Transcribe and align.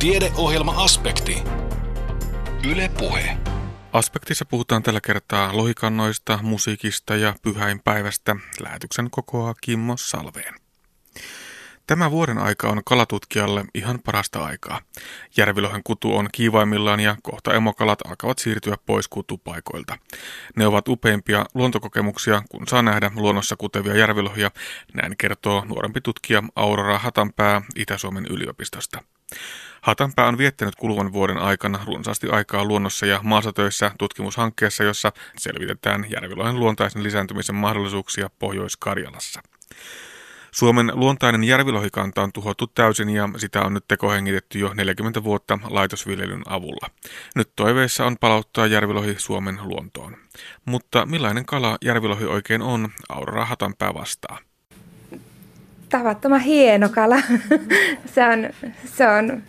Tiedeohjelma-aspekti. 0.00 1.42
Yle 2.70 2.90
Puhe. 2.98 3.36
Aspektissa 3.92 4.44
puhutaan 4.44 4.82
tällä 4.82 5.00
kertaa 5.00 5.56
lohikannoista, 5.56 6.38
musiikista 6.42 7.16
ja 7.16 7.34
pyhäinpäivästä. 7.42 8.36
Lähetyksen 8.60 9.10
kokoaa 9.10 9.54
Kimmo 9.60 9.96
Salveen. 9.96 10.54
Tämä 11.86 12.10
vuoden 12.10 12.38
aika 12.38 12.68
on 12.68 12.82
kalatutkijalle 12.84 13.64
ihan 13.74 13.98
parasta 14.04 14.44
aikaa. 14.44 14.80
Järvilohen 15.36 15.82
kutu 15.84 16.16
on 16.16 16.28
kiivaimmillaan 16.32 17.00
ja 17.00 17.16
kohta 17.22 17.54
emokalat 17.54 17.98
alkavat 18.06 18.38
siirtyä 18.38 18.76
pois 18.86 19.08
kutupaikoilta. 19.08 19.98
Ne 20.56 20.66
ovat 20.66 20.88
upeimpia 20.88 21.46
luontokokemuksia, 21.54 22.42
kun 22.48 22.68
saa 22.68 22.82
nähdä 22.82 23.10
luonnossa 23.14 23.56
kutevia 23.56 23.96
järvilohia, 23.96 24.50
näin 24.94 25.16
kertoo 25.18 25.64
nuorempi 25.64 26.00
tutkija 26.00 26.42
Aurora 26.56 26.98
Hatanpää 26.98 27.62
Itä-Suomen 27.76 28.26
yliopistosta. 28.30 29.02
Hatanpää 29.82 30.26
on 30.26 30.38
viettänyt 30.38 30.76
kuluvan 30.76 31.12
vuoden 31.12 31.38
aikana 31.38 31.80
runsaasti 31.86 32.28
aikaa 32.28 32.64
luonnossa 32.64 33.06
ja 33.06 33.20
maastotöissä 33.22 33.90
tutkimushankkeessa, 33.98 34.84
jossa 34.84 35.12
selvitetään 35.38 36.06
järvilohen 36.10 36.60
luontaisen 36.60 37.02
lisääntymisen 37.02 37.54
mahdollisuuksia 37.54 38.30
Pohjois-Karjalassa. 38.38 39.40
Suomen 40.50 40.92
luontainen 40.94 41.44
järvilohikanta 41.44 42.22
on 42.22 42.32
tuhottu 42.32 42.66
täysin 42.66 43.10
ja 43.10 43.28
sitä 43.36 43.62
on 43.62 43.74
nyt 43.74 43.84
tekohengitetty 43.88 44.58
jo 44.58 44.74
40 44.74 45.24
vuotta 45.24 45.58
laitosviljelyn 45.64 46.42
avulla. 46.46 46.90
Nyt 47.36 47.50
toiveissa 47.56 48.06
on 48.06 48.16
palauttaa 48.18 48.66
järvilohi 48.66 49.14
Suomen 49.18 49.58
luontoon. 49.62 50.16
Mutta 50.64 51.06
millainen 51.06 51.46
kala 51.46 51.78
järvilohi 51.84 52.24
oikein 52.24 52.62
on, 52.62 52.88
Aurora 53.08 53.44
Hatanpää 53.44 53.94
vastaa. 53.94 54.38
Tavattoman 55.88 56.40
hieno 56.40 56.88
kala. 56.88 57.16
se 58.14 58.24
on, 58.24 58.70
se 58.84 59.08
on 59.08 59.42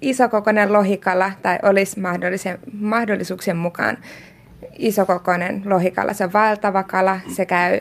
isokokoinen 0.00 0.72
lohikala, 0.72 1.32
tai 1.42 1.58
olisi 1.62 2.00
mahdollisuuksien 2.72 3.56
mukaan 3.56 3.98
isokokoinen 4.78 5.62
lohikala. 5.64 6.12
Se 6.12 6.24
on 6.24 6.32
valtava 6.32 6.82
kala, 6.82 7.20
se 7.28 7.46
käy 7.46 7.80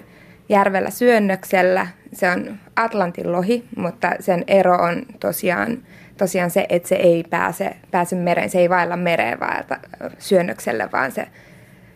järvellä 0.49 0.89
syönnöksellä. 0.89 1.87
Se 2.13 2.29
on 2.29 2.57
Atlantin 2.75 3.31
lohi, 3.31 3.65
mutta 3.77 4.11
sen 4.19 4.43
ero 4.47 4.75
on 4.75 5.05
tosiaan, 5.19 5.77
tosiaan 6.17 6.51
se, 6.51 6.65
että 6.69 6.89
se 6.89 6.95
ei 6.95 7.23
pääse, 7.29 7.75
pääse 7.91 8.15
mereen. 8.15 8.49
Se 8.49 8.59
ei 8.59 8.69
vailla 8.69 8.97
mereen 8.97 9.39
vaelta 9.39 9.77
syönnöksellä, 10.17 10.89
vaan 10.91 11.11
se, 11.11 11.27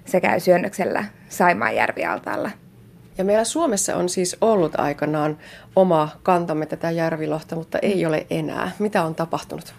se 0.06 0.22
käy 0.22 0.40
syönnöksellä 0.40 1.04
Saimaan 1.30 1.76
järvialtaalla. 1.76 2.52
Ja 3.18 3.24
meillä 3.24 3.44
Suomessa 3.44 3.96
on 3.96 4.10
siis 4.10 4.38
ollut 4.42 4.80
aikanaan 4.80 5.38
oma 5.76 6.10
kantamme 6.24 6.66
tätä 6.66 6.92
järvilohta, 6.92 7.56
mutta 7.56 7.80
ei 7.82 8.06
ole 8.06 8.26
enää. 8.30 8.72
Mitä 8.80 9.04
on 9.04 9.16
tapahtunut? 9.16 9.74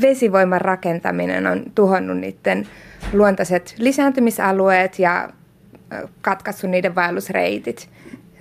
Vesivoiman 0.00 0.60
rakentaminen 0.60 1.46
on 1.46 1.62
tuhonnut 1.74 2.18
niiden 2.18 2.68
luontaiset 3.12 3.74
lisääntymisalueet 3.78 4.98
ja 4.98 5.28
katkaissut 6.20 6.70
niiden 6.70 6.94
vaellusreitit. 6.94 7.88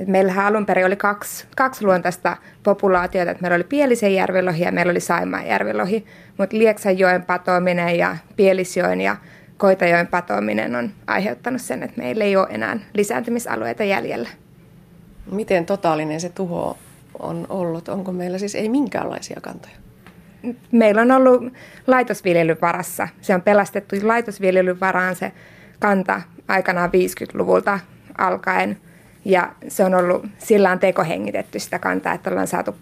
Meillähän 0.07 0.45
alun 0.45 0.66
perin 0.66 0.85
oli 0.85 0.95
kaksi, 0.95 1.45
kaksi 1.55 1.85
luontaista 1.85 2.38
populaatiota, 2.63 3.31
että 3.31 3.41
meillä 3.41 3.55
oli 3.55 3.63
Pielisen 3.63 4.13
järvilohi 4.13 4.63
ja 4.63 4.71
meillä 4.71 4.91
oli 4.91 4.99
Saimaan 4.99 5.47
järvilohi, 5.47 6.05
mutta 6.38 6.57
Lieksanjoen 6.57 7.23
patoaminen 7.23 7.97
ja 7.97 8.17
Pielisjoen 8.35 9.01
ja 9.01 9.17
Koitajoen 9.57 10.07
patoaminen 10.07 10.75
on 10.75 10.91
aiheuttanut 11.07 11.61
sen, 11.61 11.83
että 11.83 12.01
meillä 12.01 12.23
ei 12.23 12.35
ole 12.35 12.47
enää 12.49 12.79
lisääntymisalueita 12.93 13.83
jäljellä. 13.83 14.29
Miten 15.31 15.65
totaalinen 15.65 16.21
se 16.21 16.29
tuho 16.29 16.77
on 17.19 17.45
ollut? 17.49 17.89
Onko 17.89 18.11
meillä 18.11 18.37
siis 18.37 18.55
ei 18.55 18.69
minkäänlaisia 18.69 19.41
kantoja? 19.41 19.75
Meillä 20.71 21.01
on 21.01 21.11
ollut 21.11 21.53
laitosviljelyn 21.87 22.57
varassa. 22.61 23.07
Se 23.21 23.35
on 23.35 23.41
pelastettu 23.41 23.95
laitosviljelyn 24.03 24.79
varaan 24.79 25.15
se 25.15 25.31
kanta 25.79 26.21
aikanaan 26.47 26.89
50-luvulta 26.89 27.79
alkaen. 28.17 28.78
Ja 29.25 29.51
se 29.67 29.83
on 29.83 29.94
ollut 29.94 30.25
sillä 30.38 30.78
tekohengitetty 30.78 31.59
sitä 31.59 31.79
kantaa, 31.79 32.13
että 32.13 32.29
ollaan 32.29 32.47
saatu, 32.47 32.75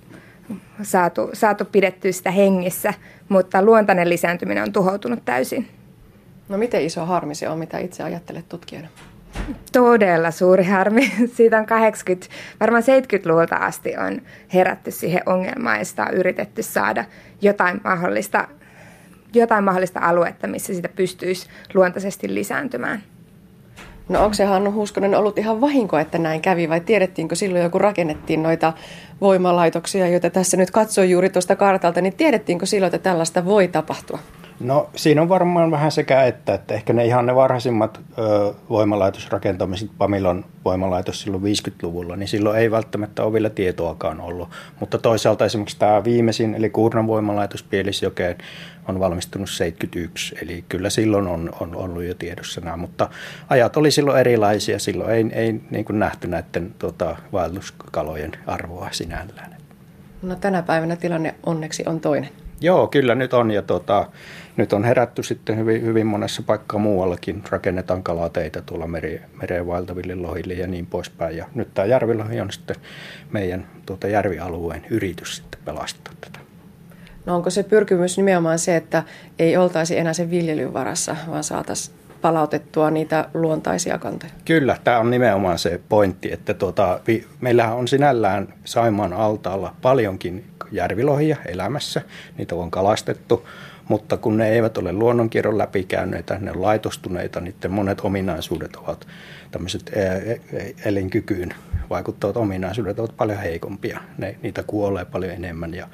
saatu, 0.82 1.30
saatu 1.34 1.66
pidettyä 1.66 2.12
sitä 2.12 2.32
hengissä, 2.32 2.94
mutta 3.30 3.62
luontainen 3.62 4.10
lisääntyminen 4.10 4.64
on 4.64 4.74
tuhoutunut 4.74 5.26
täysin. 5.26 5.81
No 6.52 6.58
miten 6.58 6.82
iso 6.82 7.06
harmi 7.06 7.36
se 7.36 7.50
on, 7.50 7.60
mitä 7.60 7.78
itse 7.78 8.04
ajattelet 8.04 8.50
tutkijana? 8.50 8.88
Todella 9.72 10.32
suuri 10.32 10.64
harmi. 10.64 11.12
Siitä 11.38 11.58
on 11.58 11.66
80, 11.66 12.28
varmaan 12.60 12.84
70-luvulta 12.84 13.56
asti 13.56 13.98
on 13.98 14.22
herätty 14.54 14.92
siihen 14.92 15.22
ongelmaan 15.26 15.80
ja 15.80 15.86
sitä 15.86 16.04
on 16.04 16.14
yritetty 16.14 16.64
saada 16.64 17.06
jotain 17.42 17.82
mahdollista, 17.84 18.48
jotain 19.34 19.64
mahdollista 19.64 20.00
aluetta, 20.00 20.48
missä 20.48 20.74
sitä 20.74 20.90
pystyisi 20.90 21.48
luontaisesti 21.74 22.34
lisääntymään. 22.34 23.04
No 24.10 24.24
onko 24.24 24.34
se 24.34 24.46
Hannu 24.46 24.72
Huuskonen 24.72 25.16
ollut 25.16 25.38
ihan 25.38 25.62
vahinko, 25.62 25.98
että 25.98 26.18
näin 26.18 26.42
kävi 26.42 26.70
vai 26.70 26.80
tiedettiinkö 26.80 27.36
silloin, 27.36 27.72
kun 27.72 27.82
rakennettiin 27.82 28.44
noita 28.44 28.74
voimalaitoksia, 29.22 30.08
joita 30.08 30.30
tässä 30.30 30.58
nyt 30.58 30.72
katsoo 30.72 31.04
juuri 31.04 31.30
tuosta 31.30 31.56
kartalta, 31.56 32.02
niin 32.02 32.16
tiedettiinkö 32.16 32.66
silloin, 32.66 32.96
että 32.96 33.10
tällaista 33.10 33.46
voi 33.46 33.68
tapahtua? 33.68 34.20
No 34.64 34.90
siinä 34.96 35.22
on 35.22 35.30
varmaan 35.30 35.72
vähän 35.72 35.92
sekä 35.92 36.24
että, 36.24 36.54
että 36.54 36.74
ehkä 36.74 36.94
ne 36.94 37.06
ihan 37.06 37.26
ne 37.26 37.36
varhaisimmat 37.36 38.00
ö, 38.18 38.54
voimalaitosrakentamiset, 38.70 39.90
Pamilon 39.98 40.46
voimalaitos 40.66 41.22
silloin 41.22 41.44
50-luvulla, 41.44 42.16
niin 42.16 42.28
silloin 42.28 42.60
ei 42.60 42.72
välttämättä 42.72 43.24
ole 43.24 43.34
vielä 43.34 43.50
tietoakaan 43.50 44.22
ollut. 44.22 44.50
Mutta 44.80 44.98
toisaalta 44.98 45.46
esimerkiksi 45.46 45.80
tämä 45.80 46.04
viimeisin, 46.04 46.56
eli 46.56 46.70
Kuurnan 46.70 47.08
voimalaitos 47.08 47.64
Pielisjokeen, 47.64 48.38
on 48.88 49.00
valmistunut 49.00 49.50
71, 49.50 50.36
eli 50.42 50.64
kyllä 50.70 50.90
silloin 50.90 51.28
on, 51.28 51.50
on 51.60 51.76
ollut 51.76 52.04
jo 52.04 52.14
tiedossa 52.14 52.62
nämä, 52.62 52.78
mutta 52.78 53.10
ajat 53.50 53.78
oli 53.78 53.92
silloin 53.92 54.20
erilaisia, 54.20 54.80
silloin 54.80 55.12
ei, 55.12 55.26
ei 55.32 55.62
niin 55.72 55.86
kuin 55.86 56.00
nähty 56.00 56.28
näiden 56.28 56.74
tota, 56.80 57.16
vaelluskalojen 57.32 58.32
arvoa 58.48 58.90
sinällään. 58.92 59.56
No 60.22 60.36
tänä 60.36 60.62
päivänä 60.62 60.96
tilanne 60.96 61.36
onneksi 61.46 61.84
on 61.86 62.00
toinen. 62.00 62.30
Joo, 62.62 62.88
kyllä 62.88 63.16
nyt 63.16 63.34
on 63.34 63.52
ja 63.52 63.62
tota, 63.62 64.08
nyt 64.62 64.74
on 64.74 64.84
herätty 64.84 65.24
sitten 65.24 65.58
hyvin, 65.58 65.82
hyvin 65.82 66.08
monessa 66.08 66.44
paikkaa 66.44 66.80
muuallakin. 66.80 67.44
Rakennetaan 67.50 68.04
kalateitä 68.04 68.62
tuolla 68.62 68.88
meri, 68.88 69.22
mereen 69.42 69.68
vaeltaville 69.68 70.16
lohille 70.16 70.54
ja 70.54 70.68
niin 70.68 70.86
poispäin. 70.86 71.38
Ja 71.38 71.46
nyt 71.56 71.74
tämä 71.74 71.86
järvilohi 71.86 72.42
on 72.42 72.52
sitten 72.52 72.76
meidän 73.32 73.68
tuota 73.86 74.08
järvialueen 74.08 74.86
yritys 74.90 75.36
sitten 75.36 75.62
pelastaa 75.66 76.14
tätä. 76.22 76.40
No 77.26 77.36
onko 77.36 77.50
se 77.50 77.64
pyrkimys 77.64 78.18
nimenomaan 78.18 78.60
se, 78.60 78.76
että 78.76 79.04
ei 79.40 79.58
oltaisi 79.58 79.98
enää 79.98 80.14
sen 80.14 80.32
viljelyn 80.32 80.74
varassa, 80.74 81.16
vaan 81.28 81.44
saataisiin 81.44 81.98
palautettua 82.22 82.92
niitä 82.92 83.30
luontaisia 83.34 83.98
kantoja? 83.98 84.32
Kyllä, 84.46 84.78
tämä 84.84 85.00
on 85.00 85.10
nimenomaan 85.12 85.60
se 85.60 85.82
pointti, 85.90 86.34
että 86.34 86.54
tuota, 86.54 87.00
meillähän 87.42 87.76
on 87.76 87.88
sinällään 87.88 88.54
Saimaan 88.66 89.14
altaalla 89.14 89.76
paljonkin 89.82 90.46
järvilohia 90.72 91.38
elämässä, 91.46 92.02
niitä 92.38 92.56
on 92.56 92.72
kalastettu, 92.72 93.48
mutta 93.92 94.18
kun 94.18 94.38
ne 94.38 94.50
eivät 94.50 94.78
ole 94.78 94.94
luonnonkierron 94.94 95.58
läpikäyneitä, 95.58 96.38
ne 96.40 96.52
on 96.52 96.62
laitostuneita, 96.62 97.42
niiden 97.42 97.72
monet 97.72 98.02
ominaisuudet 98.02 98.76
ovat 98.76 99.08
tämmöiset 99.52 99.92
elinkykyyn 100.86 101.54
vaikuttavat 101.90 102.38
ominaisuudet 102.38 103.00
ovat 103.00 103.18
paljon 103.18 103.38
heikompia. 103.38 104.00
Ne, 104.18 104.36
niitä 104.42 104.64
kuolee 104.64 105.06
paljon 105.06 105.32
enemmän 105.32 105.74
ja 105.74 105.88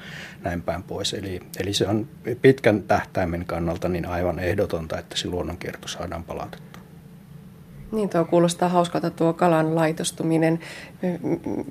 näin 0.44 0.62
päin 0.62 0.84
pois. 0.84 1.14
Eli, 1.14 1.40
eli 1.60 1.74
se 1.74 1.88
on 1.88 2.08
pitkän 2.42 2.84
tähtäimen 2.84 3.46
kannalta 3.46 3.90
niin 3.90 4.06
aivan 4.06 4.40
ehdotonta, 4.40 5.00
että 5.00 5.18
se 5.18 5.28
luonnonkierto 5.28 5.88
saadaan 5.88 6.24
palautettua. 6.24 6.82
Niin, 7.92 8.10
tuo 8.10 8.26
kuulostaa 8.26 8.70
hauskalta 8.70 9.10
tuo 9.10 9.34
kalan 9.34 9.76
laitostuminen. 9.76 10.60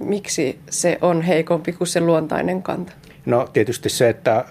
Miksi 0.00 0.58
se 0.70 0.98
on 1.00 1.22
heikompi 1.22 1.72
kuin 1.72 1.88
se 1.88 2.00
luontainen 2.00 2.62
kanta? 2.62 2.92
No 3.26 3.48
tietysti 3.52 3.88
se, 3.88 4.08
että 4.08 4.44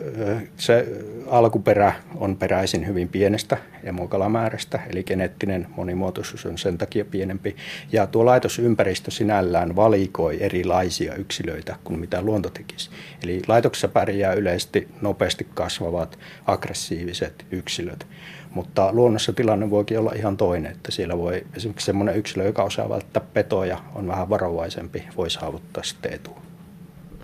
se 0.57 0.87
alkuperä 1.27 1.93
on 2.15 2.37
peräisin 2.37 2.87
hyvin 2.87 3.09
pienestä 3.09 3.57
emokalamäärästä, 3.83 4.79
eli 4.89 5.03
geneettinen 5.03 5.67
monimuotoisuus 5.75 6.45
on 6.45 6.57
sen 6.57 6.77
takia 6.77 7.05
pienempi. 7.05 7.55
Ja 7.91 8.07
tuo 8.07 8.25
laitosympäristö 8.25 9.11
sinällään 9.11 9.75
valikoi 9.75 10.37
erilaisia 10.43 11.15
yksilöitä 11.15 11.75
kuin 11.83 11.99
mitä 11.99 12.21
luonto 12.21 12.49
tekisi. 12.49 12.89
Eli 13.23 13.41
laitoksessa 13.47 13.87
pärjää 13.87 14.33
yleisesti 14.33 14.87
nopeasti 15.01 15.47
kasvavat 15.53 16.19
aggressiiviset 16.45 17.45
yksilöt. 17.51 18.07
Mutta 18.49 18.93
luonnossa 18.93 19.33
tilanne 19.33 19.69
voikin 19.69 19.99
olla 19.99 20.11
ihan 20.15 20.37
toinen, 20.37 20.71
että 20.71 20.91
siellä 20.91 21.17
voi 21.17 21.45
esimerkiksi 21.57 21.85
sellainen 21.85 22.15
yksilö, 22.15 22.45
joka 22.45 22.63
osaa 22.63 22.89
välttää 22.89 23.23
petoja, 23.33 23.77
on 23.95 24.07
vähän 24.07 24.29
varovaisempi, 24.29 25.03
voi 25.17 25.29
saavuttaa 25.29 25.83
sitten 25.83 26.13
etua. 26.13 26.44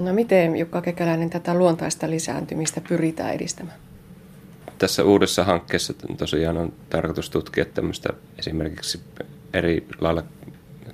No 0.01 0.13
miten 0.13 0.55
Jukka 0.55 0.81
Kekäläinen 0.81 1.29
tätä 1.29 1.53
luontaista 1.53 2.09
lisääntymistä 2.09 2.81
pyritään 2.89 3.33
edistämään? 3.33 3.77
Tässä 4.77 5.03
uudessa 5.03 5.43
hankkeessa 5.43 5.93
tosiaan 6.17 6.57
on 6.57 6.73
tarkoitus 6.89 7.29
tutkia 7.29 7.65
tämmöistä 7.65 8.09
esimerkiksi 8.39 8.99
eri 9.53 9.87
lailla 9.99 10.23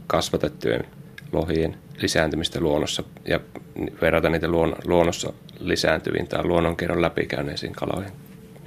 kasvatettujen 0.08 0.86
lohien 1.32 1.78
lisääntymistä 2.02 2.60
luonnossa 2.60 3.04
ja 3.26 3.40
verrata 4.02 4.30
niitä 4.30 4.48
luon, 4.48 4.76
luonnossa 4.86 5.34
lisääntyviin 5.60 6.28
tai 6.28 6.44
luonnonkierron 6.44 7.02
läpikäyneisiin 7.02 7.74
kaloihin. 7.74 8.12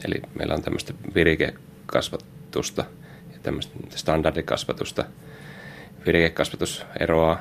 Eli 0.05 0.23
meillä 0.35 0.55
on 0.55 0.63
tämmöistä 0.63 0.95
virikekasvatusta 1.15 2.85
ja 3.33 3.39
tämmöistä 3.43 3.75
standardikasvatusta. 3.95 5.05
Virikekasvatus 6.07 6.87
eroaa, 7.01 7.41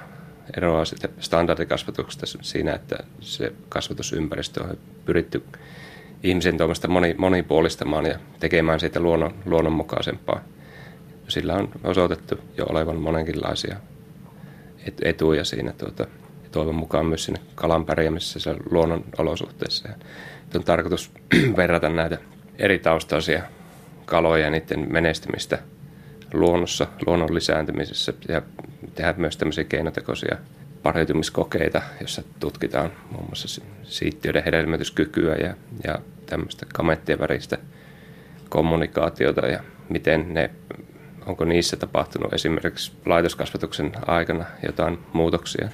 eroaa 0.57 0.85
sitten 0.85 1.09
standardikasvatuksesta 1.19 2.25
siinä, 2.41 2.73
että 2.73 2.97
se 3.21 3.53
kasvatusympäristö 3.69 4.63
on 4.63 4.77
pyritty 5.05 5.43
ihmisen 6.23 6.57
toimesta 6.57 6.87
moni, 6.87 7.15
monipuolistamaan 7.17 8.05
ja 8.05 8.19
tekemään 8.39 8.79
siitä 8.79 8.99
luonnon, 8.99 9.33
luonnonmukaisempaa. 9.45 10.43
Sillä 11.27 11.53
on 11.53 11.69
osoitettu 11.83 12.35
jo 12.57 12.65
olevan 12.69 12.95
monenkinlaisia 12.95 13.75
etuja 15.01 15.45
siinä 15.45 15.73
tuota, 15.73 16.03
ja 16.43 16.49
toivon 16.51 16.75
mukaan 16.75 17.05
myös 17.05 17.25
sinne 17.25 17.41
kalan 17.55 17.85
pärjäämisessä 17.85 18.55
luonnon 18.71 19.03
olosuhteissa. 19.17 19.87
Ja 19.87 19.95
on 20.55 20.63
tarkoitus 20.63 21.11
verrata 21.57 21.89
näitä 21.89 22.17
eri 22.59 22.79
taustaisia 22.79 23.43
kaloja 24.05 24.43
ja 24.43 24.49
niiden 24.49 24.93
menestymistä 24.93 25.59
luonnossa, 26.33 26.87
luonnon 27.05 27.35
lisääntymisessä 27.35 28.13
ja 28.27 28.41
tehdä 28.95 29.13
myös 29.17 29.37
tämmöisiä 29.37 29.63
keinotekoisia 29.63 30.37
pariutumiskokeita, 30.83 31.81
jossa 32.01 32.23
tutkitaan 32.39 32.91
muun 33.11 33.25
muassa 33.25 33.61
siittiöiden 33.83 34.43
hedelmätyskykyä 34.43 35.35
ja, 35.35 35.53
ja 35.83 35.99
tämmöistä 36.25 36.65
kamettien 36.73 37.19
väristä 37.19 37.57
kommunikaatiota 38.49 39.47
ja 39.47 39.63
miten 39.89 40.33
ne, 40.33 40.49
onko 41.25 41.45
niissä 41.45 41.77
tapahtunut 41.77 42.33
esimerkiksi 42.33 42.91
laitoskasvatuksen 43.05 43.91
aikana 44.07 44.45
jotain 44.65 44.99
muutoksia. 45.13 45.69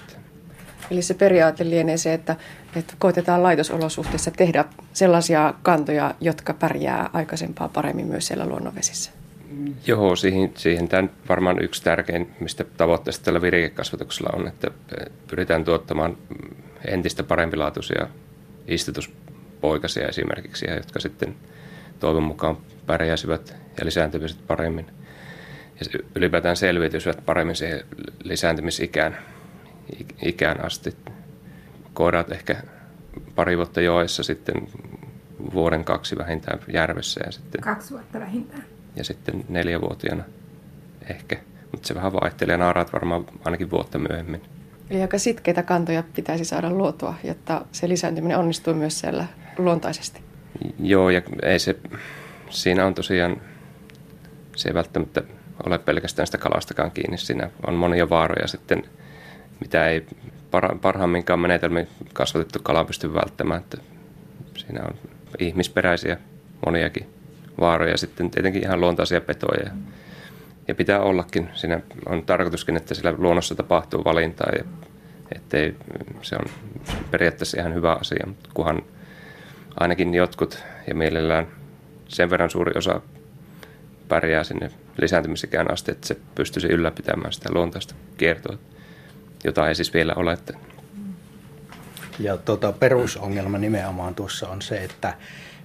Eli 0.91 1.01
se 1.01 1.13
periaate 1.13 1.69
lienee 1.69 1.97
se, 1.97 2.13
että, 2.13 2.35
että 2.75 2.93
koitetaan 2.99 3.43
laitosolosuhteissa 3.43 4.31
tehdä 4.31 4.65
sellaisia 4.93 5.53
kantoja, 5.63 6.15
jotka 6.21 6.53
pärjää 6.53 7.09
aikaisempaa 7.13 7.69
paremmin 7.69 8.07
myös 8.07 8.27
siellä 8.27 8.45
luonnonvesissä. 8.45 9.11
Joo, 9.87 10.15
siihen, 10.15 10.51
siihen 10.55 10.87
tämän 10.87 11.11
varmaan 11.29 11.63
yksi 11.63 11.83
tärkein, 11.83 12.31
mistä 12.39 12.63
tavoitteesta 12.77 13.25
tällä 13.25 13.41
virikekasvatuksella 13.41 14.29
on, 14.33 14.47
että 14.47 14.71
pyritään 15.27 15.63
tuottamaan 15.63 16.17
entistä 16.87 17.23
parempilaatuisia 17.23 18.07
istutuspoikasia 18.67 20.07
esimerkiksi, 20.07 20.65
jotka 20.75 20.99
sitten 20.99 21.35
toivon 21.99 22.23
mukaan 22.23 22.57
pärjäisivät 22.85 23.55
ja 23.79 23.85
lisääntyisivät 23.85 24.47
paremmin. 24.47 24.85
Ja 25.79 25.99
ylipäätään 26.15 26.55
selviytyisivät 26.55 27.25
paremmin 27.25 27.55
siihen 27.55 27.85
lisääntymisikään 28.23 29.17
ikään 30.21 30.65
asti. 30.65 30.95
Koirat 31.93 32.31
ehkä 32.31 32.55
pari 33.35 33.57
vuotta 33.57 33.81
joessa, 33.81 34.23
sitten 34.23 34.55
vuoden 35.53 35.85
kaksi 35.85 36.17
vähintään 36.17 36.59
järvessä. 36.73 37.21
Ja 37.25 37.31
sitten, 37.31 37.61
kaksi 37.61 37.91
vuotta 37.91 38.19
vähintään. 38.19 38.74
Ja 38.95 39.03
sitten 39.03 39.45
neljävuotiaana 39.49 40.23
ehkä. 41.09 41.37
Mutta 41.71 41.87
se 41.87 41.95
vähän 41.95 42.13
vaihtelee. 42.13 42.57
Naaraat 42.57 42.93
varmaan 42.93 43.25
ainakin 43.45 43.71
vuotta 43.71 43.99
myöhemmin. 43.99 44.41
Eli 44.89 45.01
aika 45.01 45.17
sitkeitä 45.17 45.63
kantoja 45.63 46.03
pitäisi 46.15 46.45
saada 46.45 46.69
luotua, 46.69 47.15
jotta 47.23 47.65
se 47.71 47.89
lisääntyminen 47.89 48.37
onnistuu 48.37 48.73
myös 48.73 48.99
siellä 48.99 49.25
luontaisesti. 49.57 50.21
Joo, 50.79 51.09
ja 51.09 51.21
ei 51.43 51.59
se, 51.59 51.75
siinä 52.49 52.85
on 52.85 52.93
tosiaan, 52.93 53.41
se 54.55 54.69
ei 54.69 54.73
välttämättä 54.73 55.23
ole 55.65 55.79
pelkästään 55.79 56.25
sitä 56.25 56.37
kalastakaan 56.37 56.91
kiinni. 56.91 57.17
Siinä 57.17 57.49
on 57.67 57.73
monia 57.73 58.09
vaaroja 58.09 58.47
sitten 58.47 58.83
mitä 59.59 59.87
ei 59.87 60.05
parhaimminkaan 60.81 61.39
menetelmin 61.39 61.87
kasvatettu 62.13 62.59
kala 62.63 62.85
pysty 62.85 63.13
välttämään. 63.13 63.61
Että 63.61 63.77
siinä 64.57 64.81
on 64.83 64.95
ihmisperäisiä 65.39 66.17
moniakin 66.65 67.14
vaaroja, 67.59 67.97
sitten 67.97 68.31
tietenkin 68.31 68.63
ihan 68.63 68.81
luontaisia 68.81 69.21
petoja. 69.21 69.71
Ja 70.67 70.75
pitää 70.75 70.99
ollakin. 70.99 71.49
Siinä 71.53 71.81
on 72.05 72.23
tarkoituskin, 72.23 72.77
että 72.77 72.93
sillä 72.93 73.13
luonnossa 73.17 73.55
tapahtuu 73.55 74.03
valintaa 74.03 74.49
ja 74.57 74.63
ettei, 75.35 75.75
se 76.21 76.35
on 76.35 76.45
periaatteessa 77.11 77.59
ihan 77.59 77.73
hyvä 77.73 77.93
asia, 77.93 78.25
mutta 78.27 78.49
kunhan 78.53 78.81
ainakin 79.79 80.13
jotkut 80.13 80.63
ja 80.87 80.95
mielellään 80.95 81.47
sen 82.07 82.29
verran 82.29 82.49
suuri 82.49 82.71
osa 82.75 83.01
pärjää 84.07 84.43
sinne 84.43 84.71
lisääntymisikään 84.97 85.71
asti, 85.71 85.91
että 85.91 86.07
se 86.07 86.17
pystyisi 86.35 86.67
ylläpitämään 86.67 87.33
sitä 87.33 87.49
luontaista 87.53 87.95
kiertoa 88.17 88.57
jota 89.45 89.67
ei 89.67 89.75
siis 89.75 89.93
vielä 89.93 90.13
ole. 90.15 90.37
Ja 92.19 92.37
tota, 92.37 92.71
perusongelma 92.71 93.57
nimenomaan 93.57 94.15
tuossa 94.15 94.49
on 94.49 94.61
se, 94.61 94.77
että, 94.77 95.13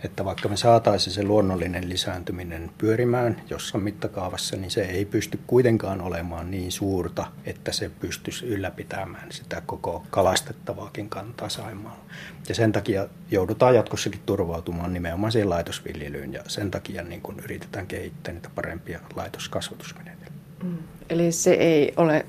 että 0.04 0.24
vaikka 0.24 0.48
me 0.48 0.56
saataisiin 0.56 1.14
se 1.14 1.22
luonnollinen 1.22 1.88
lisääntyminen 1.88 2.70
pyörimään 2.78 3.42
jossain 3.50 3.84
mittakaavassa, 3.84 4.56
niin 4.56 4.70
se 4.70 4.82
ei 4.82 5.04
pysty 5.04 5.38
kuitenkaan 5.46 6.00
olemaan 6.00 6.50
niin 6.50 6.72
suurta, 6.72 7.26
että 7.44 7.72
se 7.72 7.90
pystyisi 8.00 8.46
ylläpitämään 8.46 9.32
sitä 9.32 9.62
koko 9.66 10.04
kalastettavaakin 10.10 11.08
kantaa 11.08 11.48
Saimaalla. 11.48 12.04
Ja 12.48 12.54
sen 12.54 12.72
takia 12.72 13.08
joudutaan 13.30 13.74
jatkossakin 13.74 14.20
turvautumaan 14.26 14.92
nimenomaan 14.92 15.32
siihen 15.32 15.50
laitosviljelyyn 15.50 16.32
ja 16.32 16.42
sen 16.48 16.70
takia 16.70 17.02
niin 17.02 17.20
kun 17.20 17.40
yritetään 17.44 17.86
kehittää 17.86 18.34
niitä 18.34 18.50
parempia 18.54 19.00
laitoskasvatusmenetelmiä. 19.16 20.40
Mm. 20.62 20.78
Eli 21.10 21.32
se 21.32 21.52
ei 21.52 21.94
ole 21.96 22.26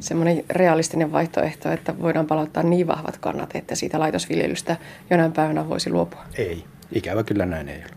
semmoinen 0.00 0.44
realistinen 0.50 1.12
vaihtoehto, 1.12 1.70
että 1.70 1.98
voidaan 1.98 2.26
palauttaa 2.26 2.62
niin 2.62 2.86
vahvat 2.86 3.18
kannat, 3.18 3.56
että 3.56 3.74
siitä 3.74 3.98
laitosviljelystä 3.98 4.76
jonain 5.10 5.32
päivänä 5.32 5.68
voisi 5.68 5.90
luopua? 5.90 6.24
Ei. 6.34 6.64
Ikävä 6.92 7.24
kyllä 7.24 7.46
näin 7.46 7.68
ei 7.68 7.78
ole. 7.78 7.96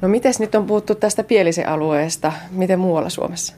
No 0.00 0.08
miten 0.08 0.32
nyt 0.38 0.54
on 0.54 0.66
puhuttu 0.66 0.94
tästä 0.94 1.24
pielisen 1.24 1.68
alueesta? 1.68 2.32
Miten 2.50 2.78
muualla 2.78 3.08
Suomessa? 3.08 3.54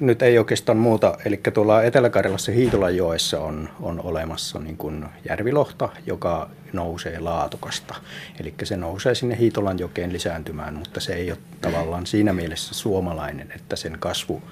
Nyt 0.00 0.22
ei 0.22 0.38
oikeastaan 0.38 0.78
muuta. 0.78 1.18
Eli 1.24 1.40
tuolla 1.54 1.82
Etelä-Karjalassa 1.82 2.52
Hiitolanjoessa 2.52 3.40
on, 3.40 3.68
on 3.80 4.00
olemassa 4.00 4.58
niin 4.58 4.76
kuin 4.76 5.04
järvilohta, 5.28 5.88
joka 6.06 6.50
nousee 6.72 7.18
laatukasta. 7.18 7.94
Eli 8.40 8.54
se 8.62 8.76
nousee 8.76 9.14
sinne 9.14 9.38
Hiitolanjokeen 9.38 10.12
lisääntymään, 10.12 10.74
mutta 10.74 11.00
se 11.00 11.14
ei 11.14 11.30
ole 11.30 11.38
tavallaan 11.60 12.06
siinä 12.06 12.32
mielessä 12.32 12.74
suomalainen, 12.74 13.52
että 13.56 13.76
sen 13.76 13.96
kasvu 13.98 14.42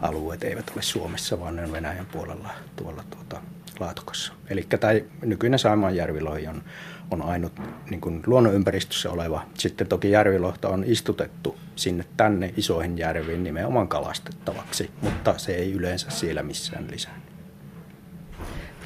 alueet 0.00 0.44
eivät 0.44 0.70
ole 0.74 0.82
Suomessa, 0.82 1.40
vaan 1.40 1.56
ne 1.56 1.64
on 1.64 1.72
Venäjän 1.72 2.06
puolella 2.12 2.50
tuolla 2.76 3.04
tuota, 3.10 3.42
Laatokassa. 3.80 4.32
Eli 4.50 4.66
tämä 4.80 4.92
nykyinen 5.22 5.58
Saimaanjärvilohi 5.58 6.46
on, 6.46 6.62
on 7.10 7.22
ainut 7.22 7.52
niin 7.90 8.00
kuin 8.00 8.22
luonnonympäristössä 8.26 9.10
oleva. 9.10 9.42
Sitten 9.54 9.86
toki 9.86 10.10
järvilohta 10.10 10.68
on 10.68 10.84
istutettu 10.86 11.56
sinne 11.76 12.04
tänne 12.16 12.54
isoihin 12.56 12.98
järviin 12.98 13.44
nimenomaan 13.44 13.88
kalastettavaksi, 13.88 14.90
mutta 15.02 15.34
se 15.36 15.54
ei 15.54 15.72
yleensä 15.72 16.10
siellä 16.10 16.42
missään 16.42 16.86
lisää. 16.90 17.20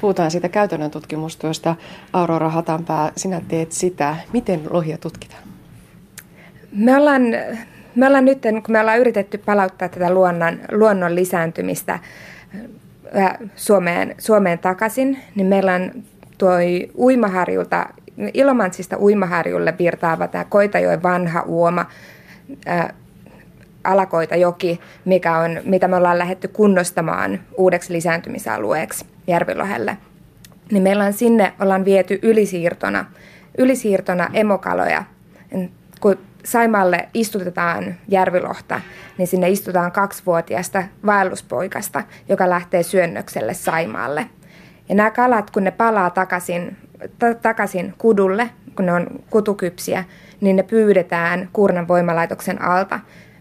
Puhutaan 0.01 0.31
siitä 0.31 0.49
käytännön 0.49 0.91
tutkimustyöstä. 0.91 1.75
Aurora 2.13 2.49
Hatanpää, 2.49 3.11
sinä 3.17 3.41
teet 3.47 3.71
sitä. 3.71 4.15
Miten 4.33 4.61
lohia 4.69 4.97
tutkitaan? 4.97 5.43
Me 6.71 6.97
ollaan 6.97 7.21
me 7.95 8.07
ollaan 8.07 8.25
nyt, 8.25 8.41
kun 8.41 8.71
me 8.71 8.79
ollaan 8.79 8.99
yritetty 8.99 9.37
palauttaa 9.37 9.89
tätä 9.89 10.13
luonnon, 10.13 10.59
luonnon 10.71 11.15
lisääntymistä 11.15 11.99
Suomeen, 13.55 14.15
Suomeen 14.17 14.59
takaisin, 14.59 15.19
niin 15.35 15.47
meillä 15.47 15.73
on 15.73 15.91
tuo 16.37 16.51
uimaharjulta, 16.97 17.89
Ilomantsista 18.33 18.97
uimaharjulle 18.99 19.73
virtaava 19.79 20.27
tämä 20.27 20.43
Koitajoen 20.43 21.03
vanha 21.03 21.41
uoma, 21.41 21.85
ää, 22.65 22.93
Alakoitajoki, 23.83 24.79
mikä 25.05 25.37
on, 25.37 25.59
mitä 25.63 25.87
me 25.87 25.95
ollaan 25.95 26.17
lähdetty 26.17 26.47
kunnostamaan 26.47 27.39
uudeksi 27.57 27.93
lisääntymisalueeksi 27.93 29.05
Järvilohelle. 29.27 29.97
Niin 30.71 30.83
meillä 30.83 31.03
on 31.03 31.13
sinne, 31.13 31.53
ollaan 31.59 31.85
viety 31.85 32.19
ylisiirtona, 32.21 33.05
ylisiirtona 33.57 34.29
emokaloja, 34.33 35.03
kun 36.01 36.17
Saimalle 36.43 37.09
istutetaan 37.13 37.95
järvilohta, 38.07 38.81
niin 39.17 39.27
sinne 39.27 39.49
istutaan 39.49 39.91
kaksivuotiaasta 39.91 40.83
vaelluspoikasta, 41.05 42.03
joka 42.29 42.49
lähtee 42.49 42.83
syönnökselle 42.83 43.53
Saimaalle. 43.53 44.27
Ja 44.89 44.95
nämä 44.95 45.11
kalat, 45.11 45.51
kun 45.51 45.63
ne 45.63 45.71
palaa 45.71 46.09
takaisin, 46.09 46.77
t- 47.19 47.41
takaisin 47.41 47.93
kudulle, 47.97 48.49
kun 48.75 48.85
ne 48.85 48.93
on 48.93 49.07
kutukypsiä, 49.29 50.03
niin 50.41 50.55
ne 50.55 50.63
pyydetään 50.63 51.49
Kuurnan 51.53 51.87
voimalaitoksen 51.87 52.61
alta. 52.61 52.99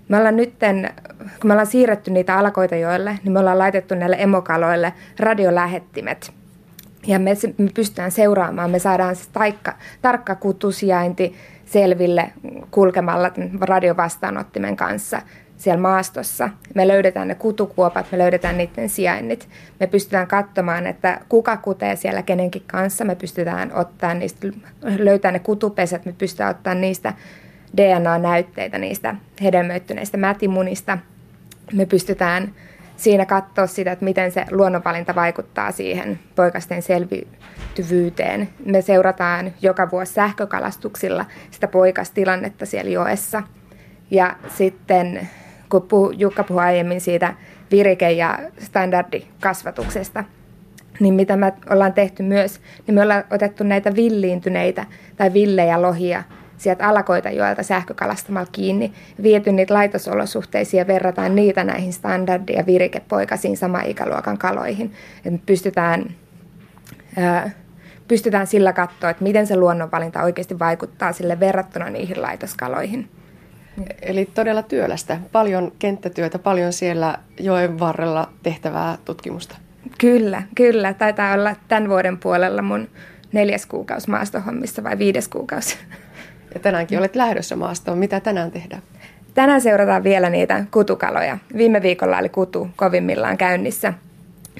Me 0.08 0.16
ollaan 0.16 0.36
nytten, 0.36 0.90
kun 1.18 1.48
me 1.48 1.52
ollaan 1.52 1.66
siirretty 1.66 2.10
niitä 2.10 2.38
alakoitajoille, 2.38 3.18
niin 3.24 3.32
me 3.32 3.38
ollaan 3.38 3.58
laitettu 3.58 3.94
näille 3.94 4.16
emokaloille 4.18 4.92
radiolähettimet. 5.18 6.32
Ja 7.06 7.18
me, 7.18 7.34
me 7.58 7.70
pystytään 7.74 8.10
seuraamaan, 8.10 8.70
me 8.70 8.78
saadaan 8.78 9.16
se 9.16 9.24
taikka, 9.32 9.74
tarkka 10.02 10.34
kutusijainti, 10.34 11.34
selville 11.64 12.32
kulkemalla 12.70 13.30
radiovastaanottimen 13.60 14.76
kanssa 14.76 15.22
siellä 15.60 15.80
maastossa. 15.80 16.50
Me 16.74 16.88
löydetään 16.88 17.28
ne 17.28 17.34
kutukuopat, 17.34 18.06
me 18.12 18.18
löydetään 18.18 18.58
niiden 18.58 18.88
sijainnit. 18.88 19.48
Me 19.80 19.86
pystytään 19.86 20.26
katsomaan, 20.26 20.86
että 20.86 21.20
kuka 21.28 21.56
kutee 21.56 21.96
siellä 21.96 22.22
kenenkin 22.22 22.62
kanssa. 22.66 23.04
Me 23.04 23.14
pystytään 23.14 23.72
ottaa 23.74 24.14
niistä, 24.14 24.46
löytää 24.82 25.32
ne 25.32 25.38
kutupesät, 25.38 26.04
me 26.04 26.12
pystytään 26.18 26.50
ottaa 26.50 26.74
niistä 26.74 27.12
DNA-näytteitä 27.76 28.78
niistä 28.78 29.14
hedelmöittyneistä 29.42 30.16
mätimunista. 30.16 30.98
Me 31.72 31.86
pystytään 31.86 32.54
siinä 32.96 33.26
katsoa 33.26 33.66
sitä, 33.66 33.92
että 33.92 34.04
miten 34.04 34.32
se 34.32 34.44
luonnonvalinta 34.50 35.14
vaikuttaa 35.14 35.72
siihen 35.72 36.18
poikasten 36.36 36.82
selviytyvyyteen. 36.82 38.48
Me 38.64 38.82
seurataan 38.82 39.52
joka 39.62 39.90
vuosi 39.90 40.12
sähkökalastuksilla 40.12 41.24
sitä 41.50 41.68
poikastilannetta 41.68 42.66
siellä 42.66 42.90
joessa. 42.90 43.42
Ja 44.10 44.36
sitten 44.56 45.28
kun 45.70 45.82
puhu, 45.82 46.10
Jukka 46.10 46.44
puhui 46.44 46.62
aiemmin 46.62 47.00
siitä 47.00 47.34
virike- 47.70 48.10
ja 48.10 48.38
standardikasvatuksesta, 48.58 50.24
niin 51.00 51.14
mitä 51.14 51.36
me 51.36 51.52
ollaan 51.70 51.92
tehty 51.92 52.22
myös, 52.22 52.60
niin 52.86 52.94
me 52.94 53.02
ollaan 53.02 53.24
otettu 53.30 53.64
näitä 53.64 53.94
villiintyneitä 53.96 54.86
tai 55.16 55.32
villejä 55.32 55.82
lohia 55.82 56.22
sieltä 56.56 56.88
alakoita 56.88 57.30
joelta 57.30 57.62
sähkökalastamalla 57.62 58.48
kiinni, 58.52 58.92
viety 59.22 59.52
niitä 59.52 59.74
laitosolosuhteisiin 59.74 60.78
ja 60.78 60.86
verrataan 60.86 61.34
niitä 61.34 61.64
näihin 61.64 61.92
standardi- 61.92 62.56
ja 62.56 62.66
virikepoikasiin 62.66 63.56
sama 63.56 63.80
ikäluokan 63.80 64.38
kaloihin. 64.38 64.92
Et 65.24 65.32
me 65.32 65.40
pystytään, 65.46 66.04
ää, 67.16 67.50
pystytään 68.08 68.46
sillä 68.46 68.72
katsoa, 68.72 69.10
että 69.10 69.24
miten 69.24 69.46
se 69.46 69.56
luonnonvalinta 69.56 70.22
oikeasti 70.22 70.58
vaikuttaa 70.58 71.12
sille 71.12 71.40
verrattuna 71.40 71.90
niihin 71.90 72.22
laitoskaloihin. 72.22 73.08
Eli 74.02 74.30
todella 74.34 74.62
työlästä. 74.62 75.18
Paljon 75.32 75.72
kenttätyötä, 75.78 76.38
paljon 76.38 76.72
siellä 76.72 77.18
joen 77.40 77.78
varrella 77.78 78.28
tehtävää 78.42 78.98
tutkimusta. 79.04 79.56
Kyllä, 79.98 80.42
kyllä. 80.54 80.94
Taitaa 80.94 81.34
olla 81.34 81.56
tämän 81.68 81.88
vuoden 81.88 82.18
puolella 82.18 82.62
mun 82.62 82.88
neljäs 83.32 83.66
kuukausi 83.66 84.10
maastohommissa 84.10 84.84
vai 84.84 84.98
viides 84.98 85.28
kuukausi. 85.28 85.78
Ja 86.54 86.60
tänäänkin 86.60 86.98
olet 86.98 87.16
lähdössä 87.16 87.56
maastoon. 87.56 87.98
Mitä 87.98 88.20
tänään 88.20 88.50
tehdään? 88.50 88.82
Tänään 89.34 89.60
seurataan 89.60 90.04
vielä 90.04 90.30
niitä 90.30 90.64
kutukaloja. 90.70 91.38
Viime 91.56 91.82
viikolla 91.82 92.18
oli 92.18 92.28
kutu 92.28 92.68
kovimmillaan 92.76 93.38
käynnissä. 93.38 93.92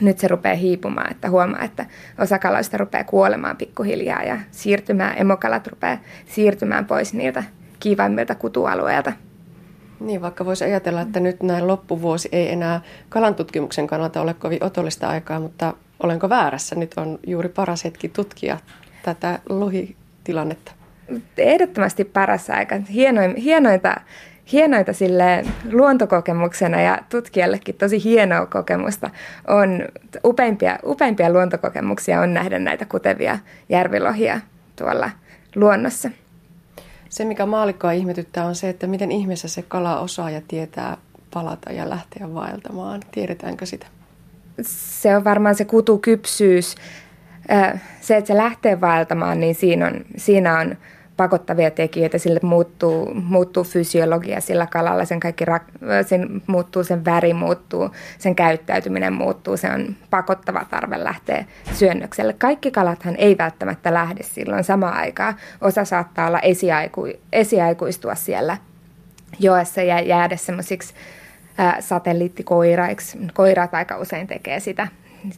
Nyt 0.01 0.19
se 0.19 0.29
rupeaa 0.29 0.55
hiipumaan, 0.55 1.11
että 1.11 1.31
huomaa, 1.31 1.65
että 1.65 1.87
osa 2.19 2.39
kaloista 2.39 2.77
rupeaa 2.77 3.05
kuolemaan 3.05 3.57
pikkuhiljaa 3.57 4.23
ja 4.23 4.39
siirtymään, 4.51 5.19
emokalat 5.19 5.67
rupeaa 5.67 5.99
siirtymään 6.27 6.85
pois 6.85 7.15
niiltä 7.15 7.45
kiivaimmilta 7.81 8.35
kutualueilta. 8.35 9.13
Niin, 10.01 10.23
vaikka 10.23 10.45
voisi 10.45 10.65
ajatella, 10.65 11.01
että 11.01 11.21
nyt 11.21 11.43
näin 11.43 11.67
loppuvuosi 11.67 12.29
ei 12.33 12.53
enää 12.53 12.81
kalantutkimuksen 13.09 13.87
kannalta 13.87 14.21
ole 14.21 14.35
kovin 14.35 14.65
otollista 14.65 15.09
aikaa, 15.09 15.41
mutta 15.41 15.75
olenko 16.03 16.29
väärässä? 16.29 16.77
Nyt 16.77 16.95
on 16.97 17.19
juuri 17.27 17.49
paras 17.49 17.85
hetki 17.85 18.09
tutkia 18.09 18.59
tätä 19.03 19.39
lohitilannetta. 19.49 20.73
Ehdottomasti 21.39 22.05
paras 22.05 22.51
aika. 22.51 22.77
Hienoin, 22.93 23.37
hienointa, 23.37 24.01
hienointa 24.53 24.93
sille 24.93 25.45
luontokokemuksena 25.73 26.81
ja 26.81 26.99
tutkijallekin 27.09 27.75
tosi 27.75 28.05
hienoa 28.05 28.47
kokemusta 28.47 29.11
on, 29.49 29.85
upeimpia, 30.25 30.79
upeimpia 30.85 31.33
luontokokemuksia 31.33 32.21
on 32.21 32.35
nähdä 32.35 32.59
näitä 32.59 32.85
kutevia 32.85 33.39
järvilohia 33.69 34.41
tuolla 34.77 35.11
luonnossa. 35.57 36.11
Se, 37.11 37.25
mikä 37.25 37.47
maalikkoa 37.47 37.93
ihmetyttää, 37.93 38.45
on 38.45 38.55
se, 38.55 38.69
että 38.69 38.87
miten 38.87 39.13
ihmeessä 39.13 39.49
se 39.49 39.63
kala 39.63 40.01
osaa 40.01 40.31
ja 40.31 40.41
tietää 40.49 40.97
palata 41.31 41.73
ja 41.73 41.91
lähteä 41.91 42.35
vaeltamaan. 42.35 43.01
Tiedetäänkö 43.13 43.67
sitä? 43.67 43.87
Se 44.63 45.17
on 45.17 45.25
varmaan 45.25 45.55
se 45.55 45.65
kutukypsyys. 45.65 46.75
Se, 48.01 48.17
että 48.17 48.29
se 48.29 48.37
lähtee 48.37 48.81
vaeltamaan, 48.81 49.41
niin 49.41 49.55
siinä 49.55 49.87
on, 49.87 50.05
siinä 50.17 50.59
on 50.59 50.77
pakottavia 51.21 51.71
tekijöitä, 51.71 52.19
sille 52.19 52.41
muuttuu, 52.43 53.15
muuttuu 53.15 53.65
fysiologia 53.65 54.41
sillä 54.41 54.67
kalalla, 54.67 55.05
sen 55.05 55.21
kaikki 55.21 55.45
sen 56.07 56.43
muuttuu, 56.47 56.85
sen 56.85 57.05
väri 57.05 57.35
muuttuu, 57.35 57.91
sen 58.19 58.35
käyttäytyminen 58.35 59.13
muuttuu, 59.13 59.57
se 59.57 59.71
on 59.71 59.97
pakottava 60.11 60.65
tarve 60.71 61.05
lähteä 61.05 61.45
syönnökselle. 61.73 62.33
Kaikki 62.33 62.71
kalathan 62.71 63.17
ei 63.17 63.39
välttämättä 63.39 63.95
lähde 63.95 64.23
silloin 64.23 64.65
samaan 64.65 64.95
aikaan. 64.95 65.35
Osa 65.61 65.85
saattaa 65.85 66.27
olla 66.27 66.41
esiaiku, 66.41 67.09
esiaikuistua 67.33 68.15
siellä 68.15 68.57
joessa 69.39 69.83
ja 69.83 70.01
jäädä 70.01 70.37
semmoisiksi 70.37 70.95
satelliittikoiraiksi. 71.81 73.19
Koirat 73.35 73.75
aika 73.75 73.97
usein 73.97 74.27
tekee 74.27 74.61
sitä 74.61 74.89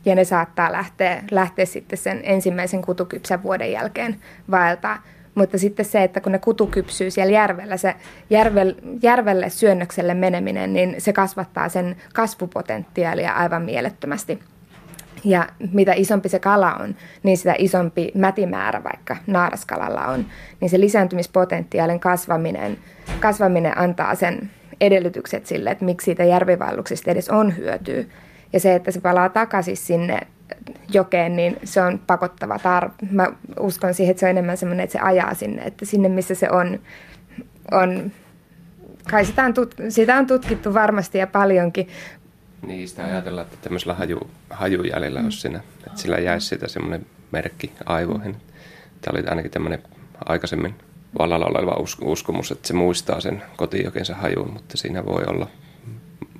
ja 0.04 0.14
ne 0.14 0.24
saattaa 0.24 0.72
lähteä, 0.72 1.22
lähteä 1.30 1.64
sitten 1.64 1.98
sen 1.98 2.20
ensimmäisen 2.22 2.82
kutukypsän 2.82 3.42
vuoden 3.42 3.72
jälkeen 3.72 4.16
vaeltaa. 4.50 5.02
Mutta 5.34 5.58
sitten 5.58 5.84
se, 5.84 6.02
että 6.02 6.20
kun 6.20 6.32
ne 6.32 6.38
kutu 6.38 6.66
kypsyy 6.66 7.10
siellä 7.10 7.32
järvellä, 7.32 7.76
se 7.76 7.94
järvel, 8.30 8.74
järvelle 9.02 9.50
syönnökselle 9.50 10.14
meneminen, 10.14 10.72
niin 10.72 10.94
se 10.98 11.12
kasvattaa 11.12 11.68
sen 11.68 11.96
kasvupotentiaalia 12.14 13.32
aivan 13.32 13.62
mielettömästi. 13.62 14.38
Ja 15.24 15.46
mitä 15.72 15.92
isompi 15.96 16.28
se 16.28 16.38
kala 16.38 16.74
on, 16.74 16.96
niin 17.22 17.38
sitä 17.38 17.54
isompi 17.58 18.12
mätimäärä 18.14 18.84
vaikka 18.84 19.16
naaraskalalla 19.26 20.06
on. 20.06 20.26
Niin 20.60 20.70
se 20.70 20.80
lisääntymispotentiaalin 20.80 22.00
kasvaminen, 22.00 22.78
kasvaminen 23.20 23.78
antaa 23.78 24.14
sen 24.14 24.50
edellytykset 24.80 25.46
sille, 25.46 25.70
että 25.70 25.84
miksi 25.84 26.04
siitä 26.04 26.24
järvivaelluksesta 26.24 27.10
edes 27.10 27.28
on 27.28 27.56
hyötyä. 27.56 28.04
Ja 28.52 28.60
se, 28.60 28.74
että 28.74 28.90
se 28.90 29.00
palaa 29.00 29.28
takaisin 29.28 29.76
sinne 29.76 30.20
jokeen, 30.92 31.36
niin 31.36 31.56
se 31.64 31.82
on 31.82 31.98
pakottava 32.06 32.58
tarve. 32.58 32.94
Mä 33.10 33.28
uskon 33.60 33.94
siihen, 33.94 34.10
että 34.10 34.20
se 34.20 34.26
on 34.26 34.30
enemmän 34.30 34.56
semmoinen, 34.56 34.84
että 34.84 34.92
se 34.92 34.98
ajaa 34.98 35.34
sinne, 35.34 35.62
että 35.62 35.84
sinne 35.84 36.08
missä 36.08 36.34
se 36.34 36.50
on, 36.50 36.80
on 37.70 38.12
kai 39.10 39.24
sitä 39.24 39.44
on, 39.44 39.54
tut, 39.54 39.74
sitä 39.88 40.16
on 40.16 40.26
tutkittu 40.26 40.74
varmasti 40.74 41.18
ja 41.18 41.26
paljonkin. 41.26 41.88
Niin, 42.66 42.88
sitä 42.88 43.04
ajatellaan, 43.04 43.46
että 43.46 43.56
tämmöisellä 43.62 43.94
haju, 43.94 44.30
hajujäljellä 44.50 45.18
mm. 45.20 45.24
olisi 45.24 45.40
siinä, 45.40 45.60
että 45.86 46.00
sillä 46.00 46.18
jäisi 46.18 46.46
sitä 46.46 46.68
semmoinen 46.68 47.06
merkki 47.30 47.72
aivoihin. 47.84 48.36
Tämä 49.00 49.18
oli 49.18 49.28
ainakin 49.28 49.50
tämmöinen 49.50 49.82
aikaisemmin 50.24 50.74
vallalla 51.18 51.46
oleva 51.46 51.76
uskomus, 52.00 52.50
että 52.52 52.68
se 52.68 52.74
muistaa 52.74 53.20
sen 53.20 53.42
kotijokensa 53.56 54.14
hajuun, 54.14 54.52
mutta 54.52 54.76
siinä 54.76 55.06
voi 55.06 55.22
olla 55.26 55.48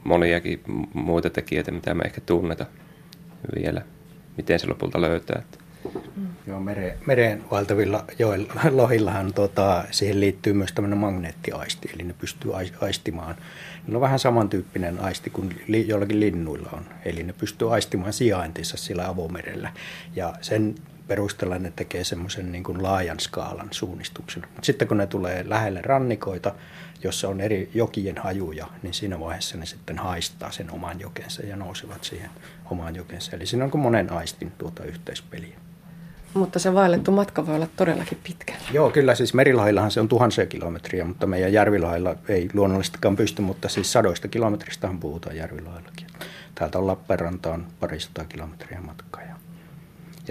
moniakin 0.04 0.62
muita 0.95 1.31
tekijöitä, 1.31 1.71
mitä 1.71 1.95
me 1.95 2.02
ehkä 2.04 2.21
tunneta 2.21 2.66
vielä 3.54 3.83
miten 4.36 4.58
se 4.58 4.66
lopulta 4.66 5.00
löytää. 5.00 5.42
Mm. 6.16 6.26
Joo, 6.46 6.60
mere, 6.60 6.98
mereen 7.06 7.44
vaeltavilla 7.50 8.04
joilla, 8.18 8.52
lohillahan 8.70 9.32
tota, 9.32 9.84
siihen 9.90 10.20
liittyy 10.20 10.52
myös 10.52 10.72
tämmöinen 10.72 10.98
magneettiaisti, 10.98 11.90
eli 11.94 12.02
ne 12.02 12.14
pystyy 12.18 12.50
aistimaan. 12.80 13.34
Ne 13.86 13.94
on 13.94 14.00
vähän 14.00 14.18
samantyyppinen 14.18 15.00
aisti 15.00 15.30
kuin 15.30 15.62
li, 15.68 15.88
jollakin 15.88 16.20
linnuilla 16.20 16.70
on, 16.72 16.84
eli 17.04 17.22
ne 17.22 17.32
pystyy 17.32 17.74
aistimaan 17.74 18.12
sijaintinsa 18.12 18.76
sillä 18.76 19.08
avomerellä. 19.08 19.72
Ja 20.16 20.34
sen 20.40 20.74
perusteella 21.09 21.59
ne 21.59 21.73
tekee 21.76 22.04
semmoisen 22.04 22.52
niin 22.52 22.64
kuin 22.64 22.82
laajan 22.82 23.21
skaalan 23.21 23.68
suunnistuksen. 23.71 24.42
Mutta 24.42 24.66
sitten 24.66 24.88
kun 24.88 24.97
ne 24.97 25.06
tulee 25.06 25.44
lähelle 25.49 25.82
rannikoita, 25.82 26.54
jossa 27.04 27.28
on 27.28 27.40
eri 27.40 27.71
jokien 27.75 28.18
hajuja, 28.18 28.66
niin 28.82 28.94
siinä 28.94 29.21
vaiheessa 29.21 29.59
ne 29.59 29.66
sitten 29.66 29.99
haistaa 29.99 30.50
sen 30.50 30.71
oman 30.71 31.00
jokensa 31.00 31.42
ja 31.42 31.56
nousevat 31.56 32.04
siihen 32.04 32.30
omaan 32.71 32.97
jokensa. 32.97 33.37
Eli 33.37 33.47
siinä 33.47 33.64
on 33.64 33.71
kuin 33.71 33.82
monen 33.82 34.12
aistin 34.12 34.52
tuota 34.59 34.85
yhteispeliä. 34.85 35.56
Mutta 36.35 36.59
se 36.59 36.75
vaellettu 36.75 37.11
matka 37.11 37.47
voi 37.47 37.54
olla 37.54 37.68
todellakin 37.76 38.18
pitkä. 38.25 38.52
Joo, 38.73 38.90
kyllä 38.90 39.14
siis 39.14 39.35
merilahillahan 39.35 39.90
se 39.90 40.00
on 40.00 40.09
tuhansia 40.09 40.47
kilometriä, 40.47 41.04
mutta 41.04 41.26
meidän 41.26 41.52
järvilahilla 41.52 42.16
ei 42.28 42.49
luonnollisestikaan 42.54 43.16
pysty, 43.16 43.42
mutta 43.42 43.68
siis 43.68 43.92
sadoista 43.92 44.28
kilometristähän 44.28 44.99
puhutaan 44.99 45.37
järvilahillakin. 45.37 46.06
Täältä 46.54 46.78
on 46.78 46.87
Lappeenrantaan 46.87 47.66
parisataa 47.80 48.25
kilometriä 48.25 48.80
matkaa 48.80 49.23
ja 49.23 49.35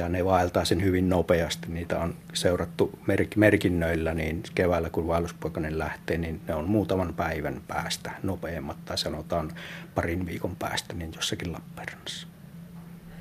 ne 0.10 0.26
vaeltaa 0.26 0.66
sen 0.66 0.84
hyvin 0.84 1.10
nopeasti. 1.10 1.68
Niitä 1.70 2.00
on 2.00 2.16
seurattu 2.34 3.00
merkinnöillä, 3.36 4.14
niin 4.14 4.44
keväällä 4.56 4.90
kun 4.90 5.08
vaelluspoikainen 5.08 5.80
lähtee, 5.80 6.18
niin 6.18 6.42
ne 6.48 6.56
on 6.56 6.70
muutaman 6.70 7.14
päivän 7.14 7.62
päästä 7.68 8.12
nopeammat, 8.24 8.86
tai 8.86 8.98
sanotaan 8.98 9.52
parin 9.96 10.26
viikon 10.26 10.56
päästä, 10.56 10.94
niin 10.94 11.12
jossakin 11.16 11.54
Lappeenrannassa. 11.54 12.28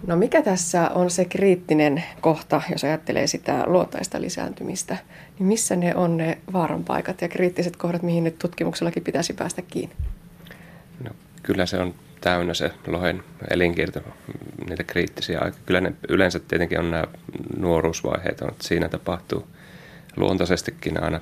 No 0.07 0.17
mikä 0.17 0.43
tässä 0.43 0.89
on 0.89 1.11
se 1.11 1.25
kriittinen 1.25 2.05
kohta, 2.21 2.63
jos 2.73 2.85
ajattelee 2.85 3.27
sitä 3.27 3.65
luontaista 3.67 4.21
lisääntymistä, 4.21 4.97
niin 5.39 5.47
missä 5.47 5.77
ne 5.77 5.95
on 5.95 6.17
ne 6.17 6.39
vaaranpaikat 6.53 7.23
ja 7.23 7.29
kriittiset 7.29 7.77
kohdat, 7.77 8.03
mihin 8.03 8.25
nyt 8.25 8.39
tutkimuksellakin 8.39 9.05
pitäisi 9.05 9.33
päästä 9.33 9.63
kiinni? 9.63 9.95
No, 11.05 11.11
kyllä 11.43 11.67
se 11.67 11.79
on 11.79 11.95
täynnä 12.21 12.55
se 12.55 12.73
lohen 12.87 13.23
elinkierto, 13.51 14.01
niitä 14.69 14.85
kriittisiä 14.85 15.39
aikoja. 15.41 15.63
Kyllä 15.67 15.81
ne 15.81 15.93
yleensä 16.09 16.39
tietenkin 16.39 16.79
on 16.79 16.91
nämä 16.91 17.05
nuoruusvaiheet, 17.57 18.43
että 18.43 18.55
siinä 18.69 18.89
tapahtuu 18.89 19.47
luontaisestikin 20.17 21.03
aina 21.03 21.21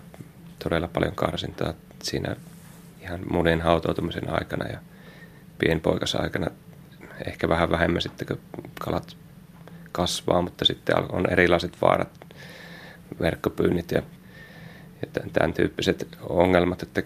todella 0.58 0.88
paljon 0.88 1.14
karsintaa. 1.14 1.74
Siinä 2.02 2.36
ihan 3.02 3.20
munin 3.30 3.60
hautoutumisen 3.60 4.34
aikana 4.34 4.68
ja 4.68 4.78
pienpoikasaikana 5.58 6.50
ehkä 7.26 7.48
vähän 7.48 7.70
vähemmän 7.70 8.02
sitten, 8.02 8.28
kun 8.28 8.38
kalat 8.80 9.16
kasvaa, 9.92 10.42
mutta 10.42 10.64
sitten 10.64 10.96
on 11.12 11.30
erilaiset 11.30 11.76
vaarat, 11.82 12.20
verkkopyynnit 13.20 13.90
ja, 13.90 14.02
ja 15.02 15.22
tämän 15.32 15.54
tyyppiset 15.54 16.08
ongelmat, 16.20 16.82
että, 16.82 17.02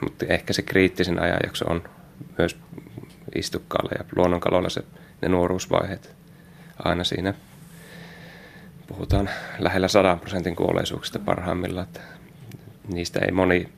mutta 0.00 0.26
ehkä 0.28 0.52
se 0.52 0.62
kriittisen 0.62 1.22
ajanjakso 1.22 1.64
on 1.64 1.88
myös 2.38 2.56
istukkaalla 3.38 3.90
ja 3.98 4.04
luonnonkaloilla 4.16 4.68
se, 4.68 4.82
ne 5.22 5.28
nuoruusvaiheet 5.28 6.16
aina 6.84 7.04
siinä 7.04 7.34
puhutaan 8.86 9.30
lähellä 9.58 9.88
100 9.88 10.16
prosentin 10.16 10.56
kuolleisuuksista 10.56 11.18
parhaimmillaan, 11.18 11.86
että 11.86 12.00
niistä 12.92 13.20
ei 13.24 13.32
moni, 13.32 13.68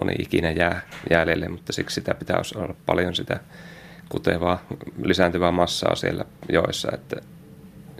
moni 0.00 0.14
ikinä 0.18 0.50
jää 0.50 0.80
jäljelle, 1.10 1.48
mutta 1.48 1.72
siksi 1.72 1.94
sitä 1.94 2.14
pitää 2.14 2.40
olla 2.56 2.74
paljon 2.86 3.14
sitä 3.14 3.40
kutevaa, 4.08 4.62
lisääntyvää 5.02 5.52
massaa 5.52 5.94
siellä 5.94 6.24
joissa, 6.48 6.88
että 6.94 7.16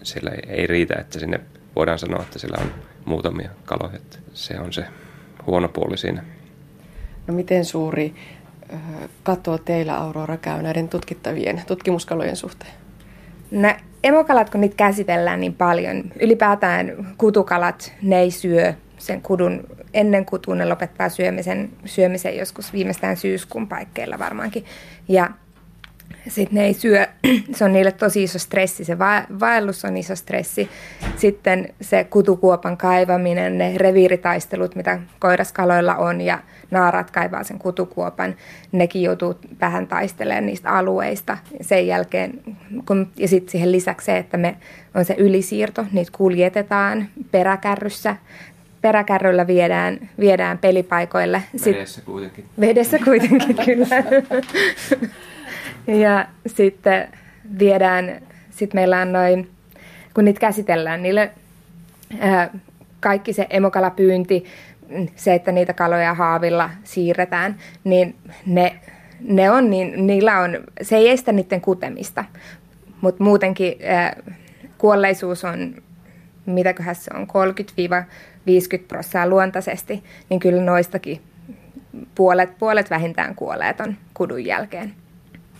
siellä 0.03 0.31
ei, 0.31 0.43
ei 0.49 0.67
riitä, 0.67 0.95
että 1.01 1.19
sinne 1.19 1.41
voidaan 1.77 1.99
sanoa, 1.99 2.23
että 2.23 2.39
siellä 2.39 2.59
on 2.61 2.75
muutamia 3.05 3.51
kaloja. 3.65 3.97
Että 3.97 4.19
se 4.35 4.61
on 4.61 4.73
se 4.73 4.85
huono 5.47 5.69
puoli 5.69 5.97
siinä. 5.97 6.25
No 7.27 7.35
miten 7.35 7.65
suuri 7.65 8.15
kato 9.23 9.59
teillä 9.59 9.97
Aurora 9.97 10.37
käy 10.37 10.63
näiden 10.63 10.89
tutkittavien 10.89 11.63
tutkimuskalojen 11.67 12.37
suhteen? 12.37 12.73
No, 13.51 13.75
emokalat, 14.05 14.51
kun 14.51 14.61
niitä 14.61 14.77
käsitellään 14.77 15.41
niin 15.41 15.55
paljon, 15.55 16.05
ylipäätään 16.21 17.15
kutukalat, 17.19 17.93
ne 18.03 18.19
ei 18.21 18.31
syö 18.31 18.75
sen 18.99 19.23
kudun, 19.23 19.65
ennen 19.95 20.27
kutuun 20.27 20.59
ne 20.59 20.67
lopettaa 20.67 21.09
syömisen, 21.09 21.71
syömisen 21.85 22.37
joskus 22.37 22.73
viimeistään 22.73 23.17
syyskuun 23.17 23.69
paikkeilla 23.69 24.19
varmaankin. 24.19 24.65
Ja 25.09 25.31
sitten 26.29 26.55
ne 26.59 26.67
ei 26.67 26.75
syö, 26.75 27.07
se 27.57 27.65
on 27.65 27.73
niille 27.73 27.93
tosi 27.93 28.23
iso 28.23 28.39
stressi, 28.39 28.85
se 28.85 28.99
vaellus 29.41 29.85
on 29.85 29.97
iso 29.97 30.17
stressi. 30.17 30.69
Sitten 31.17 31.69
se 31.81 32.05
kutukuopan 32.05 32.77
kaivaminen, 32.77 33.59
ne 33.59 33.73
reviiritaistelut, 33.77 34.75
mitä 34.75 35.01
koiraskaloilla 35.19 35.97
on 35.97 36.21
ja 36.21 36.39
naarat 36.71 37.11
kaivaa 37.11 37.45
sen 37.45 37.59
kutukuopan, 37.59 38.35
nekin 38.73 39.03
joutuu 39.03 39.35
vähän 39.61 39.87
taistelemaan 39.87 40.47
niistä 40.47 40.71
alueista. 40.71 41.39
Sen 41.61 41.87
jälkeen, 41.87 42.41
kun, 42.87 43.11
ja 43.17 43.29
sitten 43.29 43.53
siihen 43.53 43.73
lisäksi 43.73 44.05
se, 44.05 44.17
että 44.17 44.37
me 44.37 44.57
on 44.95 45.05
se 45.05 45.15
ylisiirto, 45.19 45.87
niitä 45.93 46.13
kuljetetaan 46.17 47.09
peräkärryssä, 47.31 48.17
peräkärryllä 48.81 49.47
viedään, 49.47 50.11
viedään 50.21 50.59
pelipaikoille. 50.59 51.43
Vedessä 51.67 52.03
kuitenkin. 52.03 52.45
Vedessä 52.61 52.99
kuitenkin, 52.99 53.57
kyllä. 53.65 53.87
Ja 55.87 56.27
sitten 56.47 57.09
viedään, 57.59 58.23
sitten 58.51 58.81
meillä 58.81 59.01
on 59.01 59.13
noin, 59.13 59.51
kun 60.15 60.25
niitä 60.25 60.41
käsitellään, 60.41 61.03
niille 61.03 61.31
ää, 62.21 62.51
kaikki 63.01 63.33
se 63.33 63.47
emokalapyynti, 63.51 64.45
se, 65.17 65.35
että 65.35 65.53
niitä 65.53 65.73
kaloja 65.73 66.15
haavilla 66.15 66.71
siirretään, 66.85 67.57
niin 67.85 68.17
ne, 68.47 68.81
ne 69.21 69.51
on, 69.51 69.71
niin, 69.71 70.07
niillä 70.07 70.41
on, 70.41 70.59
se 70.83 70.97
ei 70.97 71.11
estä 71.11 71.33
niiden 71.33 71.61
kutemista, 71.61 72.25
mutta 73.01 73.25
muutenkin 73.25 73.75
ää, 73.85 74.17
kuolleisuus 74.79 75.45
on, 75.45 75.75
mitäköhän 76.47 76.95
se 76.95 77.11
on, 77.15 77.27
30-50 78.81 78.85
prosenttia 78.89 79.29
luontaisesti, 79.29 80.05
niin 80.29 80.41
kyllä 80.41 80.63
noistakin 80.63 81.21
puolet, 82.15 82.59
puolet 82.59 82.91
vähintään 82.91 83.35
kuolee 83.35 83.75
on 83.81 83.97
kudun 84.15 84.45
jälkeen. 84.45 84.95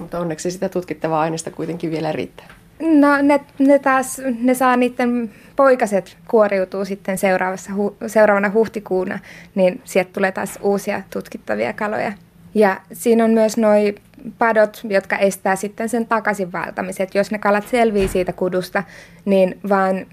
Mutta 0.01 0.19
onneksi 0.19 0.51
sitä 0.51 0.69
tutkittavaa 0.69 1.21
aineesta 1.21 1.51
kuitenkin 1.51 1.91
vielä 1.91 2.13
riittää. 2.13 2.47
No 2.81 3.23
ne, 3.23 3.41
ne 3.59 3.79
taas, 3.79 4.21
ne 4.41 4.55
saa 4.55 4.77
niiden 4.77 5.31
poikaset 5.57 6.17
kuoriutuu 6.29 6.85
sitten 6.85 7.19
seuraavassa, 7.19 7.75
hu, 7.75 7.97
seuraavana 8.07 8.51
huhtikuuna, 8.55 9.19
niin 9.55 9.81
sieltä 9.85 10.11
tulee 10.13 10.33
taas 10.33 10.59
uusia 10.63 11.03
tutkittavia 11.11 11.73
kaloja. 11.73 12.13
Ja 12.55 12.81
siinä 12.93 13.25
on 13.25 13.31
myös 13.31 13.57
noin 13.57 13.95
padot, 14.39 14.81
jotka 14.85 15.17
estää 15.19 15.57
sitten 15.57 15.89
sen 15.89 16.07
takaisin 16.07 16.53
vaeltamisen. 16.53 17.05
Et 17.05 17.15
jos 17.15 17.31
ne 17.31 17.39
kalat 17.39 17.69
selvii 17.69 18.09
siitä 18.09 18.33
kudusta, 18.33 18.83
niin 19.25 19.61
vaan 19.69 20.07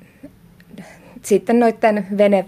sitten 1.22 1.60
noiden 1.60 2.08
vene, 2.18 2.46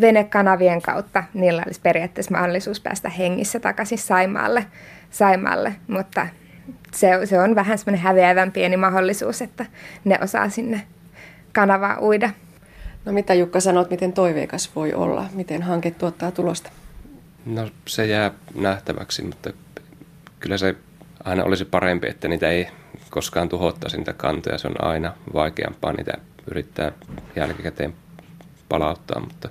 venekanavien 0.00 0.82
kautta 0.82 1.24
niillä 1.34 1.62
olisi 1.66 1.80
periaatteessa 1.80 2.34
mahdollisuus 2.34 2.80
päästä 2.80 3.08
hengissä 3.08 3.60
takaisin 3.60 3.98
Saimaalle. 3.98 4.66
Saimaalle. 5.10 5.74
Mutta 5.88 6.26
se, 6.94 7.08
se 7.24 7.40
on 7.40 7.54
vähän 7.54 7.78
semmoinen 7.78 8.04
häviävän 8.04 8.52
pieni 8.52 8.76
mahdollisuus, 8.76 9.42
että 9.42 9.66
ne 10.04 10.18
osaa 10.22 10.48
sinne 10.48 10.86
kanavaa 11.52 12.00
uida. 12.00 12.30
No 13.04 13.12
mitä 13.12 13.34
Jukka 13.34 13.60
sanot, 13.60 13.90
miten 13.90 14.12
toiveikas 14.12 14.76
voi 14.76 14.92
olla? 14.92 15.26
Miten 15.32 15.62
hanke 15.62 15.90
tuottaa 15.90 16.30
tulosta? 16.30 16.70
No 17.46 17.70
se 17.88 18.06
jää 18.06 18.30
nähtäväksi, 18.54 19.22
mutta 19.22 19.50
kyllä 20.40 20.58
se 20.58 20.74
aina 21.24 21.44
olisi 21.44 21.64
parempi, 21.64 22.08
että 22.08 22.28
niitä 22.28 22.50
ei 22.50 22.68
koskaan 23.10 23.48
tuhottaisi 23.48 23.96
niitä 23.96 24.12
kantoja. 24.12 24.58
Se 24.58 24.68
on 24.68 24.84
aina 24.84 25.12
vaikeampaa 25.34 25.92
niitä 25.92 26.12
yrittää 26.50 26.92
jälkikäteen 27.36 27.94
palauttaa, 28.68 29.20
mutta 29.20 29.48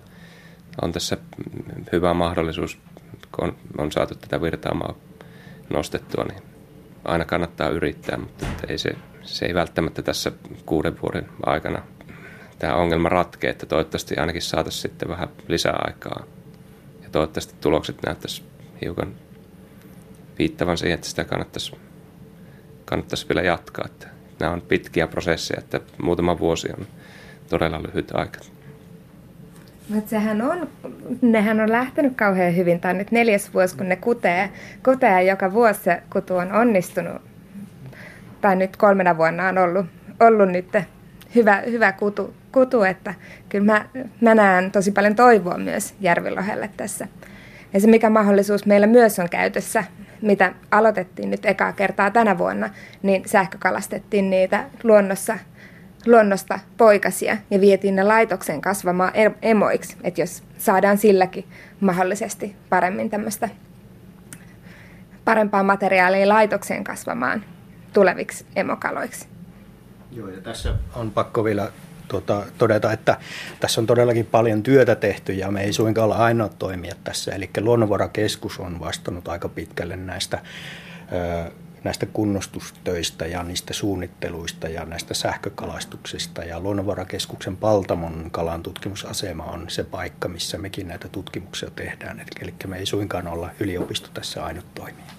on 0.81 0.91
tässä 0.91 1.17
hyvä 1.91 2.13
mahdollisuus, 2.13 2.77
kun 3.31 3.47
on, 3.47 3.55
on 3.77 3.91
saatu 3.91 4.15
tätä 4.15 4.41
virtaamaa 4.41 4.93
nostettua, 5.69 6.23
niin 6.23 6.50
aina 7.05 7.25
kannattaa 7.25 7.69
yrittää, 7.69 8.17
mutta 8.17 8.45
ei 8.67 8.77
se, 8.77 8.89
se 9.21 9.45
ei 9.45 9.53
välttämättä 9.53 10.01
tässä 10.01 10.31
kuuden 10.65 11.01
vuoden 11.01 11.29
aikana 11.45 11.81
tämä 12.61 12.75
ongelma 12.75 13.09
ratkee, 13.09 13.49
että 13.49 13.65
toivottavasti 13.65 14.17
ainakin 14.17 14.41
saataisiin 14.41 14.81
sitten 14.81 15.09
vähän 15.09 15.29
lisää 15.47 15.75
aikaa. 15.87 16.23
Ja 17.03 17.09
toivottavasti 17.11 17.55
tulokset 17.61 17.97
näyttäisi 18.05 18.43
hiukan 18.81 19.13
viittavan 20.39 20.77
siihen, 20.77 20.95
että 20.95 21.07
sitä 21.07 21.23
kannattaisi, 21.23 21.75
kannattaisi 22.85 23.29
vielä 23.29 23.41
jatkaa. 23.41 23.85
Että 23.85 24.07
nämä 24.39 24.53
on 24.53 24.61
pitkiä 24.61 25.07
prosesseja, 25.07 25.59
että 25.59 25.79
muutama 26.01 26.39
vuosi 26.39 26.69
on 26.77 26.87
todella 27.49 27.83
lyhyt 27.83 28.11
aika. 28.13 28.39
Mutta 29.93 30.09
sehän 30.09 30.41
on, 30.41 30.69
nehän 31.21 31.59
on 31.59 31.71
lähtenyt 31.71 32.15
kauhean 32.15 32.55
hyvin. 32.55 32.79
Tämä 32.79 32.89
on 32.89 32.97
nyt 32.97 33.11
neljäs 33.11 33.53
vuosi, 33.53 33.77
kun 33.77 33.89
ne 33.89 33.95
kutee. 33.95 34.49
Kutee 34.85 35.23
joka 35.23 35.53
vuosi 35.53 35.83
se 35.83 36.03
kutu 36.13 36.35
on 36.35 36.51
onnistunut. 36.51 37.21
Tai 38.41 38.55
nyt 38.55 38.77
kolmena 38.77 39.17
vuonna 39.17 39.47
on 39.47 39.57
ollut, 39.57 39.85
ollut 40.19 40.49
nyt 40.49 40.67
hyvä, 41.35 41.63
hyvä 41.65 41.91
kutu, 41.91 42.33
kutu, 42.51 42.83
että 42.83 43.13
kyllä 43.49 43.65
mä, 43.65 43.85
mä 44.21 44.35
näen 44.35 44.71
tosi 44.71 44.91
paljon 44.91 45.15
toivoa 45.15 45.57
myös 45.57 45.93
Järvilohelle 45.99 46.69
tässä. 46.77 47.07
Ja 47.73 47.79
se 47.79 47.87
mikä 47.87 48.09
mahdollisuus 48.09 48.65
meillä 48.65 48.87
myös 48.87 49.19
on 49.19 49.29
käytössä, 49.29 49.83
mitä 50.21 50.53
aloitettiin 50.71 51.31
nyt 51.31 51.45
ekaa 51.45 51.73
kertaa 51.73 52.11
tänä 52.11 52.37
vuonna, 52.37 52.69
niin 53.03 53.23
sähkökalastettiin 53.25 54.29
niitä 54.29 54.65
luonnossa– 54.83 55.37
luonnosta 56.05 56.59
poikasia 56.77 57.37
ja 57.51 57.61
vietiin 57.61 57.95
ne 57.95 58.03
laitoksen 58.03 58.61
kasvamaan 58.61 59.11
emoiksi, 59.41 59.97
että 60.03 60.21
jos 60.21 60.43
saadaan 60.57 60.97
silläkin 60.97 61.45
mahdollisesti 61.79 62.55
paremmin 62.69 63.09
tämmöistä 63.09 63.49
parempaa 65.25 65.63
materiaalia 65.63 66.29
laitokseen 66.29 66.83
kasvamaan 66.83 67.43
tuleviksi 67.93 68.45
emokaloiksi. 68.55 69.27
Joo, 70.11 70.27
ja 70.27 70.41
tässä 70.41 70.73
on 70.95 71.11
pakko 71.11 71.43
vielä 71.43 71.71
tuota, 72.07 72.43
todeta, 72.57 72.91
että 72.91 73.17
tässä 73.59 73.81
on 73.81 73.87
todellakin 73.87 74.25
paljon 74.25 74.63
työtä 74.63 74.95
tehty 74.95 75.33
ja 75.33 75.51
me 75.51 75.63
ei 75.63 75.73
suinkaan 75.73 76.07
ole 76.07 76.15
ainoa 76.15 76.49
toimia 76.49 76.95
tässä. 77.03 77.31
Eli 77.31 77.49
Luonnonvarakeskus 77.59 78.59
on 78.59 78.79
vastannut 78.79 79.27
aika 79.27 79.49
pitkälle 79.49 79.95
näistä 79.95 80.39
näistä 81.83 82.05
kunnostustöistä 82.05 83.25
ja 83.25 83.43
niistä 83.43 83.73
suunnitteluista 83.73 84.67
ja 84.67 84.85
näistä 84.85 85.13
sähkökalastuksista. 85.13 86.43
Ja 86.43 86.59
Luonnonvarakeskuksen 86.59 87.57
Paltamon 87.57 88.29
kalan 88.31 88.63
tutkimusasema 88.63 89.43
on 89.43 89.69
se 89.69 89.83
paikka, 89.83 90.27
missä 90.27 90.57
mekin 90.57 90.87
näitä 90.87 91.07
tutkimuksia 91.07 91.69
tehdään. 91.69 92.25
Eli 92.41 92.53
me 92.67 92.77
ei 92.77 92.85
suinkaan 92.85 93.27
olla 93.27 93.49
yliopisto 93.59 94.09
tässä 94.13 94.45
ainut 94.45 94.73
toimija. 94.73 95.11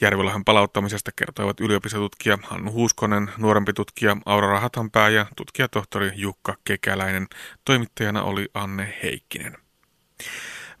Järvilahan 0.00 0.44
palauttamisesta 0.44 1.10
kertoivat 1.16 1.60
yliopistotutkija 1.60 2.38
Hannu 2.42 2.72
Huuskonen, 2.72 3.30
nuorempi 3.38 3.72
tutkija 3.72 4.16
Aurora 4.26 4.60
Hatanpää 4.60 5.08
ja 5.08 5.26
tutkijatohtori 5.36 6.12
Jukka 6.14 6.56
Kekäläinen. 6.64 7.26
Toimittajana 7.64 8.22
oli 8.22 8.48
Anne 8.54 8.94
Heikkinen. 9.02 9.56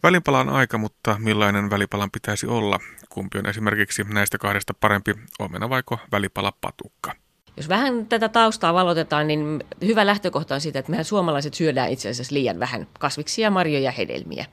Välipalan 0.02 0.48
aika, 0.48 0.78
mutta 0.78 1.16
millainen 1.18 1.70
välipalan 1.70 2.10
pitäisi 2.10 2.46
olla? 2.46 2.80
Kumpi 3.14 3.38
on 3.38 3.46
esimerkiksi 3.46 4.04
näistä 4.04 4.38
kahdesta 4.38 4.74
parempi, 4.74 5.14
omena 5.38 5.68
vaiko 5.68 5.98
välipala 6.12 6.52
patukka? 6.60 7.12
Jos 7.56 7.68
vähän 7.68 8.06
tätä 8.06 8.28
taustaa 8.28 8.74
valotetaan, 8.74 9.26
niin 9.26 9.64
hyvä 9.84 10.06
lähtökohta 10.06 10.54
on 10.54 10.60
siitä, 10.60 10.78
että 10.78 10.90
mehän 10.90 11.04
suomalaiset 11.04 11.54
syödään 11.54 11.90
itse 11.90 12.08
asiassa 12.08 12.34
liian 12.34 12.58
vähän 12.58 12.86
kasviksia, 12.98 13.50
marjoja 13.50 13.84
ja 13.84 13.90
hedelmiä. 13.90 14.46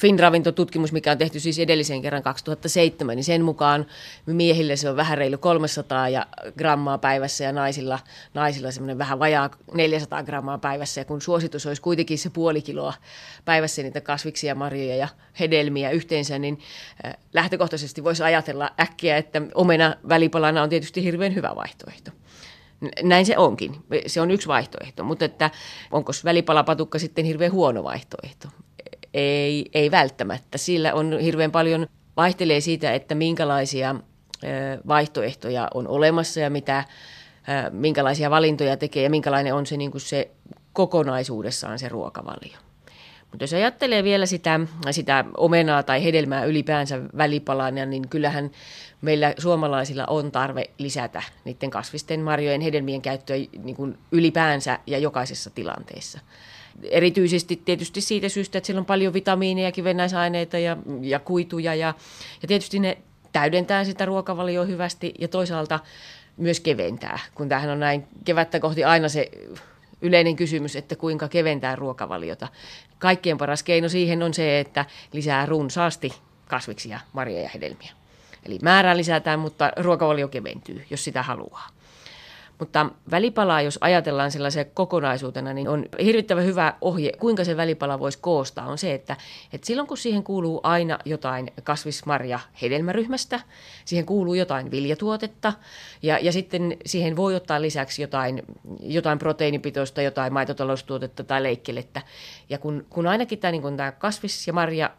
Finravintotutkimus, 0.00 0.92
mikä 0.92 1.12
on 1.12 1.18
tehty 1.18 1.40
siis 1.40 1.58
edellisen 1.58 2.02
kerran 2.02 2.22
2007, 2.22 3.16
niin 3.16 3.24
sen 3.24 3.42
mukaan 3.42 3.86
miehille 4.26 4.76
se 4.76 4.90
on 4.90 4.96
vähän 4.96 5.18
reilu 5.18 5.38
300 5.38 6.08
ja 6.08 6.26
grammaa 6.58 6.98
päivässä 6.98 7.44
ja 7.44 7.52
naisilla, 7.52 7.98
naisilla 8.34 8.70
semmoinen 8.70 8.98
vähän 8.98 9.18
vajaa 9.18 9.50
400 9.74 10.22
grammaa 10.22 10.58
päivässä. 10.58 11.00
Ja 11.00 11.04
kun 11.04 11.20
suositus 11.20 11.66
olisi 11.66 11.82
kuitenkin 11.82 12.18
se 12.18 12.30
puoli 12.30 12.62
kiloa 12.62 12.94
päivässä 13.44 13.82
niitä 13.82 14.00
kasviksia, 14.00 14.54
marjoja 14.54 14.96
ja 14.96 15.08
hedelmiä 15.40 15.90
yhteensä, 15.90 16.38
niin 16.38 16.58
lähtökohtaisesti 17.32 18.04
voisi 18.04 18.22
ajatella 18.22 18.70
äkkiä, 18.80 19.16
että 19.16 19.42
omena 19.54 19.94
välipalana 20.08 20.62
on 20.62 20.68
tietysti 20.68 21.04
hirveän 21.04 21.34
hyvä 21.34 21.52
vaihtoehto. 21.56 22.10
Näin 23.02 23.26
se 23.26 23.38
onkin. 23.38 23.76
Se 24.06 24.20
on 24.20 24.30
yksi 24.30 24.48
vaihtoehto, 24.48 25.04
mutta 25.04 25.24
että 25.24 25.50
onko 25.90 26.12
välipalapatukka 26.24 26.98
sitten 26.98 27.24
hirveän 27.24 27.52
huono 27.52 27.84
vaihtoehto? 27.84 28.48
Ei, 29.14 29.70
ei 29.74 29.90
välttämättä. 29.90 30.58
Sillä 30.58 30.94
on 30.94 31.18
hirveän 31.18 31.50
paljon, 31.50 31.86
vaihtelee 32.16 32.60
siitä, 32.60 32.92
että 32.92 33.14
minkälaisia 33.14 33.94
vaihtoehtoja 34.88 35.68
on 35.74 35.88
olemassa 35.88 36.40
ja 36.40 36.50
mitä, 36.50 36.84
minkälaisia 37.70 38.30
valintoja 38.30 38.76
tekee 38.76 39.02
ja 39.02 39.10
minkälainen 39.10 39.54
on 39.54 39.66
se, 39.66 39.76
niin 39.76 39.90
kuin 39.90 40.00
se 40.00 40.30
kokonaisuudessaan 40.72 41.78
se 41.78 41.88
ruokavalio. 41.88 42.58
Mutta 43.30 43.44
jos 43.44 43.52
ajattelee 43.52 44.04
vielä 44.04 44.26
sitä, 44.26 44.60
sitä 44.90 45.24
omenaa 45.36 45.82
tai 45.82 46.04
hedelmää 46.04 46.44
ylipäänsä 46.44 47.00
välipalana, 47.16 47.86
niin 47.86 48.08
kyllähän 48.08 48.50
meillä 49.00 49.34
suomalaisilla 49.38 50.04
on 50.06 50.32
tarve 50.32 50.70
lisätä 50.78 51.22
niiden 51.44 51.70
kasvisten, 51.70 52.20
marjojen, 52.20 52.60
hedelmien 52.60 53.02
käyttöä 53.02 53.36
niin 53.36 53.76
kuin 53.76 53.98
ylipäänsä 54.12 54.78
ja 54.86 54.98
jokaisessa 54.98 55.50
tilanteessa. 55.50 56.18
Erityisesti 56.90 57.62
tietysti 57.64 58.00
siitä 58.00 58.28
syystä, 58.28 58.58
että 58.58 58.66
siellä 58.66 58.80
on 58.80 58.86
paljon 58.86 59.14
vitamiineja, 59.14 59.72
kivennäisaineita 59.72 60.58
ja, 60.58 60.76
ja 61.00 61.18
kuituja 61.18 61.74
ja, 61.74 61.94
ja 62.42 62.48
tietysti 62.48 62.78
ne 62.78 62.98
täydentää 63.32 63.84
sitä 63.84 64.04
ruokavalioa 64.04 64.64
hyvästi 64.64 65.14
ja 65.18 65.28
toisaalta 65.28 65.80
myös 66.36 66.60
keventää, 66.60 67.18
kun 67.34 67.48
tämähän 67.48 67.70
on 67.70 67.80
näin 67.80 68.06
kevättä 68.24 68.60
kohti 68.60 68.84
aina 68.84 69.08
se 69.08 69.30
yleinen 70.02 70.36
kysymys, 70.36 70.76
että 70.76 70.96
kuinka 70.96 71.28
keventää 71.28 71.76
ruokavaliota. 71.76 72.48
Kaikkein 72.98 73.38
paras 73.38 73.62
keino 73.62 73.88
siihen 73.88 74.22
on 74.22 74.34
se, 74.34 74.60
että 74.60 74.84
lisää 75.12 75.46
runsaasti 75.46 76.12
kasviksia, 76.48 77.00
marjoja 77.12 77.42
ja 77.42 77.50
hedelmiä. 77.54 77.99
Eli 78.44 78.58
määrää 78.62 78.96
lisätään, 78.96 79.40
mutta 79.40 79.72
ruokavalio 79.76 80.28
keventyy, 80.28 80.86
jos 80.90 81.04
sitä 81.04 81.22
haluaa. 81.22 81.68
Mutta 82.60 82.86
välipalaa, 83.10 83.62
jos 83.62 83.78
ajatellaan 83.80 84.30
sellaisen 84.30 84.66
kokonaisuutena, 84.74 85.52
niin 85.52 85.68
on 85.68 85.86
hirvittävän 86.04 86.44
hyvä 86.44 86.74
ohje, 86.80 87.12
kuinka 87.20 87.44
se 87.44 87.56
välipala 87.56 87.98
voisi 87.98 88.18
koostaa, 88.20 88.66
on 88.66 88.78
se, 88.78 88.94
että, 88.94 89.16
että 89.52 89.66
silloin 89.66 89.88
kun 89.88 89.96
siihen 89.96 90.22
kuuluu 90.22 90.60
aina 90.62 90.98
jotain 91.04 91.50
kasvismarja 91.62 92.40
hedelmäryhmästä, 92.62 93.40
siihen 93.84 94.06
kuuluu 94.06 94.34
jotain 94.34 94.70
viljatuotetta 94.70 95.52
ja, 96.02 96.18
ja 96.18 96.32
sitten 96.32 96.76
siihen 96.86 97.16
voi 97.16 97.34
ottaa 97.34 97.62
lisäksi 97.62 98.02
jotain, 98.02 98.42
jotain 98.80 99.18
proteiinipitoista, 99.18 100.02
jotain 100.02 100.32
maitotaloustuotetta 100.32 101.24
tai 101.24 101.42
leikkelettä. 101.42 102.02
Ja 102.48 102.58
kun, 102.58 102.86
kun 102.90 103.06
ainakin 103.06 103.38
tämä, 103.38 103.52
niin 103.52 103.62
kun 103.62 103.76
tämä 103.76 103.92
kasvis- 103.92 104.46
ja 104.46 104.52
marja 104.52 104.90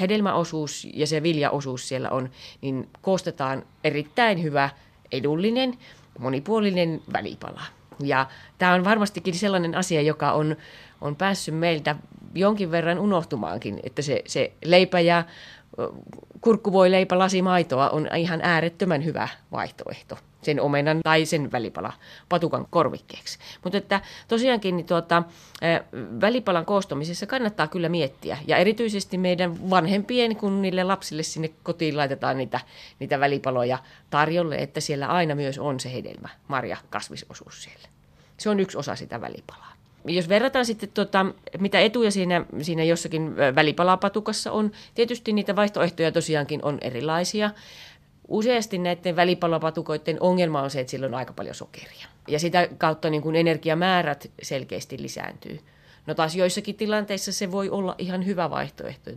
hedelmäosuus 0.00 0.88
ja 0.94 1.06
se 1.06 1.22
viljaosuus 1.22 1.88
siellä 1.88 2.10
on, 2.10 2.30
niin 2.60 2.88
koostetaan 3.02 3.62
erittäin 3.84 4.42
hyvä, 4.42 4.70
edullinen, 5.12 5.78
monipuolinen 6.18 7.02
välipala. 7.12 7.62
Ja 8.00 8.26
tämä 8.58 8.74
on 8.74 8.84
varmastikin 8.84 9.34
sellainen 9.34 9.74
asia, 9.74 10.02
joka 10.02 10.32
on, 10.32 10.56
on 11.00 11.16
päässyt 11.16 11.54
meiltä 11.54 11.96
jonkin 12.34 12.70
verran 12.70 12.98
unohtumaankin, 12.98 13.80
että 13.82 14.02
se, 14.02 14.22
se 14.26 14.52
leipä 14.64 15.00
ja 15.00 15.24
kurkkuvoileipä 16.40 17.18
lasi 17.18 17.42
maitoa 17.42 17.90
on 17.90 18.08
ihan 18.16 18.40
äärettömän 18.42 19.04
hyvä 19.04 19.28
vaihtoehto 19.52 20.18
sen 20.42 20.60
omenan 20.60 21.00
tai 21.02 21.26
sen 21.26 21.52
välipala 21.52 21.92
patukan 22.28 22.66
korvikkeeksi. 22.70 23.38
Mutta 23.64 23.78
että 23.78 24.00
tosiaankin 24.28 24.76
niin 24.76 24.86
tuota, 24.86 25.22
välipalan 26.20 26.64
koostamisessa 26.64 27.26
kannattaa 27.26 27.68
kyllä 27.68 27.88
miettiä. 27.88 28.38
Ja 28.46 28.56
erityisesti 28.56 29.18
meidän 29.18 29.70
vanhempien, 29.70 30.36
kun 30.36 30.62
niille 30.62 30.84
lapsille 30.84 31.22
sinne 31.22 31.50
kotiin 31.62 31.96
laitetaan 31.96 32.36
niitä, 32.36 32.60
niitä 32.98 33.20
välipaloja 33.20 33.78
tarjolle, 34.10 34.56
että 34.56 34.80
siellä 34.80 35.06
aina 35.06 35.34
myös 35.34 35.58
on 35.58 35.80
se 35.80 35.92
hedelmä, 35.92 36.28
marja, 36.48 36.76
kasvisosuus 36.90 37.62
siellä. 37.62 37.88
Se 38.38 38.50
on 38.50 38.60
yksi 38.60 38.78
osa 38.78 38.96
sitä 38.96 39.20
välipalaa. 39.20 39.72
Jos 40.04 40.28
verrataan 40.28 40.66
sitten, 40.66 40.88
tuota, 40.88 41.26
mitä 41.58 41.80
etuja 41.80 42.10
siinä, 42.10 42.44
siinä 42.62 42.84
jossakin 42.84 43.36
välipalapatukassa 43.36 44.52
on, 44.52 44.72
tietysti 44.94 45.32
niitä 45.32 45.56
vaihtoehtoja 45.56 46.12
tosiaankin 46.12 46.64
on 46.64 46.78
erilaisia. 46.80 47.50
Useasti 48.32 48.78
näiden 48.78 49.16
välipalopatukoiden 49.16 50.16
ongelma 50.20 50.62
on 50.62 50.70
se, 50.70 50.80
että 50.80 50.90
sillä 50.90 51.06
on 51.06 51.14
aika 51.14 51.32
paljon 51.32 51.54
sokeria. 51.54 52.06
Ja 52.28 52.38
sitä 52.38 52.68
kautta 52.78 53.10
niin 53.10 53.22
kuin 53.22 53.36
energiamäärät 53.36 54.30
selkeästi 54.42 55.02
lisääntyy. 55.02 55.60
No 56.06 56.14
taas 56.14 56.36
joissakin 56.36 56.74
tilanteissa 56.74 57.32
se 57.32 57.52
voi 57.52 57.70
olla 57.70 57.94
ihan 57.98 58.26
hyvä 58.26 58.50
vaihtoehto. 58.50 59.10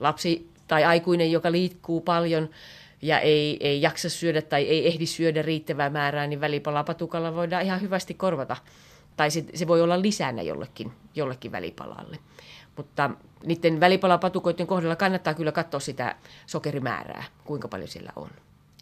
Lapsi 0.00 0.50
tai 0.68 0.84
aikuinen, 0.84 1.32
joka 1.32 1.52
liikkuu 1.52 2.00
paljon 2.00 2.50
ja 3.02 3.20
ei, 3.20 3.56
ei 3.60 3.82
jaksa 3.82 4.08
syödä 4.08 4.42
tai 4.42 4.62
ei 4.62 4.86
ehdi 4.86 5.06
syödä 5.06 5.42
riittävää 5.42 5.90
määrää, 5.90 6.26
niin 6.26 6.40
välipalapatukalla 6.40 7.34
voidaan 7.34 7.64
ihan 7.64 7.80
hyvästi 7.80 8.14
korvata. 8.14 8.56
Tai 9.16 9.30
se, 9.30 9.44
se 9.54 9.66
voi 9.66 9.82
olla 9.82 10.02
lisänä 10.02 10.42
jollekin, 10.42 10.92
jollekin 11.14 11.52
välipalalle. 11.52 12.18
Mutta 12.76 13.10
niiden 13.46 13.80
välipalapatukoiden 13.80 14.66
kohdalla 14.66 14.96
kannattaa 14.96 15.34
kyllä 15.34 15.52
katsoa 15.52 15.80
sitä 15.80 16.16
sokerimäärää, 16.46 17.24
kuinka 17.44 17.68
paljon 17.68 17.88
siellä 17.88 18.12
on. 18.16 18.30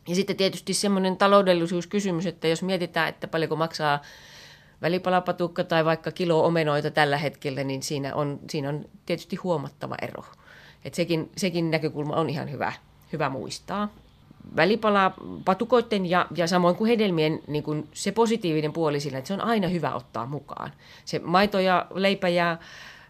Ja 0.08 0.14
sitten 0.14 0.36
tietysti 0.36 0.74
semmoinen 0.74 1.16
taloudellisuuskysymys, 1.16 2.26
että 2.26 2.48
jos 2.48 2.62
mietitään, 2.62 3.08
että 3.08 3.28
paljonko 3.28 3.56
maksaa 3.56 4.02
välipalapatukka 4.82 5.64
tai 5.64 5.84
vaikka 5.84 6.12
kilo 6.12 6.44
omenoita 6.44 6.90
tällä 6.90 7.18
hetkellä, 7.18 7.64
niin 7.64 7.82
siinä 7.82 8.14
on, 8.14 8.40
siinä 8.50 8.68
on 8.68 8.84
tietysti 9.06 9.36
huomattava 9.36 9.94
ero. 10.02 10.24
Et 10.84 10.94
sekin, 10.94 11.30
sekin 11.36 11.70
näkökulma 11.70 12.16
on 12.16 12.30
ihan 12.30 12.50
hyvä, 12.50 12.72
hyvä 13.12 13.28
muistaa. 13.28 13.88
Välipala 14.56 15.14
patukoiden 15.44 16.10
ja, 16.10 16.26
ja 16.36 16.46
samoin 16.46 16.76
kuin 16.76 16.88
hedelmien 16.88 17.40
niin 17.46 17.64
kuin 17.64 17.88
se 17.92 18.12
positiivinen 18.12 18.72
puoli 18.72 19.00
sillä, 19.00 19.18
että 19.18 19.28
se 19.28 19.34
on 19.34 19.40
aina 19.40 19.68
hyvä 19.68 19.94
ottaa 19.94 20.26
mukaan. 20.26 20.72
Se 21.04 21.18
maito 21.18 21.60
ja 21.60 21.86
leipä 21.94 22.28
ja 22.28 22.56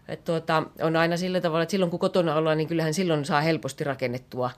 et 0.07 0.23
tuota, 0.23 0.63
on 0.81 0.95
aina 0.95 1.17
sillä 1.17 1.41
tavalla, 1.41 1.63
että 1.63 1.71
silloin 1.71 1.89
kun 1.89 1.99
kotona 1.99 2.35
ollaan, 2.35 2.57
niin 2.57 2.67
kyllähän 2.67 2.93
silloin 2.93 3.25
saa 3.25 3.41
helposti 3.41 3.83
rakennettua 3.83 4.51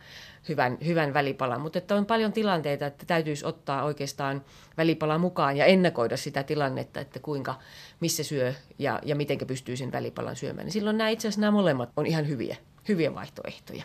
hyvän, 0.49 0.77
hyvän 0.85 1.13
välipalan. 1.13 1.61
Mutta 1.61 1.77
että 1.77 1.95
on 1.95 2.05
paljon 2.05 2.33
tilanteita, 2.33 2.85
että 2.85 3.05
täytyisi 3.05 3.45
ottaa 3.45 3.83
oikeastaan 3.83 4.41
välipala 4.77 5.17
mukaan 5.17 5.57
ja 5.57 5.65
ennakoida 5.65 6.17
sitä 6.17 6.43
tilannetta, 6.43 6.99
että 6.99 7.19
kuinka, 7.19 7.55
missä 7.99 8.23
syö 8.23 8.53
ja, 8.79 8.99
ja 9.03 9.15
miten 9.15 9.37
pystyy 9.47 9.77
sen 9.77 9.91
välipalan 9.91 10.35
syömään. 10.35 10.65
Niin 10.65 10.73
silloin 10.73 10.97
nämä 10.97 11.09
itse 11.09 11.27
asiassa 11.27 11.41
nämä 11.41 11.51
molemmat 11.51 11.89
on 11.97 12.05
ihan 12.05 12.27
hyviä, 12.27 12.57
hyviä 12.87 13.15
vaihtoehtoja. 13.15 13.83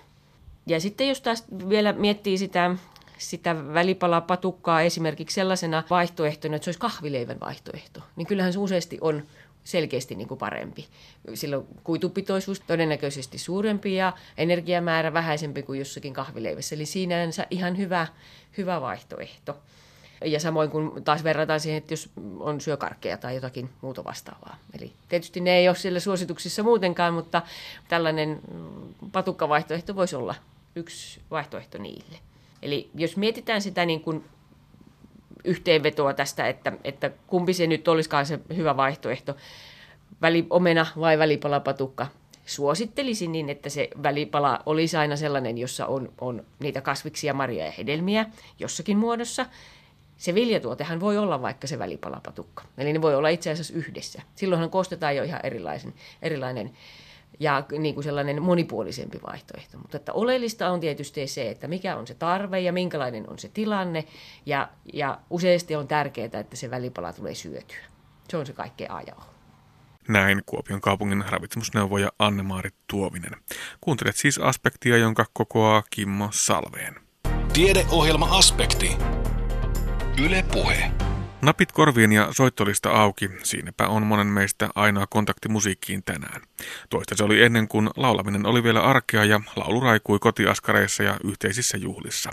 Ja 0.66 0.81
sitten 0.81 1.09
jos 1.09 1.20
taas 1.20 1.44
vielä 1.68 1.92
miettii 1.92 2.38
sitä, 2.38 2.77
sitä 3.18 3.57
välipalapatukkaa 3.75 4.83
esimerkiksi 4.83 5.35
sellaisena 5.35 5.83
vaihtoehtona, 5.90 6.57
että 6.57 6.64
se 6.64 6.68
olisi 6.68 6.81
kahvileivän 6.81 7.40
vaihtoehto, 7.40 8.01
niin 8.16 8.27
kyllähän 8.27 8.53
se 8.53 8.59
useasti 8.59 8.99
on 9.01 9.23
selkeästi 9.64 10.14
niin 10.14 10.29
kuin 10.29 10.38
parempi. 10.38 10.87
Silloin 11.35 11.66
kuitupitoisuus 11.85 12.61
todennäköisesti 12.61 13.38
suurempi 13.38 13.94
ja 13.94 14.12
energiamäärä 14.37 15.12
vähäisempi 15.12 15.62
kuin 15.62 15.79
jossakin 15.79 16.14
kahvileivässä. 16.14 16.75
Eli 16.75 16.87
sinänsä 16.87 17.46
ihan 17.51 17.79
hyvä, 17.79 18.07
hyvä 18.59 18.81
vaihtoehto. 18.81 19.59
Ja 20.25 20.40
samoin 20.40 20.70
kun 20.70 21.03
taas 21.05 21.25
verrataan 21.25 21.61
siihen, 21.61 21.79
että 21.79 21.92
jos 21.92 22.11
on 22.38 22.61
syökarkkeja 22.61 23.16
tai 23.16 23.35
jotakin 23.35 23.70
muuta 23.81 24.05
vastaavaa. 24.05 24.57
Eli 24.79 24.92
tietysti 25.09 25.40
ne 25.40 25.57
ei 25.57 25.68
ole 25.68 25.77
siellä 25.77 26.01
suosituksissa 26.01 26.62
muutenkaan, 26.62 27.14
mutta 27.14 27.42
tällainen 27.88 28.40
patukkavaihtoehto 29.12 29.96
voisi 29.96 30.16
olla 30.16 30.35
yksi 30.77 31.20
vaihtoehto 31.31 31.79
niille. 31.79 32.18
Eli 32.62 32.90
jos 32.94 33.16
mietitään 33.16 33.62
sitä 33.62 33.87
niin 33.87 34.01
kuin 34.01 34.25
yhteenvetoa 35.44 36.14
tästä, 36.14 36.48
että, 36.48 36.72
että 36.85 37.11
kumpi 37.26 37.55
se 37.55 37.66
nyt 37.66 37.88
olisikaan 37.88 38.26
se 38.26 38.40
hyvä 38.57 38.76
vaihtoehto, 38.76 39.37
väliomena 40.22 40.87
vai 41.00 41.18
välipalapatukka. 41.18 42.07
Suosittelisin 42.46 43.33
niin, 43.33 43.50
että 43.50 43.68
se 43.68 43.88
välipala 44.03 44.62
olisi 44.66 44.96
aina 44.96 45.16
sellainen, 45.16 45.59
jossa 45.59 45.87
on, 45.87 46.12
on 46.20 46.44
niitä 46.59 46.81
kasviksia, 46.81 47.35
marjoja 47.35 47.64
ja 47.64 47.72
hedelmiä 47.72 48.26
jossakin 48.59 48.98
muodossa. 48.98 49.46
Se 50.16 50.35
viljatuotehan 50.35 51.00
voi 51.00 51.18
olla 51.18 51.42
vaikka 51.42 51.66
se 51.66 51.79
välipalapatukka. 51.79 52.64
Eli 52.79 52.92
ne 52.92 53.03
voi 53.03 53.14
olla 53.14 53.29
itse 53.29 53.50
asiassa 53.50 53.74
yhdessä. 53.74 54.22
Silloinhan 54.35 54.70
koostetaan 54.70 55.16
jo 55.16 55.22
ihan 55.22 55.40
erilaisen, 55.42 55.94
erilainen 56.22 56.70
ja 57.40 57.64
niin 57.79 57.94
kuin 57.94 58.05
sellainen 58.05 58.42
monipuolisempi 58.42 59.20
vaihtoehto. 59.26 59.79
Mutta 59.79 59.96
että 59.96 60.12
oleellista 60.12 60.70
on 60.70 60.81
tietysti 60.81 61.26
se, 61.26 61.50
että 61.50 61.68
mikä 61.68 61.96
on 61.96 62.07
se 62.07 62.14
tarve 62.14 62.61
ja 62.61 62.72
minkälainen 62.72 63.31
on 63.31 63.38
se 63.38 63.48
tilanne. 63.48 64.05
Ja, 64.46 64.68
ja 64.92 65.18
useasti 65.31 65.76
on 65.76 65.88
tärkeää, 65.88 66.40
että 66.40 66.57
se 66.57 66.70
välipala 66.70 67.12
tulee 67.12 67.35
syötyä. 67.35 67.85
Se 68.29 68.37
on 68.37 68.46
se 68.46 68.53
kaikkein 68.53 68.90
A 68.90 69.00
ja 69.00 69.14
o. 69.14 69.22
Näin 70.09 70.42
Kuopion 70.46 70.81
kaupungin 70.81 71.24
ravitsemusneuvoja 71.29 72.12
Anne-Maarit 72.18 72.74
Tuovinen. 72.87 73.37
Kuuntelet 73.81 74.16
siis 74.16 74.38
aspektia, 74.38 74.96
jonka 74.96 75.24
kokoaa 75.33 75.83
Kimmo 75.90 76.29
Salveen. 76.33 76.94
Tiedeohjelma 77.53 78.38
Aspekti. 78.38 78.96
Yle 80.24 80.44
Puhe. 80.53 81.10
Napit 81.42 81.72
korviin 81.72 82.12
ja 82.12 82.29
soittolista 82.31 82.90
auki, 82.90 83.31
siinäpä 83.42 83.88
on 83.88 84.07
monen 84.07 84.26
meistä 84.26 84.68
ainoa 84.74 85.07
kontakti 85.07 85.48
musiikkiin 85.48 86.03
tänään. 86.05 86.42
Toista 86.90 87.16
se 87.16 87.24
oli 87.24 87.42
ennen 87.42 87.68
kuin 87.68 87.90
laulaminen 87.96 88.46
oli 88.46 88.62
vielä 88.62 88.83
arkea 88.83 89.24
ja 89.24 89.40
laulu 89.57 89.81
raikui 89.81 90.18
kotiaskareissa 90.18 91.03
ja 91.03 91.16
yhteisissä 91.24 91.76
juhlissa. 91.76 92.31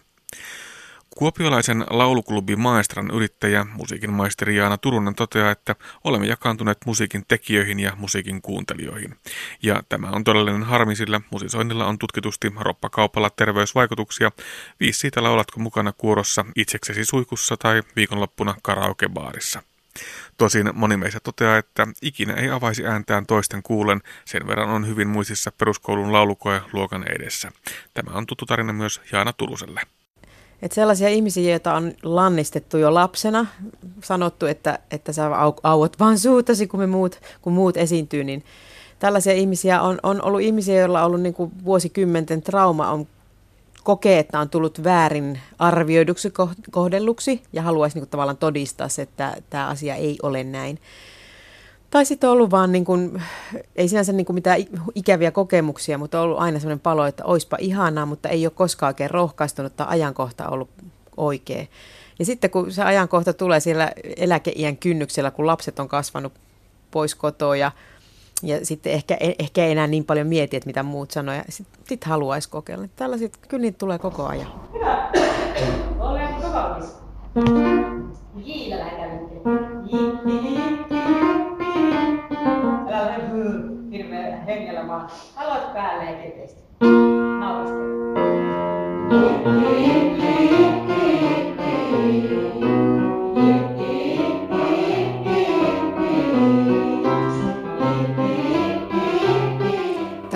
Kuopiolaisen 1.17 1.85
lauluklubi 1.89 2.55
Maestran 2.55 3.11
yrittäjä, 3.11 3.65
musiikin 3.73 4.13
maisteri 4.13 4.55
Jaana 4.55 4.77
Turunen 4.77 5.15
toteaa, 5.15 5.51
että 5.51 5.75
olemme 6.03 6.27
jakaantuneet 6.27 6.77
musiikin 6.85 7.23
tekijöihin 7.27 7.79
ja 7.79 7.93
musiikin 7.95 8.41
kuuntelijoihin. 8.41 9.15
Ja 9.63 9.83
tämä 9.89 10.09
on 10.09 10.23
todellinen 10.23 10.63
harmi, 10.63 10.95
sillä 10.95 11.21
musisoinnilla 11.31 11.85
on 11.85 11.99
tutkitusti 11.99 12.53
roppakaupalla 12.59 13.29
terveysvaikutuksia. 13.29 14.31
Viisi 14.79 14.99
siitä 14.99 15.23
laulatko 15.23 15.59
mukana 15.59 15.93
kuorossa 15.97 16.45
itseksesi 16.55 17.05
suikussa 17.05 17.57
tai 17.57 17.83
viikonloppuna 17.95 18.55
karaokebaarissa. 18.63 19.63
Tosin 20.37 20.69
moni 20.73 20.97
meistä 20.97 21.19
toteaa, 21.19 21.57
että 21.57 21.87
ikinä 22.01 22.33
ei 22.33 22.49
avaisi 22.49 22.85
ääntään 22.85 23.25
toisten 23.25 23.63
kuulen, 23.63 24.01
sen 24.25 24.47
verran 24.47 24.69
on 24.69 24.87
hyvin 24.87 25.07
muistissa 25.07 25.51
peruskoulun 25.51 26.13
laulukoe 26.13 26.61
luokan 26.73 27.05
edessä. 27.11 27.51
Tämä 27.93 28.17
on 28.17 28.25
tuttu 28.25 28.45
tarina 28.45 28.73
myös 28.73 29.01
Jaana 29.11 29.33
Turuselle. 29.33 29.81
Että 30.61 30.75
sellaisia 30.75 31.09
ihmisiä, 31.09 31.51
joita 31.51 31.73
on 31.73 31.93
lannistettu 32.03 32.77
jo 32.77 32.93
lapsena, 32.93 33.45
sanottu, 34.03 34.45
että, 34.45 34.79
että 34.91 35.13
sä 35.13 35.37
au, 35.39 35.53
auot 35.63 35.99
vaan 35.99 36.19
suutasi, 36.19 36.67
kun, 36.67 36.79
me 36.79 36.87
muut, 36.87 37.19
kun 37.41 37.53
muut 37.53 37.77
esiintyy, 37.77 38.23
niin 38.23 38.43
tällaisia 38.99 39.33
ihmisiä 39.33 39.81
on, 39.81 39.99
on 40.03 40.21
ollut 40.21 40.41
ihmisiä, 40.41 40.79
joilla 40.79 40.99
on 40.99 41.05
ollut 41.07 41.21
niin 41.21 41.33
kuin 41.33 41.51
vuosikymmenten 41.65 42.41
trauma, 42.41 42.91
on 42.91 43.07
kokee, 43.83 44.19
että 44.19 44.39
on 44.39 44.49
tullut 44.49 44.83
väärin 44.83 45.39
arvioiduksi 45.59 46.33
kohdelluksi 46.71 47.41
ja 47.53 47.61
haluaisi 47.61 47.95
niin 47.95 48.01
kuin 48.01 48.09
tavallaan 48.09 48.37
todistaa 48.37 48.89
se, 48.89 49.01
että 49.01 49.37
tämä 49.49 49.67
asia 49.67 49.95
ei 49.95 50.17
ole 50.23 50.43
näin. 50.43 50.79
Tai 51.89 52.05
sitten 52.05 52.29
on 52.29 52.33
ollut 52.33 52.51
vaan, 52.51 52.71
niin 52.71 52.85
kuin, 52.85 53.21
ei 53.75 53.87
sinänsä 53.87 54.13
niin 54.13 54.25
kuin 54.25 54.33
mitään 54.33 54.59
ikäviä 54.95 55.31
kokemuksia, 55.31 55.97
mutta 55.97 56.19
on 56.19 56.25
ollut 56.25 56.39
aina 56.39 56.59
sellainen 56.59 56.79
palo, 56.79 57.05
että 57.05 57.25
oispa 57.25 57.57
ihanaa, 57.59 58.05
mutta 58.05 58.29
ei 58.29 58.45
ole 58.45 58.53
koskaan 58.55 58.89
oikein 58.89 59.11
rohkaistunut 59.11 59.75
tai 59.75 59.87
ajankohta 59.89 60.49
ollut 60.49 60.69
oikea. 61.17 61.65
Ja 62.19 62.25
sitten 62.25 62.49
kun 62.49 62.71
se 62.71 62.83
ajankohta 62.83 63.33
tulee 63.33 63.59
siellä 63.59 63.91
eläkeiän 64.17 64.77
kynnyksellä, 64.77 65.31
kun 65.31 65.47
lapset 65.47 65.79
on 65.79 65.87
kasvanut 65.87 66.33
pois 66.91 67.15
kotoa 67.15 67.55
ja, 67.55 67.71
ja 68.43 68.65
sitten 68.65 68.93
ehkä, 68.93 69.17
ehkä 69.39 69.65
ei 69.65 69.71
enää 69.71 69.87
niin 69.87 70.05
paljon 70.05 70.27
mieti, 70.27 70.57
että 70.57 70.67
mitä 70.67 70.83
muut 70.83 71.11
sanoo 71.11 71.35
ja 71.35 71.43
sitten 71.49 71.79
sit 71.87 72.03
haluaisi 72.03 72.49
kokeilla. 72.49 72.87
Tällaiset, 72.95 73.37
kyllä 73.47 73.61
niitä 73.61 73.77
tulee 73.77 73.99
koko 73.99 74.25
ajan. 74.25 74.47
Hyvä. 74.73 75.11
Oletko 75.99 76.47
valmis? 76.53 76.89
Jiillä 78.45 78.77
vaan. 84.97 85.09
Aloit 85.35 85.73
päälle 85.73 86.05
ja 86.05 86.17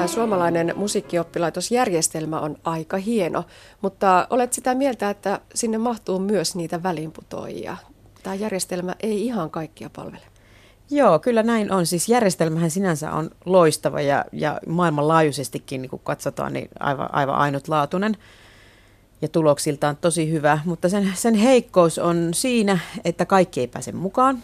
suomalainen 0.07 0.73
musiikkioppilaitosjärjestelmä 0.75 2.39
on 2.39 2.57
aika 2.63 2.97
hieno, 2.97 3.43
mutta 3.81 4.27
olet 4.29 4.53
sitä 4.53 4.75
mieltä, 4.75 5.09
että 5.09 5.39
sinne 5.55 5.77
mahtuu 5.77 6.19
myös 6.19 6.55
niitä 6.55 6.83
välinputoajia. 6.83 7.77
Tämä 8.23 8.35
järjestelmä 8.35 8.95
ei 8.99 9.25
ihan 9.25 9.49
kaikkia 9.49 9.89
palvele. 9.95 10.30
Joo, 10.91 11.19
kyllä 11.19 11.43
näin 11.43 11.71
on. 11.71 11.85
Siis 11.85 12.09
järjestelmähän 12.09 12.71
sinänsä 12.71 13.11
on 13.11 13.29
loistava 13.45 14.01
ja, 14.01 14.25
ja 14.31 14.59
maailmanlaajuisestikin, 14.67 15.81
niin 15.81 15.89
kun 15.89 15.99
katsotaan, 16.03 16.53
niin 16.53 16.69
aivan, 16.79 17.13
aivan 17.13 17.35
ainutlaatuinen 17.35 18.17
ja 19.21 19.27
tuloksiltaan 19.27 19.97
tosi 19.97 20.31
hyvä. 20.31 20.59
Mutta 20.65 20.89
sen, 20.89 21.13
sen 21.15 21.35
heikkous 21.35 21.99
on 21.99 22.29
siinä, 22.33 22.79
että 23.05 23.25
kaikki 23.25 23.59
ei 23.59 23.67
pääse 23.67 23.91
mukaan. 23.91 24.43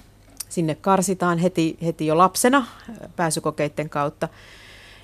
Sinne 0.50 0.76
karsitaan 0.76 1.38
heti, 1.38 1.78
heti 1.86 2.06
jo 2.06 2.18
lapsena 2.18 2.68
pääsykokeiden 3.16 3.90
kautta. 3.90 4.30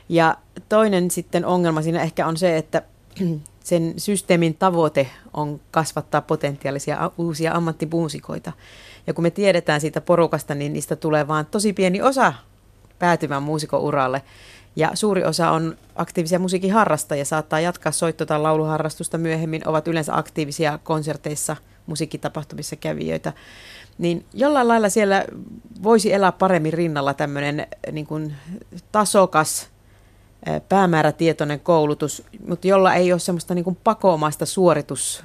Ja 0.09 0.37
toinen 0.69 1.11
sitten 1.11 1.45
ongelma 1.45 1.81
siinä 1.81 2.01
ehkä 2.01 2.27
on 2.27 2.37
se, 2.37 2.57
että 2.57 2.81
sen 3.63 3.93
systeemin 3.97 4.55
tavoite 4.55 5.09
on 5.33 5.59
kasvattaa 5.71 6.21
potentiaalisia 6.21 7.11
uusia 7.17 7.53
ammattimuusikoita. 7.53 8.51
Ja 9.07 9.13
kun 9.13 9.23
me 9.23 9.29
tiedetään 9.31 9.81
siitä 9.81 10.01
porukasta, 10.01 10.55
niin 10.55 10.73
niistä 10.73 10.95
tulee 10.95 11.27
vain 11.27 11.45
tosi 11.45 11.73
pieni 11.73 12.01
osa 12.01 12.33
päätymään 12.99 13.43
muusikouralle. 13.43 14.21
Ja 14.75 14.91
suuri 14.93 15.23
osa 15.23 15.51
on 15.51 15.77
aktiivisia 15.95 16.39
musiikin 16.39 16.73
harrastajia, 16.73 17.25
saattaa 17.25 17.59
jatkaa 17.59 17.91
soitto- 17.91 18.25
tai 18.25 18.39
lauluharrastusta 18.39 19.17
myöhemmin, 19.17 19.67
ovat 19.67 19.87
yleensä 19.87 20.17
aktiivisia 20.17 20.79
konserteissa, 20.83 21.55
musiikkitapahtumissa 21.85 22.75
kävijöitä. 22.75 23.33
Niin 23.97 24.25
jollain 24.33 24.67
lailla 24.67 24.89
siellä 24.89 25.25
voisi 25.83 26.13
elää 26.13 26.31
paremmin 26.31 26.73
rinnalla 26.73 27.13
tämmöinen 27.13 27.67
niin 27.91 28.05
kuin 28.05 28.35
tasokas, 28.91 29.69
päämäärätietoinen 30.69 31.59
koulutus, 31.59 32.23
mutta 32.47 32.67
jolla 32.67 32.93
ei 32.93 33.11
ole 33.11 33.19
semmoista 33.19 33.55
niin 33.55 33.65
kuin 33.65 33.77
pakomaista 33.83 34.45
suoritus 34.45 35.23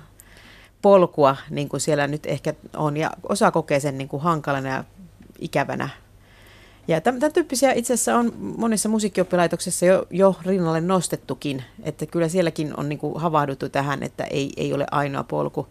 polkua, 0.83 1.37
niin 1.51 1.69
kuin 1.69 1.81
siellä 1.81 2.07
nyt 2.07 2.27
ehkä 2.27 2.55
on, 2.77 2.97
ja 2.97 3.11
osa 3.29 3.51
kokee 3.51 3.81
sen 3.81 3.99
niin 3.99 4.09
kuin 4.09 4.23
hankalana 4.23 4.69
ja 4.69 4.85
ikävänä. 5.39 5.89
Ja 6.89 7.01
tämän 7.01 7.33
tyyppisiä 7.33 7.73
itse 7.73 7.95
asiassa 7.95 8.17
on 8.17 8.33
monissa 8.59 8.89
musiikkioppilaitoksissa 8.89 9.87
jo, 9.87 10.07
jo 10.11 10.35
rinnalle 10.47 10.81
nostettukin, 10.81 11.65
että 11.83 12.07
kyllä 12.07 12.29
sielläkin 12.29 12.75
on 12.77 12.89
niin 12.89 12.99
kuin 12.99 13.21
havahduttu 13.21 13.69
tähän, 13.69 14.03
että 14.03 14.25
ei, 14.25 14.53
ei 14.57 14.73
ole 14.73 14.87
ainoa 14.91 15.25
polku, 15.25 15.67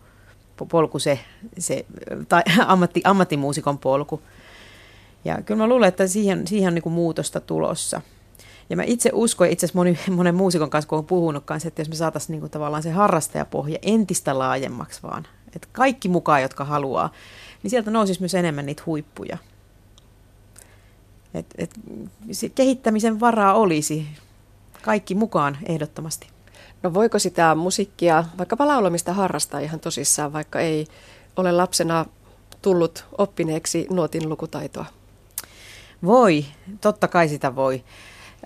polku 0.69 0.99
se, 0.99 1.19
se 1.59 1.85
tai 2.29 2.43
ammatti, 2.65 3.01
ammattimuusikon 3.03 3.77
polku. 3.77 4.21
Ja 5.25 5.41
kyllä 5.41 5.57
mä 5.57 5.67
luulen, 5.67 5.87
että 5.87 6.07
siihen, 6.07 6.47
siihen 6.47 6.67
on 6.67 6.75
niin 6.75 6.83
kuin 6.83 6.93
muutosta 6.93 7.39
tulossa. 7.39 8.01
Ja 8.69 8.75
mä 8.75 8.83
itse 8.85 9.09
uskon, 9.13 9.47
ja 9.47 9.53
itse 9.53 9.65
asiassa 9.65 9.79
moni, 9.79 9.99
monen 10.11 10.35
muusikon 10.35 10.69
kanssa, 10.69 10.89
kun 10.89 10.97
olen 10.97 11.05
puhunut 11.05 11.45
kanssa, 11.45 11.67
että 11.67 11.81
jos 11.81 11.89
me 11.89 11.95
saataisiin 11.95 12.31
niin 12.31 12.39
kuin 12.39 12.51
tavallaan 12.51 12.83
se 12.83 12.91
harrastajapohja 12.91 13.77
entistä 13.81 14.39
laajemmaksi 14.39 15.03
vaan, 15.03 15.27
että 15.55 15.67
kaikki 15.71 16.09
mukaan, 16.09 16.41
jotka 16.41 16.65
haluaa, 16.65 17.11
niin 17.63 17.71
sieltä 17.71 17.91
nousisi 17.91 18.19
myös 18.19 18.35
enemmän 18.35 18.65
niitä 18.65 18.83
huippuja. 18.85 19.37
Et, 21.33 21.45
et, 21.57 21.71
se 22.31 22.49
kehittämisen 22.49 23.19
varaa 23.19 23.53
olisi 23.53 24.07
kaikki 24.81 25.15
mukaan 25.15 25.57
ehdottomasti. 25.65 26.27
No 26.83 26.93
voiko 26.93 27.19
sitä 27.19 27.55
musiikkia, 27.55 28.23
vaikkapa 28.37 28.67
laulamista 28.67 29.13
harrastaa 29.13 29.59
ihan 29.59 29.79
tosissaan, 29.79 30.33
vaikka 30.33 30.59
ei 30.59 30.87
ole 31.35 31.51
lapsena 31.51 32.05
tullut 32.61 33.05
oppineeksi 33.17 33.87
nuotin 33.89 34.29
lukutaitoa? 34.29 34.85
Voi, 36.05 36.45
totta 36.81 37.07
kai 37.07 37.27
sitä 37.27 37.55
voi 37.55 37.83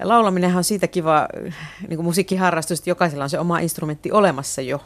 laulaminenhan 0.04 0.58
on 0.58 0.64
siitä 0.64 0.88
kiva 0.88 1.28
niin 1.88 1.96
kuin 1.96 2.06
musiikkiharrastus, 2.06 2.80
että 2.80 2.90
jokaisella 2.90 3.24
on 3.24 3.30
se 3.30 3.40
oma 3.40 3.60
instrumentti 3.60 4.12
olemassa 4.12 4.62
jo. 4.62 4.82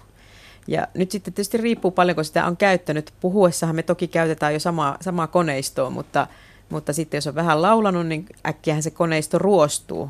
Ja 0.68 0.88
nyt 0.94 1.12
sitten 1.12 1.34
tietysti 1.34 1.58
riippuu 1.58 1.92
paljonko 1.92 2.24
sitä 2.24 2.46
on 2.46 2.58
käyttänyt. 2.58 3.14
Puhuessahan 3.22 3.76
me 3.76 3.84
toki 3.84 4.08
käytetään 4.08 4.54
jo 4.54 4.60
samaa, 4.60 4.98
samaa 5.02 5.28
koneistoa, 5.28 5.90
mutta, 5.90 6.28
mutta 6.70 6.94
sitten 6.94 7.18
jos 7.18 7.28
on 7.28 7.36
vähän 7.36 7.62
laulanut, 7.62 8.08
niin 8.08 8.26
äkkiähän 8.48 8.84
se 8.84 8.92
koneisto 8.92 9.38
ruostuu. 9.38 10.10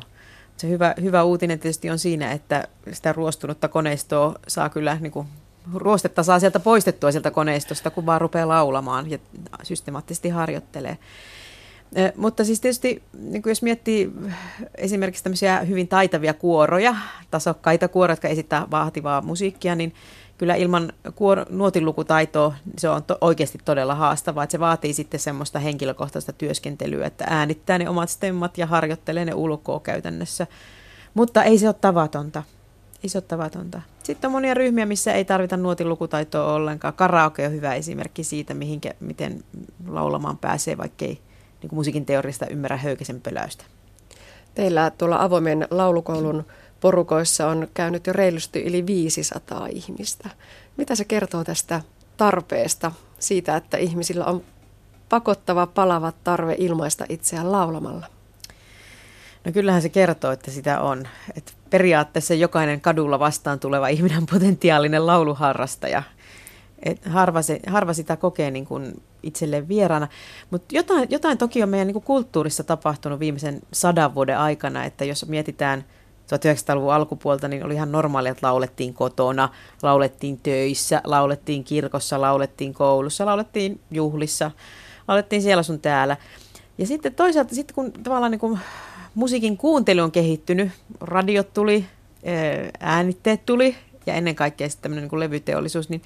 Se 0.56 0.68
hyvä, 0.68 0.94
hyvä 1.02 1.22
uutinen 1.22 1.58
tietysti 1.58 1.90
on 1.90 1.98
siinä, 1.98 2.32
että 2.32 2.68
sitä 2.92 3.12
ruostunutta 3.12 3.68
koneistoa 3.68 4.34
saa 4.48 4.68
kyllä, 4.68 4.98
niin 5.00 5.12
kuin, 5.12 5.26
ruostetta 5.74 6.22
saa 6.22 6.40
sieltä 6.40 6.60
poistettua 6.60 7.12
sieltä 7.12 7.30
koneistosta, 7.30 7.90
kun 7.90 8.06
vaan 8.06 8.20
rupeaa 8.20 8.48
laulamaan 8.48 9.10
ja 9.10 9.18
systemaattisesti 9.62 10.28
harjoittelee. 10.28 10.98
Mutta 12.16 12.44
siis 12.44 12.60
tietysti, 12.60 13.02
niin 13.18 13.42
jos 13.46 13.62
miettii 13.62 14.12
esimerkiksi 14.74 15.24
tämmöisiä 15.24 15.60
hyvin 15.60 15.88
taitavia 15.88 16.34
kuoroja, 16.34 16.96
tasokkaita 17.30 17.88
kuoroja, 17.88 18.12
jotka 18.12 18.28
esittää 18.28 18.66
vaativaa 18.70 19.22
musiikkia, 19.22 19.74
niin 19.74 19.94
kyllä 20.38 20.54
ilman 20.54 20.92
kuor- 21.10 21.46
nuotinlukutaitoa 21.50 22.54
se 22.78 22.88
on 22.88 23.02
to- 23.02 23.18
oikeasti 23.20 23.58
todella 23.64 23.94
haastavaa. 23.94 24.44
Että 24.44 24.52
se 24.52 24.60
vaatii 24.60 24.92
sitten 24.92 25.20
semmoista 25.20 25.58
henkilökohtaista 25.58 26.32
työskentelyä, 26.32 27.06
että 27.06 27.24
äänittää 27.28 27.78
ne 27.78 27.88
omat 27.88 28.08
stemmat 28.08 28.58
ja 28.58 28.66
harjoittelee 28.66 29.24
ne 29.24 29.34
ulkoa 29.34 29.80
käytännössä. 29.80 30.46
Mutta 31.14 31.44
ei 31.44 31.58
se 31.58 31.66
ole 31.66 31.76
tavatonta. 31.80 32.42
Ei 33.02 33.08
se 33.08 33.18
ole 33.18 33.24
tavatonta. 33.28 33.82
Sitten 34.02 34.28
on 34.28 34.32
monia 34.32 34.54
ryhmiä, 34.54 34.86
missä 34.86 35.12
ei 35.12 35.24
tarvita 35.24 35.56
nuotinlukutaitoa 35.56 36.54
ollenkaan. 36.54 36.94
Karaoke 36.94 37.46
on 37.46 37.52
hyvä 37.52 37.74
esimerkki 37.74 38.24
siitä, 38.24 38.54
mihinkä, 38.54 38.94
miten 39.00 39.44
laulamaan 39.88 40.38
pääsee, 40.38 40.78
vaikka 40.78 41.04
ei 41.04 41.20
niin 41.62 41.68
kuin 41.68 41.78
musiikin 41.78 42.06
teorista 42.06 42.46
ymmärrä 42.46 42.76
höykäsen 42.76 43.20
pöläystä. 43.20 43.64
Teillä 44.54 44.90
tuolla 44.90 45.22
avoimen 45.22 45.68
laulukoulun 45.70 46.44
porukoissa 46.80 47.48
on 47.48 47.68
käynyt 47.74 48.06
jo 48.06 48.12
reilusti 48.12 48.62
yli 48.62 48.86
500 48.86 49.66
ihmistä. 49.66 50.30
Mitä 50.76 50.94
se 50.94 51.04
kertoo 51.04 51.44
tästä 51.44 51.80
tarpeesta, 52.16 52.92
siitä, 53.18 53.56
että 53.56 53.76
ihmisillä 53.76 54.24
on 54.24 54.42
pakottava 55.08 55.66
palava 55.66 56.12
tarve 56.24 56.54
ilmaista 56.58 57.04
itseään 57.08 57.52
laulamalla? 57.52 58.06
No 59.44 59.52
kyllähän 59.52 59.82
se 59.82 59.88
kertoo, 59.88 60.30
että 60.30 60.50
sitä 60.50 60.80
on. 60.80 61.08
Et 61.36 61.54
periaatteessa 61.70 62.34
jokainen 62.34 62.80
kadulla 62.80 63.18
vastaan 63.18 63.60
tuleva 63.60 63.88
ihminen 63.88 64.18
on 64.18 64.26
potentiaalinen 64.26 65.06
lauluharrastaja. 65.06 66.02
Et 66.82 67.04
harva, 67.04 67.42
se, 67.42 67.60
harva 67.66 67.92
sitä 67.92 68.16
kokee 68.16 68.50
niin 68.50 68.66
kuin 68.66 69.02
itselleen 69.26 69.68
vieraana. 69.68 70.08
Mutta 70.50 70.76
jotain, 70.76 71.06
jotain 71.10 71.38
toki 71.38 71.62
on 71.62 71.68
meidän 71.68 71.86
niin 71.86 72.02
kulttuurissa 72.02 72.64
tapahtunut 72.64 73.20
viimeisen 73.20 73.62
sadan 73.72 74.14
vuoden 74.14 74.38
aikana, 74.38 74.84
että 74.84 75.04
jos 75.04 75.28
mietitään 75.28 75.84
1900-luvun 76.26 76.92
alkupuolta, 76.92 77.48
niin 77.48 77.64
oli 77.64 77.74
ihan 77.74 77.92
normaalia, 77.92 78.32
että 78.32 78.46
laulettiin 78.46 78.94
kotona, 78.94 79.48
laulettiin 79.82 80.40
töissä, 80.42 81.00
laulettiin 81.04 81.64
kirkossa, 81.64 82.20
laulettiin 82.20 82.74
koulussa, 82.74 83.26
laulettiin 83.26 83.80
juhlissa, 83.90 84.50
laulettiin 85.08 85.42
siellä 85.42 85.62
sun 85.62 85.80
täällä. 85.80 86.16
Ja 86.78 86.86
sitten 86.86 87.14
toisaalta, 87.14 87.54
sitten 87.54 87.74
kun 87.74 87.92
tavallaan 87.92 88.30
niin 88.30 88.38
kuin 88.38 88.58
musiikin 89.14 89.56
kuuntelu 89.56 90.00
on 90.00 90.12
kehittynyt, 90.12 90.70
radiot 91.00 91.54
tuli, 91.54 91.86
äänitteet 92.80 93.46
tuli 93.46 93.76
ja 94.06 94.14
ennen 94.14 94.34
kaikkea 94.34 94.68
sitten 94.68 94.82
tämmöinen 94.82 95.08
niin 95.10 95.20
levyteollisuus, 95.20 95.88
niin 95.88 96.02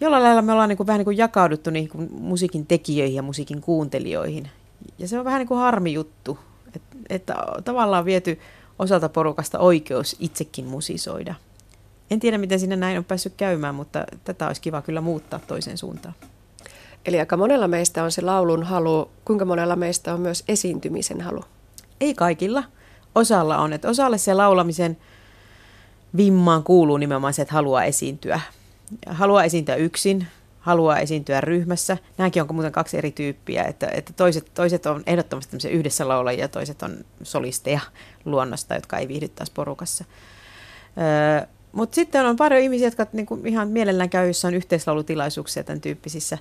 jollain 0.00 0.22
lailla 0.22 0.42
me 0.42 0.52
ollaan 0.52 0.68
niin 0.68 0.76
kuin 0.76 0.86
vähän 0.86 0.98
niin 0.98 1.04
kuin 1.04 1.16
jakauduttu 1.16 1.70
niin 1.70 1.88
kuin 1.88 2.08
musiikin 2.12 2.66
tekijöihin 2.66 3.16
ja 3.16 3.22
musiikin 3.22 3.60
kuuntelijoihin. 3.60 4.50
Ja 4.98 5.08
se 5.08 5.18
on 5.18 5.24
vähän 5.24 5.38
niin 5.38 5.48
kuin 5.48 5.60
harmi 5.60 5.92
juttu, 5.92 6.38
että, 6.76 6.96
että 7.08 7.34
tavallaan 7.64 8.00
on 8.00 8.04
viety 8.04 8.38
osalta 8.78 9.08
porukasta 9.08 9.58
oikeus 9.58 10.16
itsekin 10.18 10.64
musisoida. 10.64 11.34
En 12.10 12.20
tiedä, 12.20 12.38
miten 12.38 12.60
sinne 12.60 12.76
näin 12.76 12.98
on 12.98 13.04
päässyt 13.04 13.34
käymään, 13.36 13.74
mutta 13.74 14.04
tätä 14.24 14.46
olisi 14.46 14.60
kiva 14.60 14.82
kyllä 14.82 15.00
muuttaa 15.00 15.40
toiseen 15.46 15.78
suuntaan. 15.78 16.14
Eli 17.06 17.20
aika 17.20 17.36
monella 17.36 17.68
meistä 17.68 18.04
on 18.04 18.12
se 18.12 18.22
laulun 18.22 18.62
halu. 18.62 19.10
Kuinka 19.24 19.44
monella 19.44 19.76
meistä 19.76 20.14
on 20.14 20.20
myös 20.20 20.44
esiintymisen 20.48 21.20
halu? 21.20 21.44
Ei 22.00 22.14
kaikilla. 22.14 22.64
Osalla 23.14 23.58
on. 23.58 23.72
Että 23.72 23.88
osalle 23.88 24.18
se 24.18 24.34
laulamisen 24.34 24.96
vimmaan 26.16 26.62
kuuluu 26.62 26.96
nimenomaan 26.96 27.34
se, 27.34 27.42
että 27.42 27.54
haluaa 27.54 27.84
esiintyä. 27.84 28.40
Haluaa 29.06 29.44
esiintyä 29.44 29.74
yksin, 29.74 30.26
haluaa 30.60 30.98
esiintyä 30.98 31.40
ryhmässä. 31.40 31.98
Nämäkin 32.18 32.42
on 32.42 32.54
muuten 32.54 32.72
kaksi 32.72 32.98
eri 32.98 33.10
tyyppiä, 33.10 33.64
että, 33.64 33.88
että 33.92 34.12
toiset, 34.12 34.50
toiset 34.54 34.86
on 34.86 35.02
ehdottomasti 35.06 35.68
yhdessä 35.68 36.08
laulajia 36.08 36.44
ja 36.44 36.48
toiset 36.48 36.82
on 36.82 36.96
solisteja 37.22 37.80
luonnosta, 38.24 38.74
jotka 38.74 38.98
ei 38.98 39.08
viihdy 39.08 39.28
taas 39.28 39.50
porukassa. 39.50 40.04
Mutta 41.72 41.94
sitten 41.94 42.26
on 42.26 42.36
paljon 42.36 42.60
ihmisiä, 42.60 42.86
jotka 42.86 43.06
niinku 43.12 43.40
ihan 43.44 43.68
mielellään 43.68 44.10
käy 44.10 44.26
jossain 44.26 44.54
yhteislaulutilaisuuksia 44.54 45.64
tämän 45.64 45.80
tyyppisissä. 45.80 46.38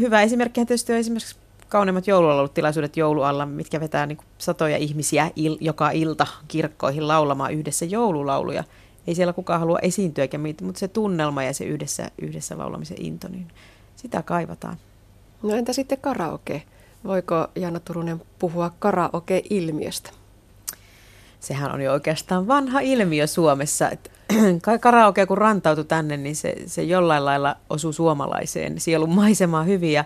Hyvä 0.00 0.22
esimerkki 0.22 0.60
tietysti 0.66 0.92
on 0.92 0.98
esimerkiksi 0.98 1.36
kauneimmat 1.68 2.06
joululaulutilaisuudet 2.06 2.96
joulualla, 2.96 3.46
mitkä 3.46 3.80
vetää 3.80 4.06
niin 4.06 4.18
satoja 4.38 4.76
ihmisiä 4.76 5.30
il, 5.36 5.56
joka 5.60 5.90
ilta 5.90 6.26
kirkkoihin 6.48 7.08
laulamaan 7.08 7.54
yhdessä 7.54 7.84
joululauluja. 7.84 8.64
Ei 9.08 9.14
siellä 9.14 9.32
kukaan 9.32 9.60
halua 9.60 9.78
esiintyä, 9.78 10.28
mutta 10.62 10.78
se 10.78 10.88
tunnelma 10.88 11.42
ja 11.42 11.54
se 11.54 11.64
yhdessä, 11.64 12.10
yhdessä 12.22 12.58
laulamisen 12.58 12.96
into, 13.00 13.28
niin 13.28 13.48
sitä 13.96 14.22
kaivataan. 14.22 14.76
No 15.42 15.54
entä 15.54 15.72
sitten 15.72 15.98
karaoke? 15.98 16.62
Voiko 17.04 17.48
Jana 17.54 17.80
Turunen 17.80 18.22
puhua 18.38 18.72
karaoke-ilmiöstä? 18.78 20.10
Sehän 21.40 21.72
on 21.74 21.80
jo 21.80 21.92
oikeastaan 21.92 22.46
vanha 22.46 22.80
ilmiö 22.80 23.26
Suomessa. 23.26 23.90
Että 23.90 24.10
karaoke 24.80 25.26
kun 25.26 25.38
rantautui 25.38 25.84
tänne, 25.84 26.16
niin 26.16 26.36
se, 26.36 26.54
se 26.66 26.82
jollain 26.82 27.24
lailla 27.24 27.56
osuu 27.70 27.92
suomalaiseen 27.92 28.80
sielun 28.80 29.14
maisemaan 29.14 29.66
hyvin. 29.66 29.92
Ja 29.92 30.04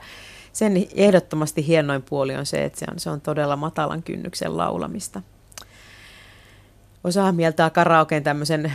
sen 0.53 0.87
ehdottomasti 0.95 1.67
hienoin 1.67 2.03
puoli 2.03 2.37
on 2.37 2.47
se, 2.47 2.65
että 2.65 2.79
se 2.79 2.87
on, 2.93 2.99
se 2.99 3.11
on 3.11 3.21
todella 3.21 3.57
matalan 3.57 4.03
kynnyksen 4.03 4.57
laulamista. 4.57 5.23
Osa 7.05 7.33
mieltää 7.33 7.71
karaokeen 7.71 8.23
tämmöisen 8.23 8.73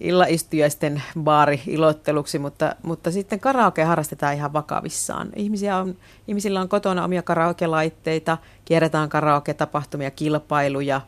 illaistujaisten 0.00 1.02
baari-ilotteluksi, 1.20 2.38
mutta, 2.38 2.76
mutta 2.82 3.10
sitten 3.10 3.40
karaoke 3.40 3.84
harrastetaan 3.84 4.34
ihan 4.34 4.52
vakavissaan. 4.52 5.28
Ihmisiä 5.36 5.76
on, 5.76 5.96
ihmisillä 6.28 6.60
on 6.60 6.68
kotona 6.68 7.04
omia 7.04 7.22
karaoke-laitteita, 7.22 8.38
kierretään 8.64 9.08
karaoke-tapahtumia, 9.08 10.10
kilpailuja 10.10 11.00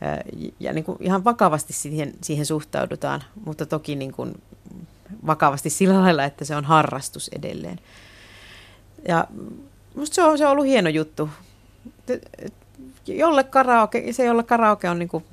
ja, 0.00 0.20
ja 0.60 0.72
niin 0.72 0.84
kuin 0.84 0.98
ihan 1.00 1.24
vakavasti 1.24 1.72
siihen, 1.72 2.14
siihen 2.20 2.46
suhtaudutaan, 2.46 3.22
mutta 3.44 3.66
toki 3.66 3.96
niin 3.96 4.12
kuin 4.12 4.42
vakavasti 5.26 5.70
sillä 5.70 6.00
lailla, 6.00 6.24
että 6.24 6.44
se 6.44 6.56
on 6.56 6.64
harrastus 6.64 7.30
edelleen. 7.38 7.80
Ja 9.08 9.26
musta 9.94 10.14
se 10.14 10.22
on, 10.22 10.38
se 10.38 10.46
on 10.46 10.52
ollut 10.52 10.66
hieno 10.66 10.90
juttu. 10.90 11.30
Jolle 13.06 13.44
karaoke, 13.44 14.12
se, 14.12 14.24
jolle 14.24 14.42
karaoke 14.42 14.90
on 14.90 14.98
niin 14.98 15.08
kuin 15.08 15.24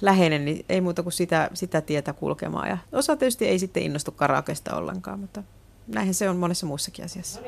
läheinen, 0.00 0.44
niin 0.44 0.64
ei 0.68 0.80
muuta 0.80 1.02
kuin 1.02 1.12
sitä, 1.12 1.50
sitä 1.54 1.80
tietä 1.80 2.12
kulkemaan. 2.12 2.68
Ja 2.68 2.78
osa 2.92 3.16
tietysti 3.16 3.46
ei 3.46 3.58
sitten 3.58 3.82
innostu 3.82 4.12
karaokeista 4.12 4.76
ollenkaan, 4.76 5.20
mutta 5.20 5.42
näinhän 5.86 6.14
se 6.14 6.30
on 6.30 6.36
monessa 6.36 6.66
muussakin 6.66 7.04
asiassa. 7.04 7.40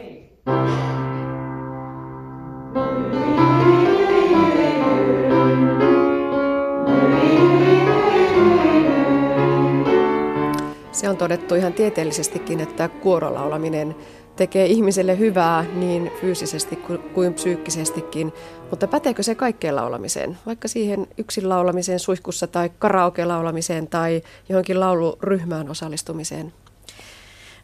Se 10.93 11.09
on 11.09 11.17
todettu 11.17 11.55
ihan 11.55 11.73
tieteellisestikin, 11.73 12.61
että 12.61 12.89
kuorolaulaminen 12.89 13.97
tekee 14.39 14.67
ihmiselle 14.67 15.19
hyvää 15.19 15.63
niin 15.63 16.13
fyysisesti 16.21 16.77
kuin 17.15 17.35
psyykkisestikin, 17.35 18.33
mutta 18.71 18.89
päteekö 18.89 19.23
se 19.23 19.35
kaikkeen 19.35 19.77
laulamiseen, 19.77 20.39
vaikka 20.47 20.69
siihen 20.69 21.07
yksin 21.19 21.49
laulamiseen 21.49 21.99
suihkussa 21.99 22.47
tai 22.47 22.71
karaoke-laulamiseen 22.79 23.89
tai 23.89 24.23
johonkin 24.49 24.81
lauluryhmään 24.81 25.71
osallistumiseen? 25.71 26.53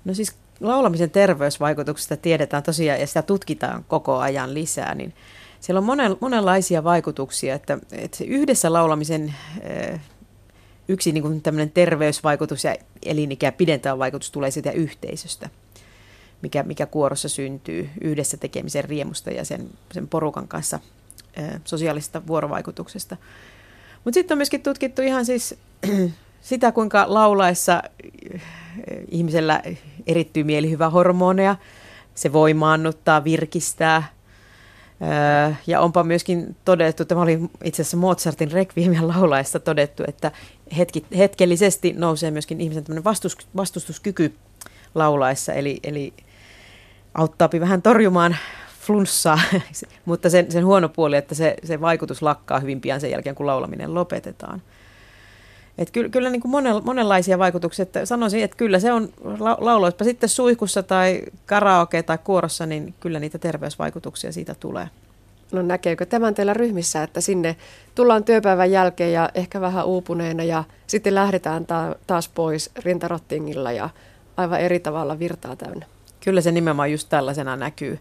No 0.04 0.14
siis 0.14 0.32
laulamisen 0.60 1.10
terveysvaikutuksista 1.10 2.16
tiedetään 2.16 2.62
tosiaan 2.62 3.00
ja 3.00 3.06
sitä 3.06 3.22
tutkitaan 3.22 3.84
koko 3.88 4.18
ajan 4.18 4.54
lisää, 4.54 4.94
niin 4.94 5.14
siellä 5.60 5.78
on 5.78 5.84
monen, 5.84 6.16
monenlaisia 6.20 6.84
vaikutuksia, 6.84 7.54
että, 7.54 7.78
että 7.92 8.24
yhdessä 8.26 8.72
laulamisen 8.72 9.34
eh, 9.62 10.00
yksi 10.88 11.12
niin 11.12 11.22
kuin 11.22 11.42
terveysvaikutus 11.74 12.64
ja 12.64 12.76
elinikä 13.06 13.52
pidentävä 13.52 13.98
vaikutus 13.98 14.30
tulee 14.30 14.50
siitä 14.50 14.72
yhteisöstä 14.72 15.50
mikä, 16.44 16.62
mikä 16.62 16.86
kuorossa 16.86 17.28
syntyy 17.28 17.88
yhdessä 18.00 18.36
tekemisen 18.36 18.84
riemusta 18.84 19.30
ja 19.30 19.44
sen, 19.44 19.70
sen 19.92 20.08
porukan 20.08 20.48
kanssa 20.48 20.80
ää, 21.36 21.60
sosiaalista 21.64 22.26
vuorovaikutuksesta. 22.26 23.16
Mutta 24.04 24.14
sitten 24.14 24.34
on 24.34 24.38
myöskin 24.38 24.62
tutkittu 24.62 25.02
ihan 25.02 25.26
siis 25.26 25.54
sitä, 26.40 26.72
kuinka 26.72 27.04
laulaessa 27.08 27.82
ihmisellä 29.10 29.62
erittyy 30.06 30.44
mielihyvä 30.44 30.90
hormoneja, 30.90 31.56
se 32.14 32.32
voimaannuttaa, 32.32 33.24
virkistää. 33.24 34.14
Ja 35.66 35.80
onpa 35.80 36.04
myöskin 36.04 36.56
todettu, 36.64 37.04
tämä 37.04 37.22
oli 37.22 37.40
itse 37.64 37.82
asiassa 37.82 37.96
Mozartin 37.96 38.52
Requiemia 38.52 39.08
laulaessa 39.08 39.60
todettu, 39.60 40.04
että 40.08 40.32
hetki, 40.76 41.06
hetkellisesti 41.16 41.92
nousee 41.92 42.30
myöskin 42.30 42.60
ihmisen 42.60 43.04
vastus, 43.04 43.36
vastustuskyky 43.56 44.34
laulaessa, 44.94 45.52
eli, 45.52 45.80
eli 45.82 46.12
auttaa 47.14 47.48
vähän 47.60 47.82
torjumaan 47.82 48.36
flunssaa, 48.80 49.40
mutta 50.04 50.30
sen, 50.30 50.52
sen 50.52 50.66
huono 50.66 50.88
puoli, 50.88 51.16
että 51.16 51.34
se, 51.34 51.56
se 51.64 51.80
vaikutus 51.80 52.22
lakkaa 52.22 52.60
hyvin 52.60 52.80
pian 52.80 53.00
sen 53.00 53.10
jälkeen, 53.10 53.34
kun 53.34 53.46
laulaminen 53.46 53.94
lopetetaan. 53.94 54.62
Et 55.78 55.90
kyllä, 55.90 56.08
kyllä 56.08 56.30
niin 56.30 56.40
kuin 56.42 56.82
monenlaisia 56.84 57.38
vaikutuksia. 57.38 57.82
Että 57.82 58.06
sanoisin, 58.06 58.44
että 58.44 58.56
kyllä 58.56 58.78
se 58.78 58.92
on 58.92 59.08
lauloispa 59.58 60.04
sitten 60.04 60.28
suihkussa 60.28 60.82
tai 60.82 61.22
karaoke 61.46 62.02
tai 62.02 62.18
kuorossa, 62.24 62.66
niin 62.66 62.94
kyllä 63.00 63.18
niitä 63.18 63.38
terveysvaikutuksia 63.38 64.32
siitä 64.32 64.54
tulee. 64.60 64.88
No 65.52 65.62
näkeekö 65.62 66.06
tämän 66.06 66.34
teillä 66.34 66.54
ryhmissä, 66.54 67.02
että 67.02 67.20
sinne 67.20 67.56
tullaan 67.94 68.24
työpäivän 68.24 68.70
jälkeen 68.70 69.12
ja 69.12 69.30
ehkä 69.34 69.60
vähän 69.60 69.86
uupuneena 69.86 70.44
ja 70.44 70.64
sitten 70.86 71.14
lähdetään 71.14 71.66
ta- 71.66 71.96
taas 72.06 72.28
pois 72.28 72.70
rintarottingilla 72.84 73.72
ja 73.72 73.90
aivan 74.36 74.60
eri 74.60 74.80
tavalla 74.80 75.18
virtaa 75.18 75.56
täynnä? 75.56 75.86
Kyllä 76.24 76.40
se 76.40 76.52
nimenomaan 76.52 76.92
just 76.92 77.08
tällaisena 77.08 77.56
näkyy. 77.56 77.98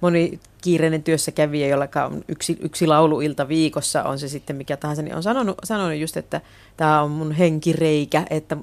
Moni 0.00 0.40
kiireinen 0.62 1.02
työssä 1.02 1.32
kävijä, 1.32 1.66
jolla 1.66 1.88
on 2.06 2.24
yksi, 2.28 2.58
yksi 2.60 2.86
lauluilta 2.86 3.48
viikossa, 3.48 4.02
on 4.02 4.18
se 4.18 4.28
sitten 4.28 4.56
mikä 4.56 4.76
tahansa, 4.76 5.02
niin 5.02 5.14
on 5.14 5.22
sanonut, 5.22 5.58
sanonut 5.64 5.98
just, 5.98 6.16
että 6.16 6.40
tämä 6.76 7.02
on 7.02 7.10
mun 7.10 7.32
henkireikä, 7.32 8.26
että 8.30 8.56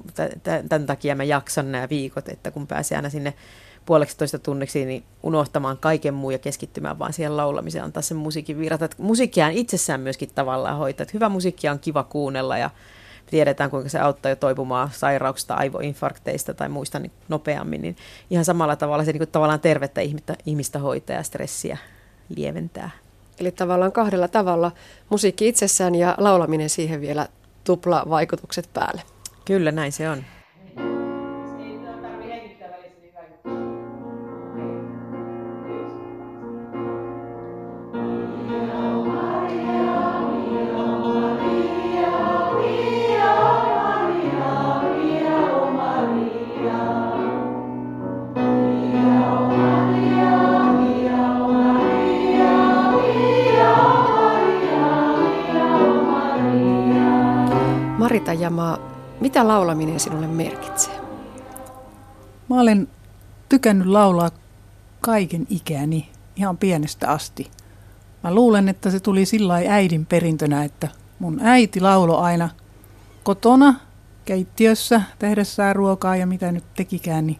tämän 0.68 0.86
takia 0.86 1.16
mä 1.16 1.24
jaksan 1.24 1.72
nämä 1.72 1.88
viikot, 1.88 2.28
että 2.28 2.50
kun 2.50 2.66
pääsee 2.66 2.96
aina 2.96 3.10
sinne 3.10 3.34
puoleksi 3.86 4.16
toista 4.16 4.38
tunniksi 4.38 4.84
niin 4.84 5.04
unohtamaan 5.22 5.78
kaiken 5.78 6.14
muu 6.14 6.30
ja 6.30 6.38
keskittymään 6.38 6.98
vaan 6.98 7.12
siihen 7.12 7.36
laulamiseen, 7.36 7.84
antaa 7.84 8.02
sen 8.02 8.16
musiikin 8.16 8.58
virata. 8.58 8.88
Musiikkiaan 8.98 9.52
itsessään 9.52 10.00
myöskin 10.00 10.30
tavallaan 10.34 10.78
hoitaa. 10.78 11.02
Että 11.02 11.14
hyvä 11.14 11.28
musiikkia 11.28 11.72
on 11.72 11.78
kiva 11.78 12.02
kuunnella 12.02 12.58
ja 12.58 12.70
tiedetään, 13.26 13.70
kuinka 13.70 13.88
se 13.88 13.98
auttaa 13.98 14.30
jo 14.30 14.36
toipumaan 14.36 14.90
sairauksista, 14.92 15.54
aivoinfarkteista 15.54 16.54
tai 16.54 16.68
muista 16.68 16.98
niin 16.98 17.12
nopeammin, 17.28 17.82
niin 17.82 17.96
ihan 18.30 18.44
samalla 18.44 18.76
tavalla 18.76 19.04
se 19.04 19.12
niin 19.12 19.20
kuin 19.20 19.30
tavallaan 19.30 19.60
tervettä 19.60 20.00
ihmistä, 20.00 20.36
ihmistä 20.46 20.78
hoitaa 20.78 21.16
ja 21.16 21.22
stressiä 21.22 21.78
lieventää. 22.36 22.90
Eli 23.40 23.50
tavallaan 23.50 23.92
kahdella 23.92 24.28
tavalla 24.28 24.72
musiikki 25.08 25.48
itsessään 25.48 25.94
ja 25.94 26.14
laulaminen 26.18 26.70
siihen 26.70 27.00
vielä 27.00 27.28
tupla 27.64 28.04
vaikutukset 28.08 28.68
päälle. 28.74 29.02
Kyllä, 29.44 29.72
näin 29.72 29.92
se 29.92 30.10
on. 30.10 30.24
Marita 58.22 58.42
Jamaa, 58.42 58.78
mitä 59.20 59.48
laulaminen 59.48 60.00
sinulle 60.00 60.26
merkitsee? 60.26 61.00
Mä 62.48 62.60
olen 62.60 62.88
tykännyt 63.48 63.86
laulaa 63.86 64.30
kaiken 65.00 65.46
ikäni, 65.50 66.08
ihan 66.36 66.58
pienestä 66.58 67.10
asti. 67.10 67.50
Mä 68.22 68.34
luulen, 68.34 68.68
että 68.68 68.90
se 68.90 69.00
tuli 69.00 69.26
sillä 69.26 69.54
äidin 69.54 70.06
perintönä, 70.06 70.64
että 70.64 70.88
mun 71.18 71.40
äiti 71.42 71.80
laulo 71.80 72.18
aina 72.18 72.48
kotona, 73.22 73.74
keittiössä, 74.24 75.02
tehdessään 75.18 75.76
ruokaa 75.76 76.16
ja 76.16 76.26
mitä 76.26 76.52
nyt 76.52 76.64
tekikään, 76.74 77.26
niin 77.26 77.38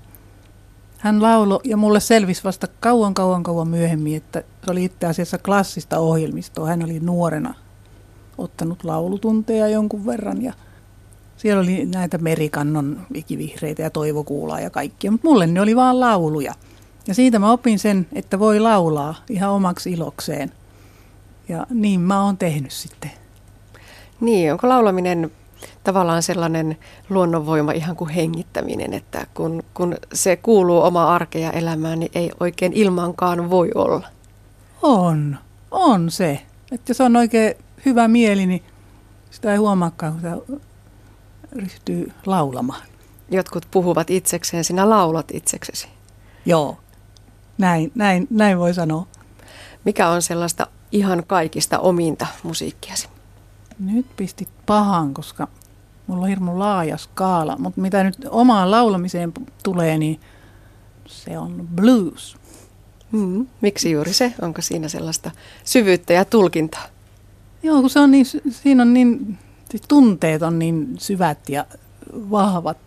hän 0.99 1.23
laulo 1.23 1.61
ja 1.65 1.77
mulle 1.77 2.01
selvisi 2.01 2.45
vasta 2.45 2.67
kauan 2.81 3.15
kauan 3.15 3.43
kauan 3.43 3.69
myöhemmin, 3.69 4.17
että 4.17 4.43
se 4.65 4.71
oli 4.71 4.85
itse 4.85 5.07
asiassa 5.07 5.39
klassista 5.39 5.99
ohjelmistoa. 5.99 6.67
Hän 6.67 6.85
oli 6.85 7.01
nuorena 7.01 7.55
ottanut 8.39 8.85
laulutunteja 8.85 9.69
jonkun 9.69 10.07
verran 10.07 10.43
ja 10.43 10.53
siellä 11.43 11.63
oli 11.63 11.87
näitä 11.87 12.19
merikannon 12.19 13.01
ikivihreitä 13.15 13.83
ja 13.83 13.91
toivokuulaa 13.91 14.61
ja 14.61 14.71
kaikkia, 14.71 15.11
mutta 15.11 15.29
mulle 15.29 15.47
ne 15.47 15.61
oli 15.61 15.77
vaan 15.77 16.01
lauluja. 16.01 16.55
Ja 17.07 17.15
siitä 17.15 17.39
mä 17.39 17.53
opin 17.53 17.79
sen, 17.79 18.07
että 18.13 18.39
voi 18.39 18.61
laulaa 18.61 19.15
ihan 19.31 19.51
omaksi 19.51 19.93
ilokseen. 19.93 20.53
Ja 21.49 21.67
niin 21.71 22.01
mä 22.01 22.25
oon 22.25 22.37
tehnyt 22.37 22.73
sitten. 22.73 23.11
Niin, 24.21 24.53
onko 24.53 24.69
laulaminen 24.69 25.31
tavallaan 25.85 26.23
sellainen 26.23 26.77
luonnonvoima 27.11 27.73
ihan 27.73 27.97
kuin 27.97 28.11
hengittäminen, 28.11 28.93
että 28.93 29.27
kun, 29.35 29.63
kun 29.75 29.97
se 30.15 30.37
kuuluu 30.37 30.83
oma 30.83 31.15
arkea 31.15 31.51
elämään, 31.51 32.01
niin 32.01 32.13
ei 32.15 32.31
oikein 32.41 32.73
ilmankaan 32.73 33.51
voi 33.51 33.71
olla? 33.75 34.09
On, 34.83 35.37
on 35.71 36.11
se. 36.11 36.43
Että 36.73 36.95
se 36.95 37.03
on 37.03 37.17
oikein 37.17 37.55
hyvä 37.85 38.09
mieli, 38.09 38.47
niin 38.47 38.63
sitä 39.31 39.53
ei 39.53 39.59
huomaakaan, 39.59 40.13
kun 40.13 40.21
sitä 40.21 40.63
ryhtyy 41.53 42.13
laulamaan. 42.27 42.83
Jotkut 43.31 43.67
puhuvat 43.71 44.11
itsekseen, 44.11 44.65
sinä 44.65 44.91
laulat 44.91 45.31
itseksesi. 45.33 45.89
Joo, 46.47 46.77
näin, 47.59 47.93
näin, 47.95 48.27
näin 48.31 48.59
voi 48.59 48.75
sanoa. 48.75 49.07
Mikä 49.85 50.09
on 50.09 50.23
sellaista 50.23 50.67
ihan 50.93 51.25
kaikista 51.27 51.79
ominta 51.79 52.27
musiikkiasi? 52.43 53.09
Nyt 53.79 54.07
pistit 54.17 54.49
pahan, 54.67 55.15
koska 55.15 55.49
mulla 56.07 56.23
on 56.23 56.29
hirmu 56.29 56.59
laaja 56.59 56.97
skaala, 56.97 57.57
mutta 57.59 57.81
mitä 57.81 58.05
nyt 58.05 58.17
omaan 58.31 58.71
laulamiseen 58.71 59.33
tulee, 59.63 59.99
niin 59.99 60.21
se 61.07 61.39
on 61.39 61.69
blues. 61.75 62.37
Mm, 63.13 63.47
miksi 63.61 63.91
juuri 63.91 64.13
se? 64.13 64.35
Onko 64.43 64.63
siinä 64.63 64.89
sellaista 64.89 65.31
syvyyttä 65.65 66.13
ja 66.13 66.25
tulkintaa? 66.25 66.85
Joo, 67.63 67.81
kun 67.81 67.91
se 67.91 68.01
on 68.01 68.11
niin, 68.11 68.27
siinä 68.51 68.83
on 68.83 68.95
niin, 68.95 69.39
siis 69.73 69.83
tunteet 69.89 70.43
on 70.43 70.59
niin 70.59 70.97
syvät 70.99 71.49
ja 71.49 71.67
vahvat. 72.13 72.79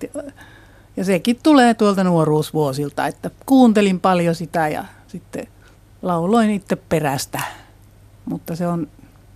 Ja, 0.97 1.05
sekin 1.05 1.39
tulee 1.43 1.73
tuolta 1.73 2.03
nuoruusvuosilta, 2.03 3.07
että 3.07 3.31
kuuntelin 3.45 3.99
paljon 3.99 4.36
sitä 4.36 4.67
ja 4.67 4.86
sitten 5.07 5.47
lauloin 6.01 6.49
itse 6.49 6.75
perästä. 6.75 7.41
Mutta 8.25 8.55
se 8.55 8.67
on, 8.67 8.88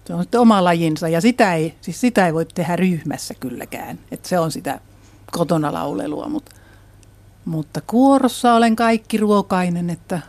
se 0.05 0.13
on 0.13 0.21
sitten 0.21 0.39
oma 0.39 0.63
lajinsa 0.63 1.07
ja 1.09 1.21
sitä 1.21 1.53
ei, 1.53 1.75
siis 1.81 2.01
sitä 2.01 2.25
ei 2.25 2.33
voi 2.33 2.45
tehdä 2.45 2.75
ryhmässä 2.75 3.33
kylläkään. 3.33 3.99
Että 4.11 4.29
se 4.29 4.39
on 4.39 4.51
sitä 4.51 4.79
kotona 5.31 5.73
laulelua, 5.73 6.29
mutta, 6.29 6.55
mutta 7.45 7.81
kuorossa 7.87 8.53
olen 8.53 8.75
kaikki 8.75 9.17
ruokainen, 9.17 9.89
että 9.89 10.19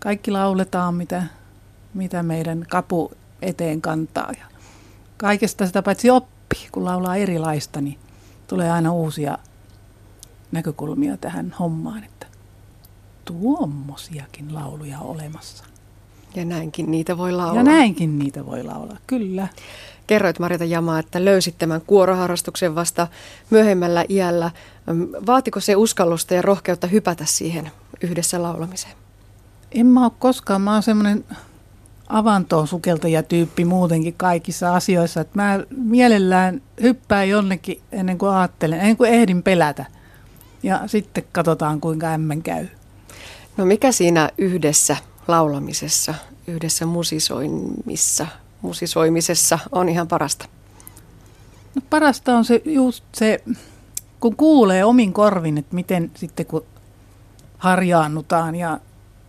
kaikki 0.00 0.30
lauletaan, 0.30 0.94
mitä, 0.94 1.22
mitä 1.94 2.22
meidän 2.22 2.64
kapu 2.68 3.12
eteen 3.42 3.80
kantaa. 3.80 4.32
Ja 4.38 4.46
kaikesta 5.16 5.66
sitä 5.66 5.82
paitsi 5.82 6.10
oppii, 6.44 6.68
kun 6.72 6.84
laulaa 6.84 7.16
erilaista, 7.16 7.80
niin 7.80 7.98
tulee 8.46 8.70
aina 8.70 8.92
uusia 8.92 9.38
näkökulmia 10.52 11.16
tähän 11.16 11.54
hommaan, 11.58 12.04
että 12.04 12.26
tuommoisiakin 13.24 14.54
lauluja 14.54 14.98
on 14.98 15.06
olemassa. 15.06 15.64
Ja 16.34 16.44
näinkin 16.44 16.90
niitä 16.90 17.18
voi 17.18 17.32
laulaa. 17.32 17.56
Ja 17.56 17.62
näinkin 17.62 18.18
niitä 18.18 18.46
voi 18.46 18.62
laulaa, 18.62 18.96
kyllä. 19.06 19.48
Kerroit 20.06 20.38
Marita 20.38 20.64
Jamaa, 20.64 20.98
että 20.98 21.24
löysit 21.24 21.58
tämän 21.58 21.80
kuoroharrastuksen 21.80 22.74
vasta 22.74 23.06
myöhemmällä 23.50 24.04
iällä. 24.08 24.50
Vaatiko 25.26 25.60
se 25.60 25.76
uskallusta 25.76 26.34
ja 26.34 26.42
rohkeutta 26.42 26.86
hypätä 26.86 27.24
siihen 27.24 27.70
yhdessä 28.00 28.42
laulamiseen? 28.42 28.94
En 29.72 29.86
mä 29.86 30.04
ole 30.04 30.12
koskaan, 30.18 30.60
mä 30.60 30.72
oon 30.72 30.82
semmoinen 30.82 31.24
avantoon 32.14 32.68
sukeltaja 32.68 33.22
tyyppi 33.22 33.64
muutenkin 33.64 34.14
kaikissa 34.16 34.74
asioissa. 34.74 35.20
Että 35.20 35.42
mä 35.42 35.60
mielellään 35.76 36.62
hyppään 36.82 37.28
jonnekin 37.28 37.80
ennen 37.92 38.18
kuin 38.18 38.32
ajattelen, 38.32 38.80
ennen 38.80 38.96
kuin 38.96 39.10
ehdin 39.10 39.42
pelätä. 39.42 39.84
Ja 40.62 40.80
sitten 40.86 41.24
katsotaan, 41.32 41.80
kuinka 41.80 42.06
ämmän 42.06 42.42
käy. 42.42 42.66
No 43.56 43.64
mikä 43.64 43.92
siinä 43.92 44.30
yhdessä 44.38 44.96
laulamisessa, 45.28 46.14
yhdessä 46.46 46.86
musisoimissa, 46.86 48.26
musisoimisessa 48.62 49.58
on 49.72 49.88
ihan 49.88 50.08
parasta? 50.08 50.46
No 51.74 51.82
parasta 51.90 52.36
on 52.36 52.44
se 52.44 52.62
just 52.64 53.04
se, 53.12 53.44
kun 54.20 54.36
kuulee 54.36 54.84
omin 54.84 55.12
korvin, 55.12 55.58
että 55.58 55.74
miten 55.74 56.10
sitten 56.14 56.46
kun 56.46 56.64
harjaannutaan 57.58 58.54
ja 58.54 58.80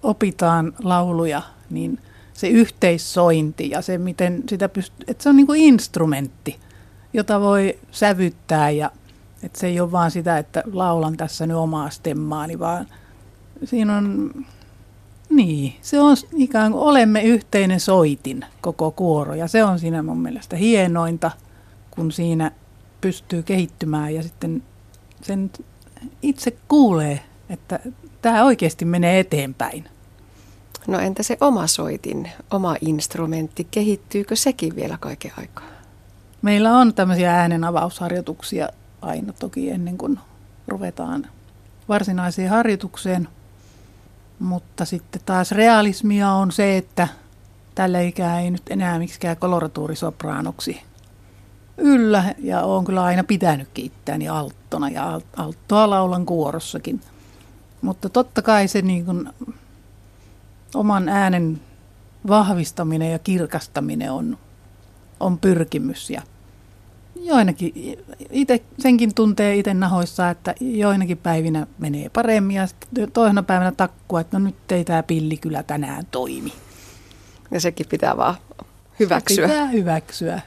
opitaan 0.04 0.74
lauluja, 0.84 1.42
niin– 1.70 2.00
se 2.36 2.48
yhteissointi 2.48 3.70
ja 3.70 3.82
se, 3.82 3.98
miten 3.98 4.44
sitä 4.50 4.70
pystyy, 4.70 5.06
että 5.08 5.24
se 5.24 5.30
on 5.30 5.36
niin 5.36 5.48
kuin 5.48 5.62
instrumentti, 5.62 6.60
jota 7.14 7.42
voi 7.42 7.80
sävyttää 7.92 8.70
ja 8.70 8.92
että 9.44 9.60
se 9.60 9.68
ei 9.68 9.80
ole 9.80 9.92
vaan 9.92 10.12
sitä, 10.12 10.38
että 10.38 10.64
laulan 10.72 11.18
tässä 11.18 11.48
nyt 11.48 11.58
omaa 11.58 11.90
stemmaani, 11.90 12.60
vaan 12.60 12.88
siinä 13.64 13.98
on, 13.98 14.32
niin, 15.30 15.74
se 15.82 16.00
on 16.00 16.18
ikään 16.36 16.72
kuin 16.72 16.82
olemme 16.82 17.24
yhteinen 17.24 17.80
soitin 17.80 18.46
koko 18.62 18.92
kuoro 18.92 19.34
ja 19.34 19.48
se 19.48 19.64
on 19.64 19.80
siinä 19.80 20.04
mun 20.04 20.22
mielestä 20.22 20.56
hienointa, 20.56 21.32
kun 21.92 22.12
siinä 22.12 22.52
pystyy 23.02 23.44
kehittymään 23.44 24.16
ja 24.16 24.24
sitten 24.24 24.64
sen 25.22 25.52
itse 26.22 26.58
kuulee, 26.68 27.20
että 27.50 27.80
tämä 28.22 28.44
oikeasti 28.44 28.86
menee 28.86 29.20
eteenpäin. 29.20 29.90
No 30.88 31.00
entä 31.00 31.24
se 31.24 31.38
oma 31.42 31.68
soitin, 31.68 32.32
oma 32.52 32.76
instrumentti, 32.82 33.68
kehittyykö 33.72 34.36
sekin 34.36 34.76
vielä 34.76 34.98
kaiken 35.00 35.32
aikaa? 35.38 35.66
Meillä 36.42 36.78
on 36.78 36.94
tämmöisiä 36.94 37.36
äänenavausharjoituksia 37.36 38.70
aina 39.02 39.34
toki 39.34 39.70
ennen 39.70 39.98
kuin 39.98 40.20
ruvetaan 40.68 41.28
varsinaiseen 41.90 42.50
harjoitukseen. 42.50 43.28
Mutta 44.40 44.86
sitten 44.86 45.22
taas 45.26 45.52
realismia 45.52 46.32
on 46.32 46.52
se, 46.52 46.78
että 46.78 47.08
tällä 47.76 48.02
ikää 48.02 48.40
ei 48.40 48.52
nyt 48.52 48.64
enää 48.70 49.00
miksikään 49.00 49.38
koloratuurisopraanoksi 49.38 50.82
yllä. 51.78 52.24
Ja 52.38 52.62
olen 52.62 52.86
kyllä 52.86 53.04
aina 53.04 53.24
pitänytkin 53.24 53.86
itseäni 53.86 54.30
alttona 54.30 54.90
ja 54.90 55.22
alttoa 55.38 55.90
laulan 55.90 56.26
kuorossakin. 56.26 57.02
Mutta 57.82 58.10
totta 58.10 58.42
kai 58.42 58.68
se 58.68 58.82
niin 58.82 59.06
kuin 59.06 59.30
oman 60.76 61.10
äänen 61.10 61.62
vahvistaminen 62.28 63.12
ja 63.12 63.20
kirkastaminen 63.20 64.12
on, 64.12 64.38
on 65.20 65.38
pyrkimys. 65.38 66.10
Ja 66.10 66.22
joinakin, 67.16 67.74
ite, 68.32 68.64
senkin 68.80 69.16
tuntee 69.16 69.56
itse 69.56 69.74
nahoissa, 69.74 70.30
että 70.30 70.56
joinakin 70.60 71.18
päivinä 71.18 71.68
menee 71.78 72.10
paremmin 72.10 72.56
ja 72.56 72.68
sitten 72.68 73.12
toisena 73.12 73.44
päivänä 73.44 73.72
takkua, 73.72 74.22
että 74.22 74.40
no 74.40 74.46
nyt 74.46 74.72
ei 74.72 74.86
tämä 74.86 75.04
pilli 75.04 75.38
kyllä 75.38 75.64
tänään 75.64 76.06
toimi. 76.12 76.54
Ja 77.52 77.60
sekin 77.60 77.86
pitää 77.90 78.18
vaan 78.18 78.36
hyväksyä. 79.00 79.48
Se 79.48 79.54
pitää 79.54 79.68
hyväksyä. 79.68 80.42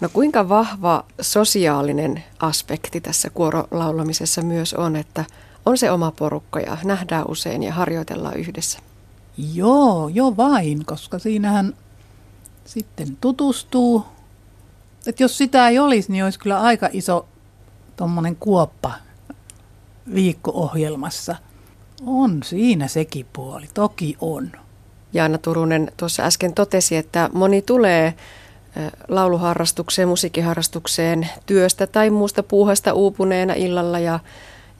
No 0.00 0.08
kuinka 0.12 0.48
vahva 0.48 1.04
sosiaalinen 1.20 2.24
aspekti 2.38 3.00
tässä 3.00 3.30
kuorolaulamisessa 3.30 4.42
myös 4.42 4.74
on, 4.74 4.96
että 4.96 5.24
on 5.66 5.78
se 5.78 5.90
oma 5.90 6.10
porukka 6.10 6.60
ja 6.60 6.76
nähdään 6.84 7.24
usein 7.28 7.62
ja 7.62 7.72
harjoitellaan 7.72 8.36
yhdessä? 8.36 8.78
Joo, 9.54 10.08
jo 10.08 10.36
vain, 10.36 10.86
koska 10.86 11.18
siinähän 11.18 11.74
sitten 12.64 13.16
tutustuu. 13.20 14.06
Että 15.06 15.22
jos 15.22 15.38
sitä 15.38 15.68
ei 15.68 15.78
olisi, 15.78 16.12
niin 16.12 16.24
olisi 16.24 16.38
kyllä 16.38 16.60
aika 16.60 16.88
iso 16.92 17.28
tuommoinen 17.96 18.36
kuoppa 18.36 18.92
viikko-ohjelmassa. 20.14 21.36
On 22.06 22.42
siinä 22.42 22.88
sekin 22.88 23.26
puoli, 23.32 23.68
toki 23.74 24.16
on. 24.20 24.52
Jaana 25.12 25.38
Turunen 25.38 25.92
tuossa 25.96 26.22
äsken 26.22 26.54
totesi, 26.54 26.96
että 26.96 27.30
moni 27.32 27.62
tulee 27.62 28.14
lauluharrastukseen, 29.08 30.08
musiikkiharrastukseen 30.08 31.28
työstä 31.46 31.86
tai 31.86 32.10
muusta 32.10 32.42
puuhasta 32.42 32.92
uupuneena 32.92 33.54
illalla 33.54 33.98
ja, 33.98 34.20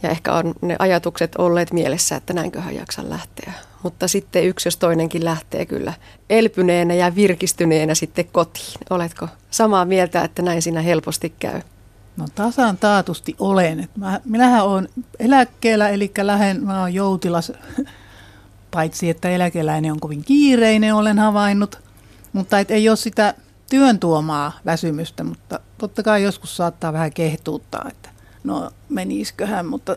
ja 0.02 0.11
ehkä 0.11 0.32
on 0.34 0.54
ne 0.62 0.76
ajatukset 0.78 1.36
olleet 1.36 1.72
mielessä, 1.72 2.16
että 2.16 2.32
näinköhän 2.32 2.74
jaksan 2.74 3.11
lähteä. 3.11 3.52
Mutta 3.87 4.09
sitten 4.09 4.45
yksi 4.45 4.66
jos 4.66 4.76
toinenkin 4.76 5.24
lähtee 5.24 5.66
kyllä 5.66 5.93
elpyneenä 6.30 6.95
ja 6.95 7.14
virkistyneenä 7.14 7.95
sitten 7.95 8.24
kotiin. 8.32 8.74
Oletko 8.91 9.28
samaa 9.51 9.84
mieltä, 9.84 10.24
että 10.24 10.43
näin 10.43 10.62
siinä 10.62 10.80
helposti 10.80 11.34
käy? 11.39 11.61
No 12.16 12.26
tasan 12.34 12.78
taatusti 12.78 13.37
olen. 13.39 13.89
Mä, 13.97 14.20
minähän 14.24 14.64
olen 14.64 14.89
eläkkeellä, 15.18 15.89
eli 15.89 16.12
lähen, 16.22 16.64
mä 16.64 16.82
olen 16.82 16.95
joutilas, 16.95 17.53
paitsi 18.70 19.11
että 19.11 19.30
eläkeläinen 19.30 19.93
on 19.93 20.01
kovin 20.01 20.24
kiireinen, 20.24 20.95
olen 20.95 21.18
havainnut. 21.18 21.78
Mutta 22.32 22.59
et 22.59 22.70
ei 22.70 22.89
ole 22.89 22.97
sitä 22.97 23.34
työn 23.70 23.99
tuomaa 23.99 24.53
väsymystä, 24.64 25.24
mutta 25.24 25.61
totta 25.78 26.03
kai 26.03 26.22
joskus 26.22 26.57
saattaa 26.57 26.93
vähän 26.93 27.12
kehtuuttaa, 27.12 27.87
että 27.89 28.11
no 28.45 28.70
menisiköhän, 28.89 29.66
mutta 29.66 29.97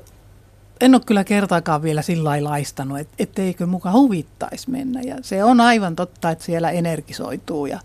en 0.82 0.96
ole 0.96 1.02
kyllä 1.06 1.24
kertaakaan 1.24 1.84
vielä 1.84 2.02
sillä 2.02 2.30
lailla 2.30 2.50
laistanut, 2.50 3.00
että 3.00 3.16
etteikö 3.20 3.66
muka 3.66 3.92
huvittaisi 3.92 4.70
mennä. 4.70 5.02
Ja 5.02 5.16
se 5.22 5.44
on 5.44 5.62
aivan 5.62 5.96
totta, 5.96 6.30
että 6.30 6.46
siellä 6.46 6.72
energisoituu 6.72 7.66
ja 7.66 7.80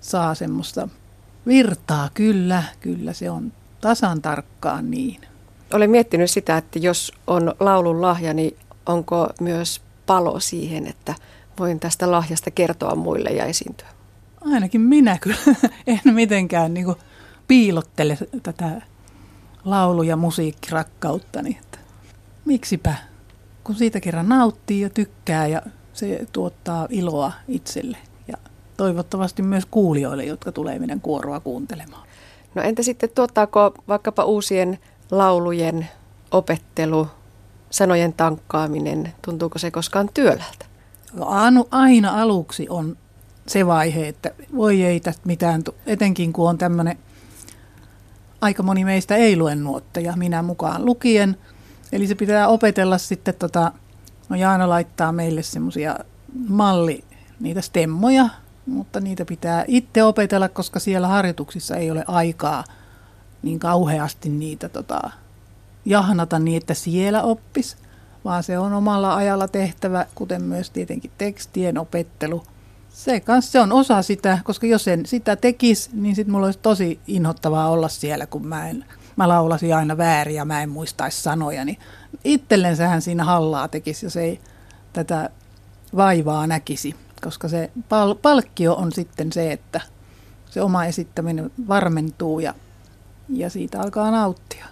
saa 0.00 0.34
semmoista 0.34 0.88
virtaa, 1.46 2.08
kyllä, 2.14 2.62
kyllä 2.80 3.12
se 3.12 3.30
on 3.30 3.52
tasan 3.80 4.22
tarkkaan 4.22 4.90
niin. 4.90 5.20
Olen 5.74 5.90
miettinyt 5.90 6.30
sitä, 6.30 6.56
että 6.56 6.78
jos 6.78 7.12
on 7.26 7.54
laulun 7.60 8.02
lahja, 8.02 8.34
niin 8.34 8.56
onko 8.86 9.28
myös 9.40 9.82
palo 10.06 10.40
siihen, 10.40 10.86
että 10.86 11.14
voin 11.58 11.80
tästä 11.80 12.10
lahjasta 12.10 12.50
kertoa 12.50 12.94
muille 12.94 13.30
ja 13.30 13.44
esiintyä? 13.44 13.88
Ainakin 14.40 14.80
minä 14.80 15.18
kyllä 15.18 15.36
en 15.86 16.00
mitenkään 16.04 16.74
niin 16.74 16.94
piilottele 17.48 18.18
tätä 18.42 18.82
laulu- 19.64 20.02
ja 20.02 20.16
musiikkirakkauttani. 20.16 21.58
Miksipä, 22.50 22.94
kun 23.64 23.74
siitä 23.74 24.00
kerran 24.00 24.28
nauttii 24.28 24.80
ja 24.80 24.90
tykkää 24.90 25.46
ja 25.46 25.62
se 25.92 26.26
tuottaa 26.32 26.86
iloa 26.90 27.32
itselle 27.48 27.98
ja 28.28 28.36
toivottavasti 28.76 29.42
myös 29.42 29.66
kuulijoille, 29.70 30.24
jotka 30.24 30.52
tulee 30.52 30.78
meidän 30.78 31.00
kuoroa 31.00 31.40
kuuntelemaan. 31.40 32.08
No 32.54 32.62
entä 32.62 32.82
sitten 32.82 33.10
tuottaako 33.14 33.74
vaikkapa 33.88 34.24
uusien 34.24 34.78
laulujen 35.10 35.88
opettelu, 36.30 37.08
sanojen 37.70 38.12
tankkaaminen, 38.12 39.12
tuntuuko 39.24 39.58
se 39.58 39.70
koskaan 39.70 40.08
työläältä? 40.14 40.66
Aina 41.70 42.22
aluksi 42.22 42.66
on 42.68 42.96
se 43.46 43.66
vaihe, 43.66 44.08
että 44.08 44.30
voi 44.56 44.82
ei 44.82 45.00
tästä 45.00 45.22
mitään, 45.24 45.62
etenkin 45.86 46.32
kun 46.32 46.48
on 46.48 46.58
tämmöinen, 46.58 46.98
aika 48.40 48.62
moni 48.62 48.84
meistä 48.84 49.16
ei 49.16 49.36
lue 49.36 49.54
nuotteja, 49.54 50.16
minä 50.16 50.42
mukaan 50.42 50.84
lukien. 50.84 51.36
Eli 51.92 52.06
se 52.06 52.14
pitää 52.14 52.48
opetella 52.48 52.98
sitten, 52.98 53.34
tota, 53.34 53.72
no 54.28 54.36
Jaana 54.36 54.68
laittaa 54.68 55.12
meille 55.12 55.42
semmoisia 55.42 55.98
malli, 56.48 57.04
niitä 57.40 57.60
stemmoja, 57.60 58.28
mutta 58.66 59.00
niitä 59.00 59.24
pitää 59.24 59.64
itse 59.68 60.02
opetella, 60.02 60.48
koska 60.48 60.78
siellä 60.80 61.08
harjoituksissa 61.08 61.76
ei 61.76 61.90
ole 61.90 62.04
aikaa 62.06 62.64
niin 63.42 63.58
kauheasti 63.58 64.28
niitä 64.28 64.68
tota, 64.68 65.10
jahnata 65.84 66.38
niin, 66.38 66.56
että 66.56 66.74
siellä 66.74 67.22
oppis, 67.22 67.76
vaan 68.24 68.42
se 68.42 68.58
on 68.58 68.72
omalla 68.72 69.16
ajalla 69.16 69.48
tehtävä, 69.48 70.06
kuten 70.14 70.42
myös 70.42 70.70
tietenkin 70.70 71.10
tekstien 71.18 71.78
opettelu– 71.78 72.42
se, 72.92 73.20
kans, 73.20 73.52
se 73.52 73.60
on 73.60 73.72
osa 73.72 74.02
sitä, 74.02 74.38
koska 74.44 74.66
jos 74.66 74.88
en 74.88 75.06
sitä 75.06 75.36
tekisi, 75.36 75.90
niin 75.92 76.16
sitten 76.16 76.32
mulla 76.32 76.46
olisi 76.46 76.58
tosi 76.58 77.00
inhottavaa 77.06 77.70
olla 77.70 77.88
siellä, 77.88 78.26
kun 78.26 78.46
mä, 78.46 78.68
en, 78.68 78.84
mä 79.20 79.28
laulasin 79.28 79.76
aina 79.76 79.96
väärin 79.96 80.36
ja 80.36 80.44
mä 80.44 80.62
en 80.62 80.68
muistaisi 80.68 81.22
sanoja. 81.22 81.64
Niin 81.64 81.78
itsellensähän 82.24 83.02
siinä 83.02 83.24
hallaa 83.24 83.68
tekisi, 83.68 84.06
jos 84.06 84.16
ei 84.16 84.40
tätä 84.92 85.30
vaivaa 85.96 86.46
näkisi, 86.46 86.96
koska 87.22 87.48
se 87.48 87.70
pal- 87.88 88.14
palkkio 88.14 88.74
on 88.74 88.92
sitten 88.92 89.32
se, 89.32 89.52
että 89.52 89.80
se 90.50 90.62
oma 90.62 90.84
esittäminen 90.84 91.50
varmentuu 91.68 92.40
ja, 92.40 92.54
ja 93.28 93.50
siitä 93.50 93.80
alkaa 93.80 94.10
nauttia. 94.10 94.66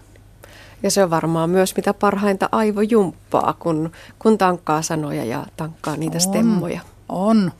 Ja 0.82 0.90
se 0.90 1.04
on 1.04 1.10
varmaan 1.10 1.50
myös 1.50 1.76
mitä 1.76 1.94
parhainta 1.94 2.48
aivojumppaa, 2.52 3.54
kun, 3.58 3.92
kun 4.18 4.38
tankkaa 4.38 4.82
sanoja 4.82 5.24
ja 5.24 5.46
tankkaa 5.56 5.96
niitä 5.96 6.16
on, 6.16 6.20
stemmoja. 6.20 6.80
On. 7.08 7.52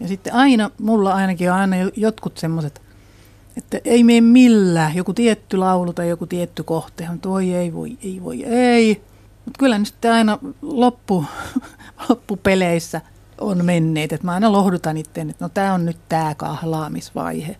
Ja 0.00 0.08
sitten 0.08 0.34
aina, 0.34 0.70
mulla 0.80 1.14
ainakin 1.14 1.52
on 1.52 1.58
aina 1.58 1.76
jotkut 1.96 2.38
semmoiset, 2.38 2.82
että 3.56 3.78
ei 3.84 4.04
mene 4.04 4.20
millään, 4.20 4.96
joku 4.96 5.12
tietty 5.12 5.56
laulu 5.56 5.92
tai 5.92 6.08
joku 6.08 6.26
tietty 6.26 6.62
kohte, 6.62 7.08
mutta 7.10 7.28
voi 7.28 7.54
ei, 7.54 7.74
voi 7.74 7.98
ei, 8.04 8.20
voi 8.24 8.44
ei. 8.44 9.02
Mutta 9.44 9.58
kyllä 9.58 9.78
nyt 9.78 9.86
sitten 9.86 10.12
aina 10.12 10.38
loppu, 10.62 11.24
loppupeleissä 12.08 13.00
on 13.40 13.64
menneet, 13.64 14.12
että 14.12 14.26
mä 14.26 14.32
aina 14.32 14.52
lohdutan 14.52 14.96
itteen, 14.96 15.30
että 15.30 15.44
no 15.44 15.48
tämä 15.48 15.74
on 15.74 15.84
nyt 15.84 15.96
tämä 16.08 16.34
kahlaamisvaihe. 16.34 17.56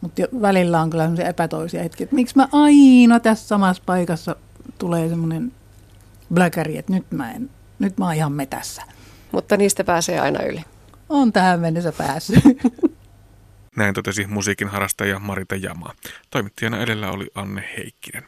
Mutta 0.00 0.22
välillä 0.42 0.80
on 0.80 0.90
kyllä 0.90 1.04
semmoisia 1.04 1.28
epätoisia 1.28 1.82
hetkiä, 1.82 2.04
että 2.04 2.16
miksi 2.16 2.36
mä 2.36 2.48
aina 2.52 3.20
tässä 3.20 3.48
samassa 3.48 3.82
paikassa 3.86 4.36
tulee 4.78 5.08
semmoinen 5.08 5.52
bläkäri, 6.34 6.78
että 6.78 6.92
nyt 6.92 7.10
mä, 7.10 7.32
en, 7.32 7.50
nyt 7.78 7.98
mä 7.98 8.04
oon 8.04 8.14
ihan 8.14 8.32
metässä. 8.32 8.82
Mutta 9.32 9.56
niistä 9.56 9.84
pääsee 9.84 10.20
aina 10.20 10.42
yli 10.42 10.64
on 11.10 11.32
tähän 11.32 11.60
mennessä 11.60 11.92
päässyt. 11.92 12.44
Näin 13.76 13.94
totesi 13.94 14.26
musiikin 14.26 14.68
harrastaja 14.68 15.18
Marita 15.18 15.56
Jama. 15.56 15.94
Toimittajana 16.30 16.78
edellä 16.78 17.10
oli 17.10 17.30
Anne 17.34 17.68
Heikkinen. 17.76 18.24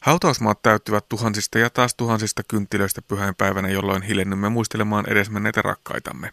Hautausmaat 0.00 0.62
täyttyvät 0.62 1.08
tuhansista 1.08 1.58
ja 1.58 1.70
taas 1.70 1.94
tuhansista 1.94 2.42
kynttilöistä 2.48 3.02
pyhäinpäivänä, 3.02 3.68
jolloin 3.68 4.02
hiljennymme 4.02 4.48
muistelemaan 4.48 5.04
edesmenneitä 5.08 5.62
rakkaitamme. 5.62 6.32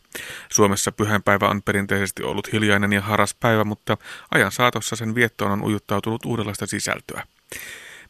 Suomessa 0.50 0.92
pyhäinpäivä 0.92 1.50
on 1.50 1.62
perinteisesti 1.62 2.24
ollut 2.24 2.54
hiljainen 2.54 2.94
ja 2.94 3.02
haras 3.02 3.34
päivä, 3.34 3.64
mutta 3.64 3.98
ajan 4.32 4.52
saatossa 4.52 4.96
sen 4.96 5.16
viettoon 5.16 5.52
on 5.52 5.64
ujuttautunut 5.64 6.26
uudenlaista 6.26 6.66
sisältöä. 6.66 7.24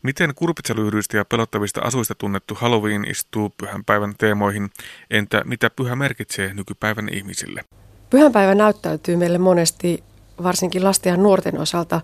Miten 0.01 0.35
kurpitsalyhdyistä 0.35 1.17
ja 1.17 1.25
pelottavista 1.25 1.81
asuista 1.81 2.15
tunnettu 2.15 2.55
Halloween 2.55 3.05
istuu 3.11 3.49
pyhänpäivän 3.49 4.15
teemoihin? 4.17 4.69
Entä 5.09 5.41
mitä 5.45 5.69
pyhä 5.69 5.95
merkitsee 5.95 6.53
nykypäivän 6.53 7.09
ihmisille? 7.11 7.65
Pyhänpäivä 8.14 8.55
näyttäytyy 8.55 9.16
meille 9.16 9.38
monesti, 9.38 10.03
varsinkin 10.43 10.84
lasten 10.84 11.09
ja 11.11 11.18
nuorten 11.18 11.59
osalta, 11.59 12.01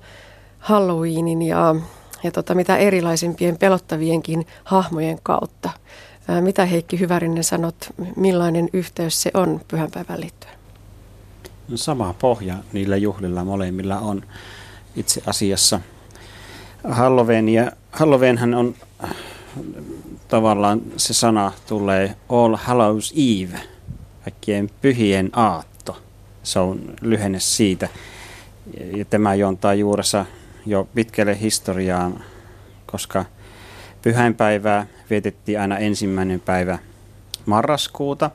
Halloweenin 0.60 1.42
ja, 1.42 1.76
ja 2.24 2.32
tota, 2.32 2.56
mitä 2.56 2.78
erilaisimpien 2.78 3.58
pelottavienkin 3.58 4.48
hahmojen 4.64 5.20
kautta. 5.24 5.70
Mitä 6.42 6.66
Heikki 6.66 7.00
Hyvärinen 7.00 7.44
sanot, 7.44 7.76
millainen 8.16 8.70
yhteys 8.74 9.22
se 9.22 9.32
on 9.34 9.62
pyhänpäivään 9.68 10.22
liittyen? 10.22 10.54
No 11.68 11.78
sama 11.78 12.16
pohja 12.20 12.56
niillä 12.74 12.98
juhlilla 12.98 13.44
molemmilla 13.44 14.00
on 14.00 14.24
itse 14.96 15.22
asiassa– 15.26 15.80
Halloween, 16.84 17.50
ja 17.50 17.72
Halloweenhän 17.92 18.54
on 18.54 18.76
tavallaan 20.28 20.82
se 20.98 21.14
sana 21.14 21.52
tulee 21.68 22.16
All 22.30 22.56
Hallows 22.56 23.14
Eve, 23.16 23.60
kaikkien 24.24 24.70
pyhien 24.82 25.30
aatto. 25.34 25.69
Se 26.50 26.60
on 26.60 26.94
lyhenne 27.02 27.40
siitä. 27.40 27.90
Ja 28.96 29.06
tämä 29.06 29.36
juontaa 29.36 29.74
juuressa 29.74 30.26
jo 30.66 30.88
pitkälle 30.96 31.40
historiaan, 31.40 32.24
koska 32.86 33.26
pyhäinpäivää 34.02 34.88
vietettiin 35.10 35.60
aina 35.60 35.78
ensimmäinen 35.78 36.40
päivä 36.40 36.80
marraskuuta. 37.46 38.32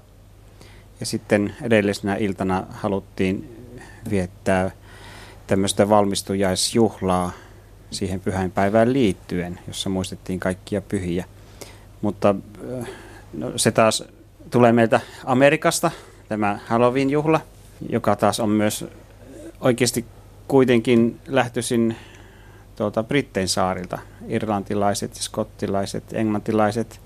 Ja 1.00 1.06
sitten 1.06 1.54
edellisenä 1.62 2.16
iltana 2.16 2.66
haluttiin 2.70 3.56
viettää 4.10 4.70
tämmöistä 5.46 5.88
valmistujaisjuhlaa 5.88 7.32
siihen 7.90 8.20
pyhäinpäivään 8.20 8.92
liittyen, 8.92 9.60
jossa 9.66 9.90
muistettiin 9.90 10.40
kaikkia 10.40 10.80
pyhiä. 10.80 11.24
Mutta 12.02 12.34
no, 13.32 13.52
se 13.56 13.70
taas 13.70 14.04
tulee 14.50 14.72
meiltä 14.72 15.00
Amerikasta, 15.24 15.90
tämä 16.28 16.58
Halloween-juhla, 16.66 17.40
joka 17.88 18.16
taas 18.16 18.40
on 18.40 18.48
myös 18.48 18.84
oikeasti 19.60 20.04
kuitenkin 20.48 21.20
lähtöisin 21.26 21.96
tuolta 22.76 23.02
Brittein 23.02 23.48
saarilta. 23.48 23.98
Irlantilaiset, 24.28 25.14
skottilaiset, 25.14 26.04
englantilaiset. 26.12 27.00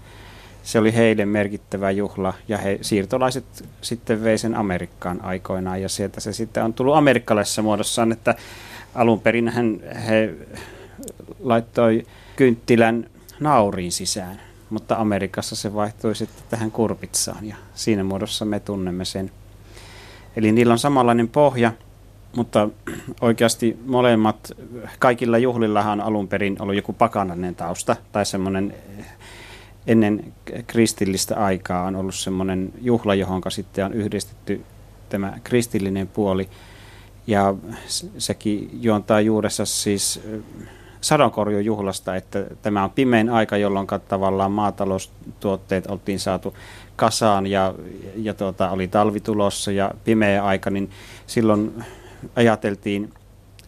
Se 0.63 0.79
oli 0.79 0.95
heille 0.95 1.27
merkittävä 1.27 1.91
juhla 1.91 2.35
ja 2.49 2.59
he 2.59 2.79
siirtolaiset 2.83 3.45
sitten 3.83 4.25
vei 4.25 4.39
sen 4.39 4.55
Amerikkaan 4.55 5.25
aikoinaan 5.25 5.83
ja 5.83 5.89
sieltä 5.89 6.21
se 6.21 6.33
sitten 6.33 6.65
on 6.65 6.75
tullut 6.75 6.97
amerikkalaisessa 6.97 7.63
muodossaan, 7.63 8.13
että 8.13 8.35
alun 8.95 9.21
perin 9.21 9.53
he 10.09 10.35
laittoi 11.41 12.07
kynttilän 12.37 13.11
nauriin 13.41 13.93
sisään, 13.93 14.41
mutta 14.71 14.97
Amerikassa 14.97 15.57
se 15.57 15.75
vaihtui 15.75 16.15
sitten 16.15 16.45
tähän 16.51 16.71
kurpitsaan 16.71 17.47
ja 17.47 17.57
siinä 17.75 18.05
muodossa 18.05 18.45
me 18.45 18.61
tunnemme 18.61 19.05
sen. 19.05 19.31
Eli 20.37 20.53
niillä 20.53 20.73
on 20.73 20.79
samanlainen 20.79 21.29
pohja, 21.29 21.73
mutta 22.37 22.69
oikeasti 23.21 23.79
molemmat, 23.87 24.53
kaikilla 24.99 25.39
juhlillahan 25.39 26.01
on 26.01 26.07
alun 26.07 26.29
perin 26.29 26.63
ollut 26.63 26.77
joku 26.77 26.93
pakanainen 26.93 27.55
tausta 27.55 27.97
tai 28.13 28.27
semmoinen 28.27 28.75
ennen 29.87 30.33
kristillistä 30.67 31.37
aikaa 31.37 31.83
on 31.83 31.97
ollut 31.97 32.15
semmoinen 32.15 32.73
juhla, 32.81 33.15
johon 33.15 33.43
sitten 33.49 33.85
on 33.87 33.93
yhdistetty 33.93 34.65
tämä 35.09 35.39
kristillinen 35.45 36.09
puoli. 36.09 36.49
Ja 37.27 37.55
sekin 38.19 38.71
juontaa 38.83 39.21
juuressa 39.21 39.67
siis 39.67 40.21
sadonkorjujuhlasta, 41.01 42.17
että 42.17 42.47
tämä 42.63 42.85
on 42.85 42.91
pimein 42.91 43.31
aika, 43.31 43.57
jolloin 43.57 43.87
tavallaan 44.09 44.53
maataloustuotteet 44.53 45.87
oltiin 45.87 46.21
saatu 46.21 46.55
kasaan 46.97 47.47
ja, 47.47 47.75
ja 48.17 48.35
tuota, 48.35 48.71
oli 48.71 48.89
talvi 48.89 49.21
tulossa 49.21 49.73
ja 49.73 49.91
pimeä 50.05 50.45
aika, 50.45 50.71
niin 50.71 50.91
silloin 51.27 51.85
ajateltiin, 52.37 53.13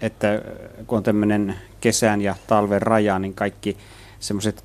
että 0.01 0.43
kun 0.87 0.99
on 0.99 1.05
tämmöinen 1.05 1.55
kesän 1.81 2.21
ja 2.21 2.35
talven 2.47 2.83
raja, 2.83 3.19
niin 3.19 3.35
kaikki 3.35 3.77
semmoiset, 4.21 4.65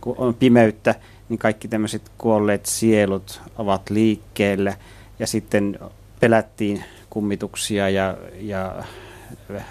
kun 0.00 0.14
on 0.18 0.34
pimeyttä, 0.34 0.94
niin 1.28 1.38
kaikki 1.38 1.68
tämmöiset 1.68 2.02
kuolleet 2.18 2.66
sielut 2.66 3.40
ovat 3.58 3.90
liikkeellä 3.90 4.74
ja 5.18 5.26
sitten 5.26 5.78
pelättiin 6.20 6.84
kummituksia 7.10 7.88
ja, 7.88 8.16
ja 8.40 8.84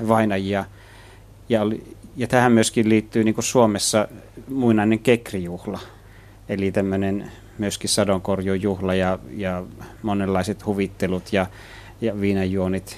vainajia. 0.08 0.66
Ja, 1.50 1.62
ja 2.18 2.28
tähän 2.28 2.52
myöskin 2.52 2.90
liittyy 2.90 3.24
niin 3.24 3.36
kuin 3.36 3.46
Suomessa 3.46 4.08
muinainen 4.50 5.00
kekrijuhla, 5.00 5.80
eli 6.50 6.72
tämmöinen 6.72 7.32
myöskin 7.58 7.90
sadonkorjujuhla 7.90 8.96
ja, 8.96 9.20
ja 9.32 9.64
monenlaiset 10.04 10.66
huvittelut 10.66 11.34
ja, 11.34 11.46
ja 12.02 12.22
viinajuonit 12.22 12.98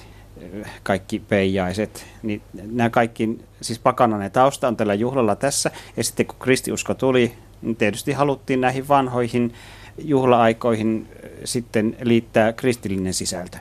kaikki 0.82 1.22
peijaiset, 1.28 2.06
niin 2.22 2.42
nämä 2.52 2.90
kaikki, 2.90 3.38
siis 3.60 3.78
pakanainen 3.78 4.30
tausta 4.30 4.68
on 4.68 4.76
tällä 4.76 4.94
juhlalla 4.94 5.36
tässä, 5.36 5.70
ja 5.96 6.04
sitten 6.04 6.26
kun 6.26 6.36
kristiusko 6.38 6.94
tuli, 6.94 7.32
niin 7.62 7.76
tietysti 7.76 8.12
haluttiin 8.12 8.60
näihin 8.60 8.88
vanhoihin 8.88 9.52
juhla-aikoihin 9.98 11.08
sitten 11.44 11.96
liittää 12.02 12.52
kristillinen 12.52 13.14
sisältö. 13.14 13.58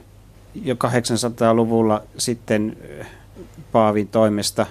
Jo 0.63 0.75
800-luvulla 0.75 2.03
sitten 2.17 2.77
Paavin 3.71 4.07
toimesta 4.07 4.65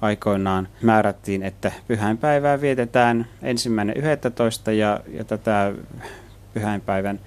aikoinaan 0.00 0.68
määrättiin, 0.82 1.42
että 1.42 1.72
pyhäinpäivää 1.88 2.60
vietetään 2.60 3.26
ensimmäinen 3.42 3.96
11. 3.96 4.72
ja, 4.72 5.00
ja 5.12 5.24
tätä 5.24 5.72
pyhäinpäivän 6.54 7.20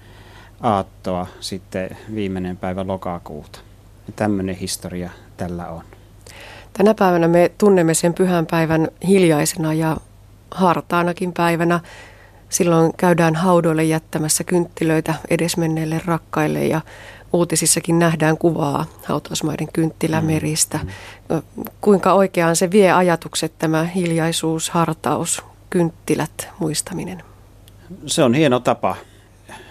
aattoa 0.60 1.26
sitten 1.40 1.96
viimeinen 2.14 2.56
päivä 2.56 2.86
lokakuuta. 2.86 3.60
Ja 4.06 4.12
tämmöinen 4.16 4.54
historia 4.54 5.10
tällä 5.36 5.68
on. 5.68 5.82
Tänä 6.72 6.94
päivänä 6.94 7.28
me 7.28 7.50
tunnemme 7.58 7.94
sen 7.94 8.14
pyhän 8.14 8.46
päivän 8.46 8.88
hiljaisena 9.08 9.74
ja 9.74 9.96
hartaanakin 10.50 11.32
päivänä. 11.32 11.80
Silloin 12.48 12.92
käydään 12.96 13.34
haudoille 13.34 13.84
jättämässä 13.84 14.44
kynttilöitä 14.44 15.14
edesmenneille 15.30 16.00
rakkaille 16.04 16.66
ja 16.66 16.80
uutisissakin 17.32 17.98
nähdään 17.98 18.38
kuvaa 18.38 18.86
hautausmaiden 19.04 19.68
kynttilämeristä. 19.72 20.78
Mm. 20.78 21.42
Kuinka 21.80 22.12
oikeaan 22.12 22.56
se 22.56 22.70
vie 22.70 22.92
ajatukset, 22.92 23.52
tämä 23.58 23.84
hiljaisuus, 23.84 24.70
hartaus, 24.70 25.42
kynttilät, 25.70 26.48
muistaminen? 26.58 27.22
Se 28.06 28.22
on 28.22 28.34
hieno 28.34 28.60
tapa. 28.60 28.96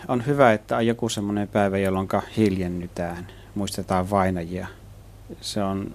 On 0.08 0.26
hyvä, 0.26 0.54
että 0.54 0.78
on 0.78 0.88
joku 0.88 1.10
semmoinen 1.10 1.48
päivä, 1.48 1.78
jolloin 1.78 2.08
hiljennytään– 2.38 3.28
muistetaan 3.56 4.10
vainajia. 4.10 4.68
Se 5.42 5.64
on, 5.64 5.92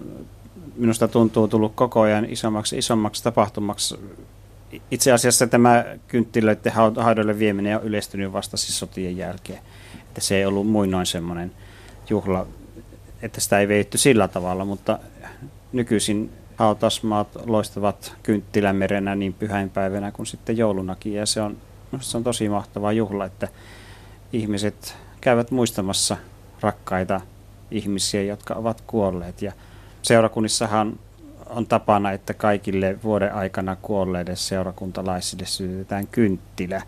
minusta 0.75 1.07
tuntuu 1.07 1.47
tullut 1.47 1.75
koko 1.75 2.01
ajan 2.01 2.25
isommaksi 2.25 2.77
isommaksi 2.77 3.23
tapahtumaksi. 3.23 3.95
Itse 4.91 5.11
asiassa 5.11 5.47
tämä 5.47 5.85
kynttilöiden 6.07 6.71
haudoille 6.97 7.39
vieminen 7.39 7.77
on 7.77 7.83
yleistynyt 7.83 8.33
vasta 8.33 8.57
siis 8.57 8.79
sotien 8.79 9.17
jälkeen. 9.17 9.59
Että 10.15 10.25
se 10.25 10.35
ei 10.35 10.45
ollut 10.45 10.67
muinoin 10.67 11.05
semmoinen 11.05 11.51
juhla, 12.09 12.47
että 13.21 13.41
sitä 13.41 13.59
ei 13.59 13.67
veitty 13.67 13.97
sillä 13.97 14.27
tavalla, 14.27 14.65
mutta 14.65 14.99
nykyisin 15.73 16.31
hautasmaat 16.55 17.27
loistavat 17.45 18.15
kynttilämerenä 18.23 19.15
niin 19.15 19.33
pyhäinpäivänä 19.33 20.11
kuin 20.11 20.25
sitten 20.25 20.57
joulunakin. 20.57 21.13
Ja 21.13 21.25
se 21.25 21.41
on, 21.41 21.57
se 21.99 22.17
on 22.17 22.23
tosi 22.23 22.49
mahtava 22.49 22.91
juhla, 22.91 23.25
että 23.25 23.47
ihmiset 24.33 24.95
käyvät 25.21 25.51
muistamassa 25.51 26.17
rakkaita 26.61 27.21
ihmisiä, 27.71 28.23
jotka 28.23 28.53
ovat 28.53 28.81
kuolleet. 28.87 29.41
Ja 29.41 29.51
seurakunnissahan 30.01 30.99
on 31.49 31.67
tapana, 31.67 32.11
että 32.11 32.33
kaikille 32.33 32.97
vuoden 33.03 33.33
aikana 33.33 33.77
kuolleille 33.81 34.35
seurakuntalaisille 34.35 35.45
sytytetään 35.45 36.07
kynttilä 36.07 36.81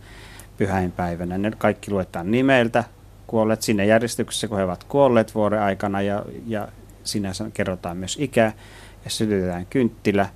pyhäinpäivänä. 0.58 1.38
Ne 1.38 1.52
kaikki 1.58 1.92
luetaan 1.92 2.32
nimeltä, 2.32 2.84
kuolleet 3.28 3.62
sinne 3.62 3.86
järjestyksessä, 3.86 4.48
kun 4.48 4.58
he 4.58 4.64
ovat 4.64 4.84
kuolleet 4.84 5.36
vuoden 5.36 5.62
aikana 5.62 6.02
ja, 6.02 6.26
ja 6.48 6.68
siinä 7.04 7.32
kerrotaan 7.54 7.98
myös 7.98 8.18
ikä 8.20 8.52
ja 9.06 9.10
sytytetään 9.10 9.66
kynttilä 9.66 10.30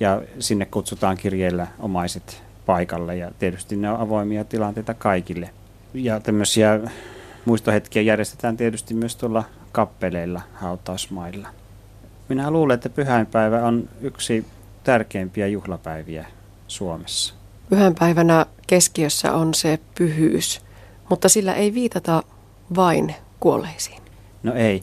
ja 0.00 0.22
sinne 0.38 0.66
kutsutaan 0.66 1.16
kirjeellä 1.16 1.66
omaiset 1.78 2.42
paikalle 2.66 3.16
ja 3.16 3.30
tietysti 3.38 3.76
ne 3.76 3.90
on 3.90 4.00
avoimia 4.00 4.44
tilanteita 4.44 4.94
kaikille. 4.94 5.50
Ja 5.94 6.20
tämmöisiä 6.20 6.80
muistohetkiä 7.44 8.02
järjestetään 8.02 8.56
tietysti 8.56 8.94
myös 8.94 9.16
tuolla 9.16 9.44
kappeleilla 9.72 10.40
hautausmailla. 10.54 11.48
Minä 12.28 12.50
luulen, 12.50 12.74
että 12.74 12.88
pyhäinpäivä 12.88 13.62
on 13.66 13.88
yksi 14.00 14.46
tärkeimpiä 14.84 15.46
juhlapäiviä 15.46 16.26
Suomessa. 16.68 17.34
Pyhänpäivänä 17.70 18.46
keskiössä 18.66 19.32
on 19.32 19.54
se 19.54 19.78
pyhyys, 19.98 20.60
mutta 21.12 21.28
sillä 21.28 21.54
ei 21.54 21.74
viitata 21.74 22.22
vain 22.76 23.14
kuolleisiin. 23.40 24.02
No 24.42 24.54
ei. 24.54 24.82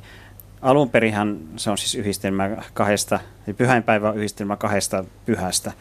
Alun 0.61 0.89
perinhan 0.89 1.39
se 1.57 1.71
on 1.71 1.77
siis 1.77 1.95
yhdistelmä 1.95 2.49
kahdesta, 2.73 3.19
pyhäinpäivä 3.57 4.09
on 4.09 4.17
yhdistelmä 4.17 4.55
kahdesta 4.55 5.05
pyhästä. 5.25 5.71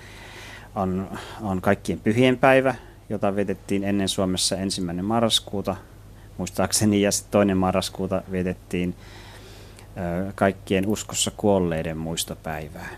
On, 0.74 1.10
on 1.42 1.60
kaikkien 1.60 2.00
pyhien 2.00 2.38
päivä, 2.38 2.74
jota 3.08 3.36
vietettiin 3.36 3.84
ennen 3.84 4.08
Suomessa 4.08 4.56
ensimmäinen 4.56 5.04
marraskuuta 5.04 5.76
muistaakseni, 6.38 7.02
ja 7.02 7.12
sitten 7.12 7.32
toinen 7.32 7.56
marraskuuta 7.56 8.22
vietettiin 8.30 8.94
kaikkien 10.34 10.86
uskossa 10.86 11.30
kuolleiden 11.36 11.96
muistopäivää. 11.96 12.88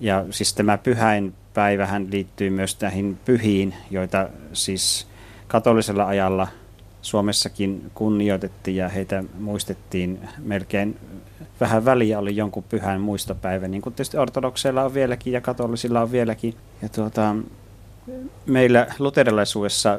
Ja 0.00 0.24
siis 0.30 0.54
tämä 0.54 0.78
pyhäin 0.78 1.34
päivähän 1.54 2.06
liittyy 2.10 2.50
myös 2.50 2.80
näihin 2.80 3.18
pyhiin, 3.24 3.74
joita 3.90 4.28
siis 4.52 5.11
katolisella 5.52 6.06
ajalla 6.06 6.48
Suomessakin 7.02 7.90
kunnioitettiin 7.94 8.76
ja 8.76 8.88
heitä 8.88 9.24
muistettiin 9.38 10.20
melkein 10.38 10.98
vähän 11.60 11.84
väliä 11.84 12.18
oli 12.18 12.36
jonkun 12.36 12.62
pyhän 12.62 13.00
muistopäivä, 13.00 13.68
niin 13.68 13.82
kuin 13.82 13.94
tietysti 13.94 14.16
ortodokseilla 14.16 14.84
on 14.84 14.94
vieläkin 14.94 15.32
ja 15.32 15.40
katolisilla 15.40 16.00
on 16.00 16.12
vieläkin. 16.12 16.54
Ja 16.82 16.88
tuota, 16.88 17.36
meillä 18.46 18.86
luterilaisuudessa 18.98 19.98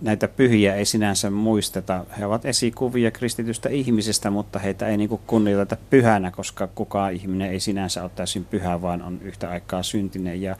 näitä 0.00 0.28
pyhiä 0.28 0.74
ei 0.74 0.84
sinänsä 0.84 1.30
muisteta. 1.30 2.04
He 2.18 2.26
ovat 2.26 2.44
esikuvia 2.44 3.10
kristitystä 3.10 3.68
ihmisestä, 3.68 4.30
mutta 4.30 4.58
heitä 4.58 4.88
ei 4.88 4.96
niin 4.96 5.20
kunnioiteta 5.26 5.76
pyhänä, 5.90 6.30
koska 6.30 6.68
kukaan 6.74 7.12
ihminen 7.12 7.50
ei 7.50 7.60
sinänsä 7.60 8.02
ole 8.02 8.10
täysin 8.14 8.44
pyhä, 8.44 8.82
vaan 8.82 9.02
on 9.02 9.18
yhtä 9.22 9.50
aikaa 9.50 9.82
syntinen 9.82 10.42
ja 10.42 10.56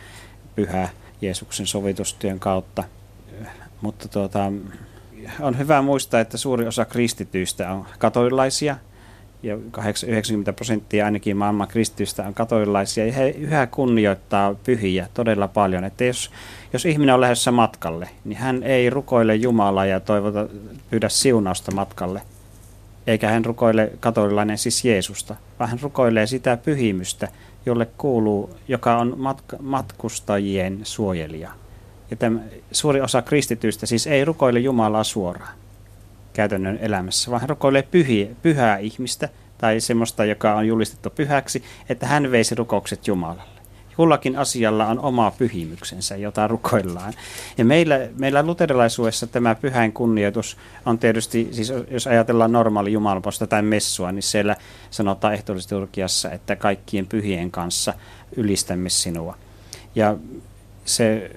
pyhä 0.56 0.88
Jeesuksen 1.20 1.66
sovitustyön 1.66 2.38
kautta. 2.38 2.84
Mutta 3.86 4.08
tuota, 4.08 4.52
on 5.40 5.58
hyvä 5.58 5.82
muistaa, 5.82 6.20
että 6.20 6.36
suuri 6.36 6.66
osa 6.66 6.84
kristityistä 6.84 7.72
on 7.72 7.86
katolilaisia 7.98 8.76
ja 9.42 9.58
90 10.06 10.52
prosenttia 10.52 11.04
ainakin 11.04 11.36
maailman 11.36 11.68
kristitystä 11.68 12.26
on 12.26 12.34
katolilaisia, 12.34 13.06
ja 13.06 13.12
he 13.12 13.28
yhä 13.28 13.66
kunnioittaa 13.66 14.54
pyhiä 14.54 15.08
todella 15.14 15.48
paljon. 15.48 15.84
Että 15.84 16.04
jos, 16.04 16.30
jos 16.72 16.86
ihminen 16.86 17.14
on 17.14 17.20
lähdössä 17.20 17.50
matkalle, 17.50 18.08
niin 18.24 18.38
hän 18.38 18.62
ei 18.62 18.90
rukoile 18.90 19.34
Jumalaa 19.34 19.86
ja 19.86 20.00
toivota 20.00 20.48
pyydä 20.90 21.08
siunausta 21.08 21.72
matkalle, 21.72 22.22
eikä 23.06 23.28
hän 23.28 23.44
rukoile 23.44 23.92
katolilainen 24.00 24.58
siis 24.58 24.84
Jeesusta, 24.84 25.36
vaan 25.58 25.70
hän 25.70 25.80
rukoilee 25.82 26.26
sitä 26.26 26.56
pyhimystä, 26.56 27.28
jolle 27.66 27.86
kuuluu, 27.98 28.50
joka 28.68 28.98
on 28.98 29.14
matka, 29.16 29.56
matkustajien 29.60 30.80
suojelija. 30.82 31.65
Tämä, 32.18 32.40
suuri 32.72 33.00
osa 33.00 33.22
kristityistä 33.22 33.86
siis 33.86 34.06
ei 34.06 34.24
rukoile 34.24 34.60
Jumalaa 34.60 35.04
suoraan 35.04 35.54
käytännön 36.32 36.78
elämässä, 36.82 37.30
vaan 37.30 37.40
hän 37.40 37.48
rukoilee 37.48 37.82
pyhiä, 37.82 38.26
pyhää 38.42 38.78
ihmistä 38.78 39.28
tai 39.58 39.80
semmoista, 39.80 40.24
joka 40.24 40.54
on 40.54 40.66
julistettu 40.66 41.10
pyhäksi, 41.10 41.62
että 41.88 42.06
hän 42.06 42.30
veisi 42.30 42.54
rukoukset 42.54 43.06
Jumalalle. 43.06 43.56
Kullakin 43.96 44.38
asialla 44.38 44.86
on 44.86 45.00
oma 45.00 45.30
pyhimyksensä, 45.30 46.16
jota 46.16 46.48
rukoillaan. 46.48 47.12
Ja 47.58 47.64
meillä, 47.64 48.08
meillä 48.18 48.42
luterilaisuudessa 48.42 49.26
tämä 49.26 49.54
pyhäin 49.54 49.92
kunnioitus 49.92 50.56
on 50.86 50.98
tietysti, 50.98 51.48
siis 51.52 51.72
jos 51.90 52.06
ajatellaan 52.06 52.52
normaali 52.52 52.92
jumalposta 52.92 53.46
tai 53.46 53.62
messua, 53.62 54.12
niin 54.12 54.22
siellä 54.22 54.56
sanotaan 54.90 55.34
ehtoollisturkiassa, 55.34 56.30
että 56.30 56.56
kaikkien 56.56 57.06
pyhien 57.06 57.50
kanssa 57.50 57.94
ylistämme 58.36 58.88
sinua. 58.88 59.36
Ja 59.94 60.16
se 60.84 61.30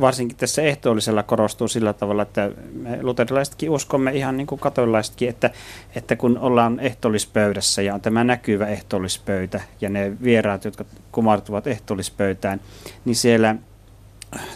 varsinkin 0.00 0.36
tässä 0.36 0.62
ehtoollisella 0.62 1.22
korostuu 1.22 1.68
sillä 1.68 1.92
tavalla, 1.92 2.22
että 2.22 2.50
me 2.72 2.98
luterilaisetkin 3.02 3.70
uskomme 3.70 4.12
ihan 4.12 4.36
niin 4.36 4.46
kuin 4.46 4.58
katolilaisetkin, 4.58 5.28
että, 5.28 5.50
että 5.94 6.16
kun 6.16 6.38
ollaan 6.38 6.80
ehtoollispöydässä 6.80 7.82
ja 7.82 7.94
on 7.94 8.00
tämä 8.00 8.24
näkyvä 8.24 8.66
ehtoollispöytä 8.66 9.60
ja 9.80 9.88
ne 9.88 10.12
vieraat, 10.22 10.64
jotka 10.64 10.84
kumartuvat 11.12 11.66
ehtoollispöytään, 11.66 12.60
niin 13.04 13.16
siellä 13.16 13.56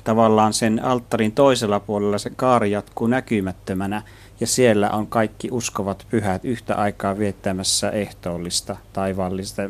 tavallaan 0.04 0.52
sen 0.52 0.84
alttarin 0.84 1.32
toisella 1.32 1.80
puolella 1.80 2.18
se 2.18 2.30
kaari 2.36 2.70
jatkuu 2.70 3.06
näkymättömänä 3.06 4.02
ja 4.40 4.46
siellä 4.46 4.90
on 4.90 5.06
kaikki 5.06 5.48
uskovat 5.50 6.06
pyhät 6.10 6.44
yhtä 6.44 6.74
aikaa 6.74 7.18
viettämässä 7.18 7.90
ehtoollista 7.90 8.76
taivaallista 8.92 9.62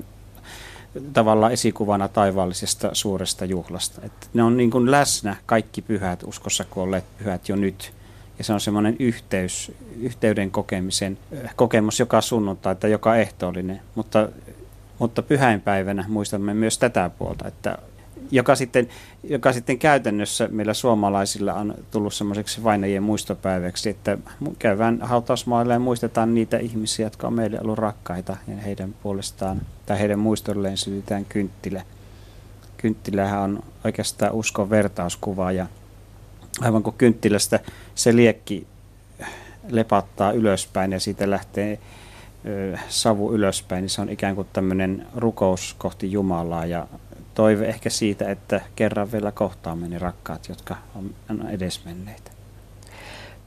tavallaan 1.12 1.52
esikuvana 1.52 2.08
taivaallisesta 2.08 2.90
suuresta 2.92 3.44
juhlasta. 3.44 4.00
Että 4.04 4.26
ne 4.34 4.42
on 4.42 4.56
niin 4.56 4.70
kuin 4.70 4.90
läsnä 4.90 5.36
kaikki 5.46 5.82
pyhät, 5.82 6.22
uskossa 6.22 6.64
kuolleet 6.64 7.04
pyhät 7.18 7.48
jo 7.48 7.56
nyt. 7.56 7.92
Ja 8.38 8.44
se 8.44 8.52
on 8.52 8.60
semmoinen 8.60 8.96
yhteys, 8.98 9.72
yhteyden 10.00 10.50
kokemisen 10.50 11.18
kokemus 11.56 12.00
joka 12.00 12.20
sunnuntai 12.20 12.76
tai 12.76 12.90
joka 12.90 13.16
ehtoollinen. 13.16 13.80
Mutta, 13.94 14.28
mutta 14.98 15.22
pyhäinpäivänä 15.22 16.04
muistamme 16.08 16.54
myös 16.54 16.78
tätä 16.78 17.10
puolta, 17.18 17.48
että 17.48 17.78
joka 18.30 18.54
sitten, 18.54 18.88
joka 19.24 19.52
sitten 19.52 19.78
käytännössä 19.78 20.48
meillä 20.52 20.74
suomalaisilla 20.74 21.54
on 21.54 21.74
tullut 21.90 22.14
semmoiseksi 22.14 22.64
vainajien 22.64 23.02
muistopäiväksi, 23.02 23.90
että 23.90 24.18
käydään 24.58 24.98
hautausmaille 25.02 25.72
ja 25.72 25.78
muistetaan 25.78 26.34
niitä 26.34 26.58
ihmisiä, 26.58 27.06
jotka 27.06 27.26
on 27.26 27.34
meille 27.34 27.60
ollut 27.60 27.78
rakkaita 27.78 28.36
ja 28.48 28.56
heidän 28.56 28.94
puolestaan 29.02 29.60
tai 29.86 29.98
heidän 29.98 30.18
muistolleen 30.18 30.76
sytytään 30.76 31.24
kynttilä. 31.24 31.82
Kynttilähän 32.76 33.40
on 33.40 33.62
oikeastaan 33.84 34.32
uskon 34.32 34.70
vertauskuva 34.70 35.52
ja 35.52 35.66
aivan 36.60 36.82
kuin 36.82 36.96
kynttilästä 36.98 37.60
se 37.94 38.16
liekki 38.16 38.66
lepattaa 39.68 40.32
ylöspäin 40.32 40.92
ja 40.92 41.00
siitä 41.00 41.30
lähtee 41.30 41.78
savu 42.88 43.32
ylöspäin, 43.32 43.82
niin 43.82 43.90
se 43.90 44.00
on 44.00 44.08
ikään 44.08 44.34
kuin 44.34 44.48
tämmöinen 44.52 45.06
rukous 45.16 45.74
kohti 45.78 46.12
Jumalaa 46.12 46.66
ja 46.66 46.86
toive 47.34 47.66
ehkä 47.66 47.90
siitä, 47.90 48.30
että 48.30 48.60
kerran 48.76 49.12
vielä 49.12 49.32
kohtaamme 49.32 49.88
ne 49.88 49.98
rakkaat, 49.98 50.48
jotka 50.48 50.76
on 51.30 51.48
edesmenneitä. 51.50 52.30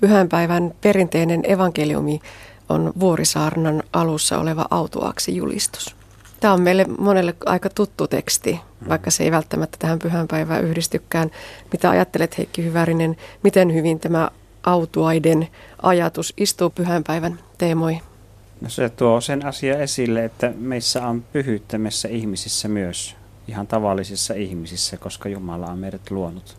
Pyhänpäivän 0.02 0.74
perinteinen 0.82 1.52
evankeliumi 1.52 2.22
on 2.70 2.94
Vuorisaarnan 3.00 3.84
alussa 3.94 4.40
oleva 4.40 4.66
autuaksi 4.70 5.36
julistus. 5.36 5.96
Tämä 6.40 6.54
on 6.54 6.62
meille 6.62 6.86
monelle 6.98 7.36
aika 7.46 7.70
tuttu 7.70 8.08
teksti, 8.08 8.60
vaikka 8.90 9.12
se 9.12 9.24
ei 9.24 9.32
välttämättä 9.32 9.78
tähän 9.80 10.00
pyhänpäivään 10.00 10.64
yhdistykään. 10.64 11.32
Mitä 11.72 11.90
ajattelet 11.90 12.38
Heikki 12.38 12.64
Hyvärinen, 12.64 13.18
miten 13.44 13.74
hyvin 13.74 14.00
tämä 14.00 14.30
autuaiden 14.64 15.48
ajatus 15.82 16.34
istuu 16.38 16.70
pyhänpäivän 16.70 17.40
teemoihin? 17.58 18.02
No 18.62 18.70
se 18.70 18.90
tuo 18.90 19.22
sen 19.22 19.46
asia 19.46 19.78
esille, 19.78 20.26
että 20.26 20.54
meissä 20.58 21.08
on 21.08 21.24
pyhyyttä 21.34 21.78
meissä 21.78 22.08
ihmisissä 22.08 22.68
myös 22.68 23.16
ihan 23.48 23.68
tavallisissa 23.68 24.34
ihmisissä, 24.34 24.98
koska 24.98 25.30
Jumala 25.30 25.68
on 25.68 25.80
meidät 25.80 26.12
luonut. 26.12 26.58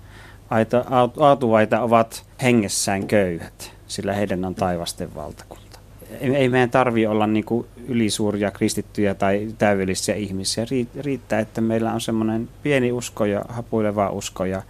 Aita, 0.50 0.84
aatuvaita 1.20 1.80
ovat 1.80 2.26
hengessään 2.42 3.06
köyhät, 3.06 3.72
sillä 3.86 4.12
heidän 4.12 4.44
on 4.44 4.54
taivasten 4.54 5.14
valtakunta. 5.14 5.78
Ei, 6.20 6.36
ei 6.36 6.48
meidän 6.48 6.70
tarvi 6.70 7.06
olla 7.06 7.26
niin 7.26 7.44
kuin 7.44 7.66
ylisuuria 7.88 8.50
kristittyjä 8.50 9.14
tai 9.14 9.48
täydellisiä 9.58 10.14
ihmisiä. 10.14 10.66
Riittää, 11.00 11.40
että 11.40 11.60
meillä 11.60 11.92
on 11.92 12.00
semmoinen 12.00 12.48
pieni 12.62 12.92
usko 12.92 13.24
ja 13.24 13.44
hapuileva 13.48 14.10
usko, 14.10 14.44
ja, 14.44 14.62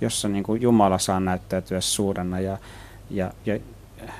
jossa 0.00 0.28
niin 0.28 0.44
kuin 0.44 0.62
Jumala 0.62 0.98
saa 0.98 1.20
näyttäytyä 1.20 1.80
suurena 1.80 2.40
ja, 2.40 2.58
ja, 3.10 3.32
ja, 3.46 3.58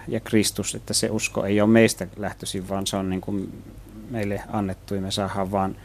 ja 0.08 0.20
Kristus, 0.20 0.74
että 0.74 0.94
se 0.94 1.10
usko 1.10 1.44
ei 1.44 1.60
ole 1.60 1.70
meistä 1.70 2.06
lähtöisin, 2.16 2.68
vaan 2.68 2.86
se 2.86 2.96
on 2.96 3.10
niin 3.10 3.20
kuin 3.20 3.62
meille 4.10 4.42
annettu 4.52 4.94
ja 4.94 5.00
me 5.00 5.10
saadaan 5.10 5.50
vaan 5.50 5.76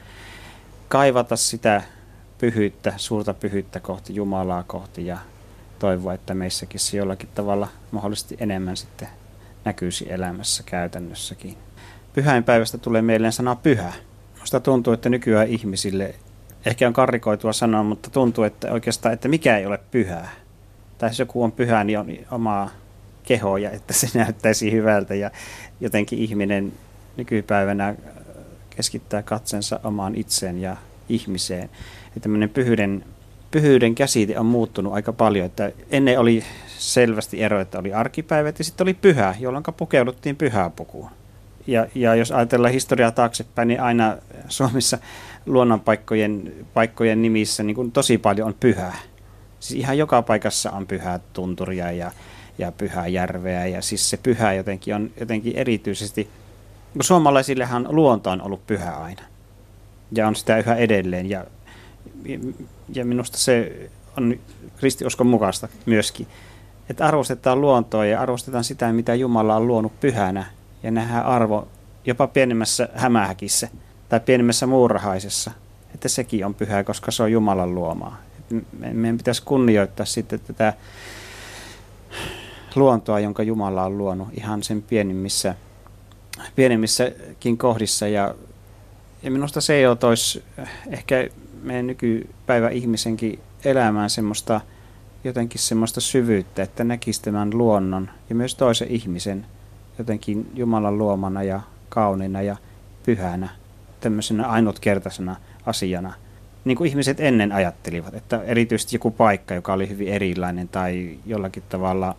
kaivata 0.88 1.35
sitä 1.35 1.81
pyhyyttä, 2.38 2.93
suurta 2.97 3.33
pyhyyttä 3.33 3.79
kohti 3.79 4.15
Jumalaa 4.15 4.63
kohti 4.63 5.05
ja 5.05 5.17
toivoa, 5.79 6.13
että 6.13 6.33
meissäkin 6.33 6.79
se 6.79 6.97
jollakin 6.97 7.29
tavalla 7.35 7.67
mahdollisesti 7.91 8.38
enemmän 8.39 8.77
sitten 8.77 9.07
näkyisi 9.65 10.05
elämässä 10.09 10.63
käytännössäkin. 10.65 11.57
Pyhäinpäivästä 12.13 12.77
tulee 12.77 13.01
mieleen 13.01 13.33
sana 13.33 13.55
pyhä. 13.55 13.93
Minusta 14.33 14.59
tuntuu, 14.59 14.93
että 14.93 15.09
nykyään 15.09 15.47
ihmisille, 15.47 16.15
ehkä 16.65 16.88
on 16.88 16.93
karrikoitua 16.93 17.53
sanoa, 17.53 17.83
mutta 17.83 18.09
tuntuu, 18.09 18.43
että 18.43 18.71
oikeastaan, 18.71 19.13
että 19.13 19.27
mikä 19.27 19.57
ei 19.57 19.65
ole 19.65 19.79
pyhää. 19.91 20.29
Tai 20.97 21.09
jos 21.09 21.19
joku 21.19 21.43
on 21.43 21.51
pyhä, 21.51 21.83
niin 21.83 21.99
on 21.99 22.07
omaa 22.31 22.69
kehoja, 23.23 23.71
että 23.71 23.93
se 23.93 24.07
näyttäisi 24.19 24.71
hyvältä 24.71 25.15
ja 25.15 25.31
jotenkin 25.79 26.19
ihminen 26.19 26.73
nykypäivänä 27.17 27.95
keskittää 28.78 29.23
katsensa 29.23 29.80
omaan 29.84 30.15
itseen 30.15 30.61
ja 30.61 30.78
ihmiseen. 31.09 31.69
Ja 32.15 32.21
tämmöinen 32.21 32.49
pyhyyden, 32.49 33.05
pyhyyden 33.51 33.95
käsite 33.95 34.39
on 34.39 34.45
muuttunut 34.45 34.93
aika 34.93 35.13
paljon, 35.13 35.45
että 35.45 35.71
ennen 35.89 36.19
oli 36.19 36.43
selvästi 36.78 37.43
ero, 37.43 37.59
että 37.59 37.80
oli 37.80 37.93
arkipäivät 37.93 38.59
ja 38.59 38.65
sitten 38.65 38.86
oli 38.86 38.93
pyhä, 38.93 39.36
jolloin 39.39 39.63
pukeuduttiin 39.78 40.36
pyhäpukuun. 40.36 41.09
Ja, 41.67 41.88
ja 41.95 42.15
jos 42.15 42.32
ajatellaan 42.32 42.73
historiaa 42.73 43.11
taaksepäin, 43.11 43.67
niin 43.67 43.82
aina 43.82 44.17
Suomessa 44.49 44.97
luonnonpaikkojen 45.45 46.53
paikkojen 46.73 47.21
nimissä 47.21 47.63
niin 47.63 47.75
kuin 47.75 47.91
tosi 47.91 48.17
paljon 48.17 48.47
on 48.47 48.55
pyhää. 48.59 48.95
Siis 49.59 49.80
ihan 49.80 49.97
joka 49.97 50.21
paikassa 50.21 50.71
on 50.71 50.88
pyhää 50.88 51.19
tunturia 51.34 51.91
ja, 51.91 52.11
ja 52.57 52.71
pyhää 52.71 53.07
järveä 53.07 53.65
ja 53.65 53.82
siis 53.82 54.09
se 54.09 54.17
pyhä 54.17 54.53
jotenkin 54.53 54.95
on 54.95 55.11
jotenkin 55.19 55.55
erityisesti 55.55 56.30
suomalaisillehan 57.01 57.87
luonto 57.89 58.29
on 58.29 58.41
ollut 58.41 58.67
pyhä 58.67 58.91
aina. 58.91 59.21
Ja 60.11 60.27
on 60.27 60.35
sitä 60.35 60.57
yhä 60.57 60.75
edelleen. 60.75 61.29
Ja, 61.29 61.45
ja 62.93 63.05
minusta 63.05 63.37
se 63.37 63.89
on 64.17 64.39
kristiuskon 64.77 65.27
mukaista 65.27 65.67
myöskin. 65.85 66.27
Että 66.89 67.05
arvostetaan 67.05 67.61
luontoa 67.61 68.05
ja 68.05 68.21
arvostetaan 68.21 68.63
sitä, 68.63 68.93
mitä 68.93 69.15
Jumala 69.15 69.55
on 69.55 69.67
luonut 69.67 69.99
pyhänä. 69.99 70.45
Ja 70.83 70.91
nähdään 70.91 71.25
arvo 71.25 71.67
jopa 72.05 72.27
pienemmässä 72.27 72.89
hämähäkissä 72.95 73.69
tai 74.09 74.19
pienemmässä 74.19 74.67
muurahaisessa. 74.67 75.51
Että 75.93 76.09
sekin 76.09 76.45
on 76.45 76.55
pyhää, 76.55 76.83
koska 76.83 77.11
se 77.11 77.23
on 77.23 77.31
Jumalan 77.31 77.75
luomaa. 77.75 78.17
Meidän 78.91 79.17
pitäisi 79.17 79.43
kunnioittaa 79.43 80.05
sitten 80.05 80.39
tätä 80.39 80.73
luontoa, 82.75 83.19
jonka 83.19 83.43
Jumala 83.43 83.83
on 83.83 83.97
luonut 83.97 84.27
ihan 84.33 84.63
sen 84.63 84.81
pienimmissä 84.81 85.55
pienemmissäkin 86.55 87.57
kohdissa 87.57 88.07
ja, 88.07 88.35
ja 89.23 89.31
minusta 89.31 89.61
se 89.61 89.81
jo 89.81 89.95
toisi 89.95 90.43
ehkä 90.88 91.27
meidän 91.61 91.88
nykypäivä 91.88 92.69
ihmisenkin 92.69 93.39
elämään 93.65 94.09
semmoista 94.09 94.61
jotenkin 95.23 95.61
semmoista 95.61 96.01
syvyyttä, 96.01 96.63
että 96.63 96.83
näkisi 96.83 97.21
tämän 97.21 97.57
luonnon 97.57 98.09
ja 98.29 98.35
myös 98.35 98.55
toisen 98.55 98.88
ihmisen 98.88 99.45
jotenkin 99.97 100.51
Jumalan 100.53 100.97
luomana 100.97 101.43
ja 101.43 101.61
kauniina 101.89 102.41
ja 102.41 102.55
pyhänä, 103.05 103.49
tämmöisenä 103.99 104.47
ainutkertaisena 104.47 105.35
asiana. 105.65 106.13
Niin 106.65 106.77
kuin 106.77 106.89
ihmiset 106.89 107.19
ennen 107.19 107.51
ajattelivat, 107.51 108.13
että 108.13 108.41
erityisesti 108.43 108.95
joku 108.95 109.11
paikka, 109.11 109.53
joka 109.53 109.73
oli 109.73 109.89
hyvin 109.89 110.07
erilainen 110.07 110.67
tai 110.67 111.19
jollakin 111.25 111.63
tavalla 111.69 112.15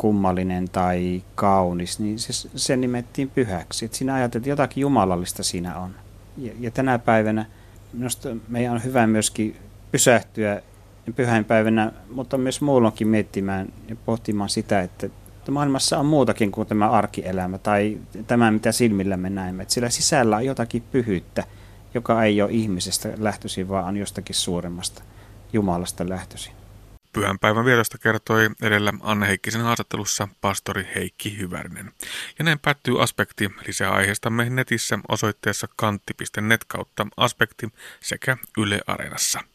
kummallinen 0.00 0.68
tai 0.68 1.22
kaunis, 1.34 2.00
niin 2.00 2.18
se, 2.18 2.48
se 2.54 2.76
nimettiin 2.76 3.30
pyhäksi. 3.30 3.84
Et 3.84 3.94
siinä 3.94 4.14
ajateltiin, 4.14 4.52
että 4.52 4.62
jotakin 4.62 4.80
jumalallista 4.80 5.42
siinä 5.42 5.78
on. 5.78 5.94
Ja, 6.36 6.52
ja 6.60 6.70
tänä 6.70 6.98
päivänä 6.98 7.46
minusta 7.92 8.28
meidän 8.48 8.72
on 8.72 8.84
hyvä 8.84 9.06
myöskin 9.06 9.56
pysähtyä 9.92 10.62
pyhäinpäivänä, 11.16 11.92
mutta 12.10 12.38
myös 12.38 12.60
muulloinkin 12.60 13.08
miettimään 13.08 13.72
ja 13.88 13.96
pohtimaan 13.96 14.50
sitä, 14.50 14.80
että 14.80 15.08
maailmassa 15.50 15.98
on 15.98 16.06
muutakin 16.06 16.52
kuin 16.52 16.68
tämä 16.68 16.90
arkielämä 16.90 17.58
tai 17.58 17.98
tämä, 18.26 18.50
mitä 18.50 18.72
silmillä 18.72 19.16
me 19.16 19.30
näemme. 19.30 19.62
Että 19.62 19.74
sillä 19.74 19.90
sisällä 19.90 20.36
on 20.36 20.46
jotakin 20.46 20.82
pyhyyttä, 20.82 21.44
joka 21.94 22.24
ei 22.24 22.42
ole 22.42 22.50
ihmisestä 22.52 23.08
lähtöisin, 23.18 23.68
vaan 23.68 23.84
on 23.84 23.96
jostakin 23.96 24.34
suuremmasta 24.34 25.02
Jumalasta 25.52 26.08
lähtöisin. 26.08 26.59
Pyhänpäivän 27.12 27.64
vietosta 27.64 27.98
kertoi 27.98 28.50
edellä 28.62 28.92
Anne 29.00 29.28
Heikkisen 29.28 29.60
haastattelussa 29.60 30.28
pastori 30.40 30.88
Heikki 30.94 31.38
Hyvärinen. 31.38 31.92
Ja 32.38 32.44
näin 32.44 32.58
päättyy 32.58 33.02
aspekti. 33.02 33.50
Lisää 33.66 33.90
aiheistamme 33.90 34.50
netissä 34.50 34.98
osoitteessa 35.08 35.68
kantti.net 35.76 36.64
kautta 36.64 37.06
aspekti 37.16 37.68
sekä 38.00 38.36
Yle 38.58 38.80
Areenassa. 38.86 39.40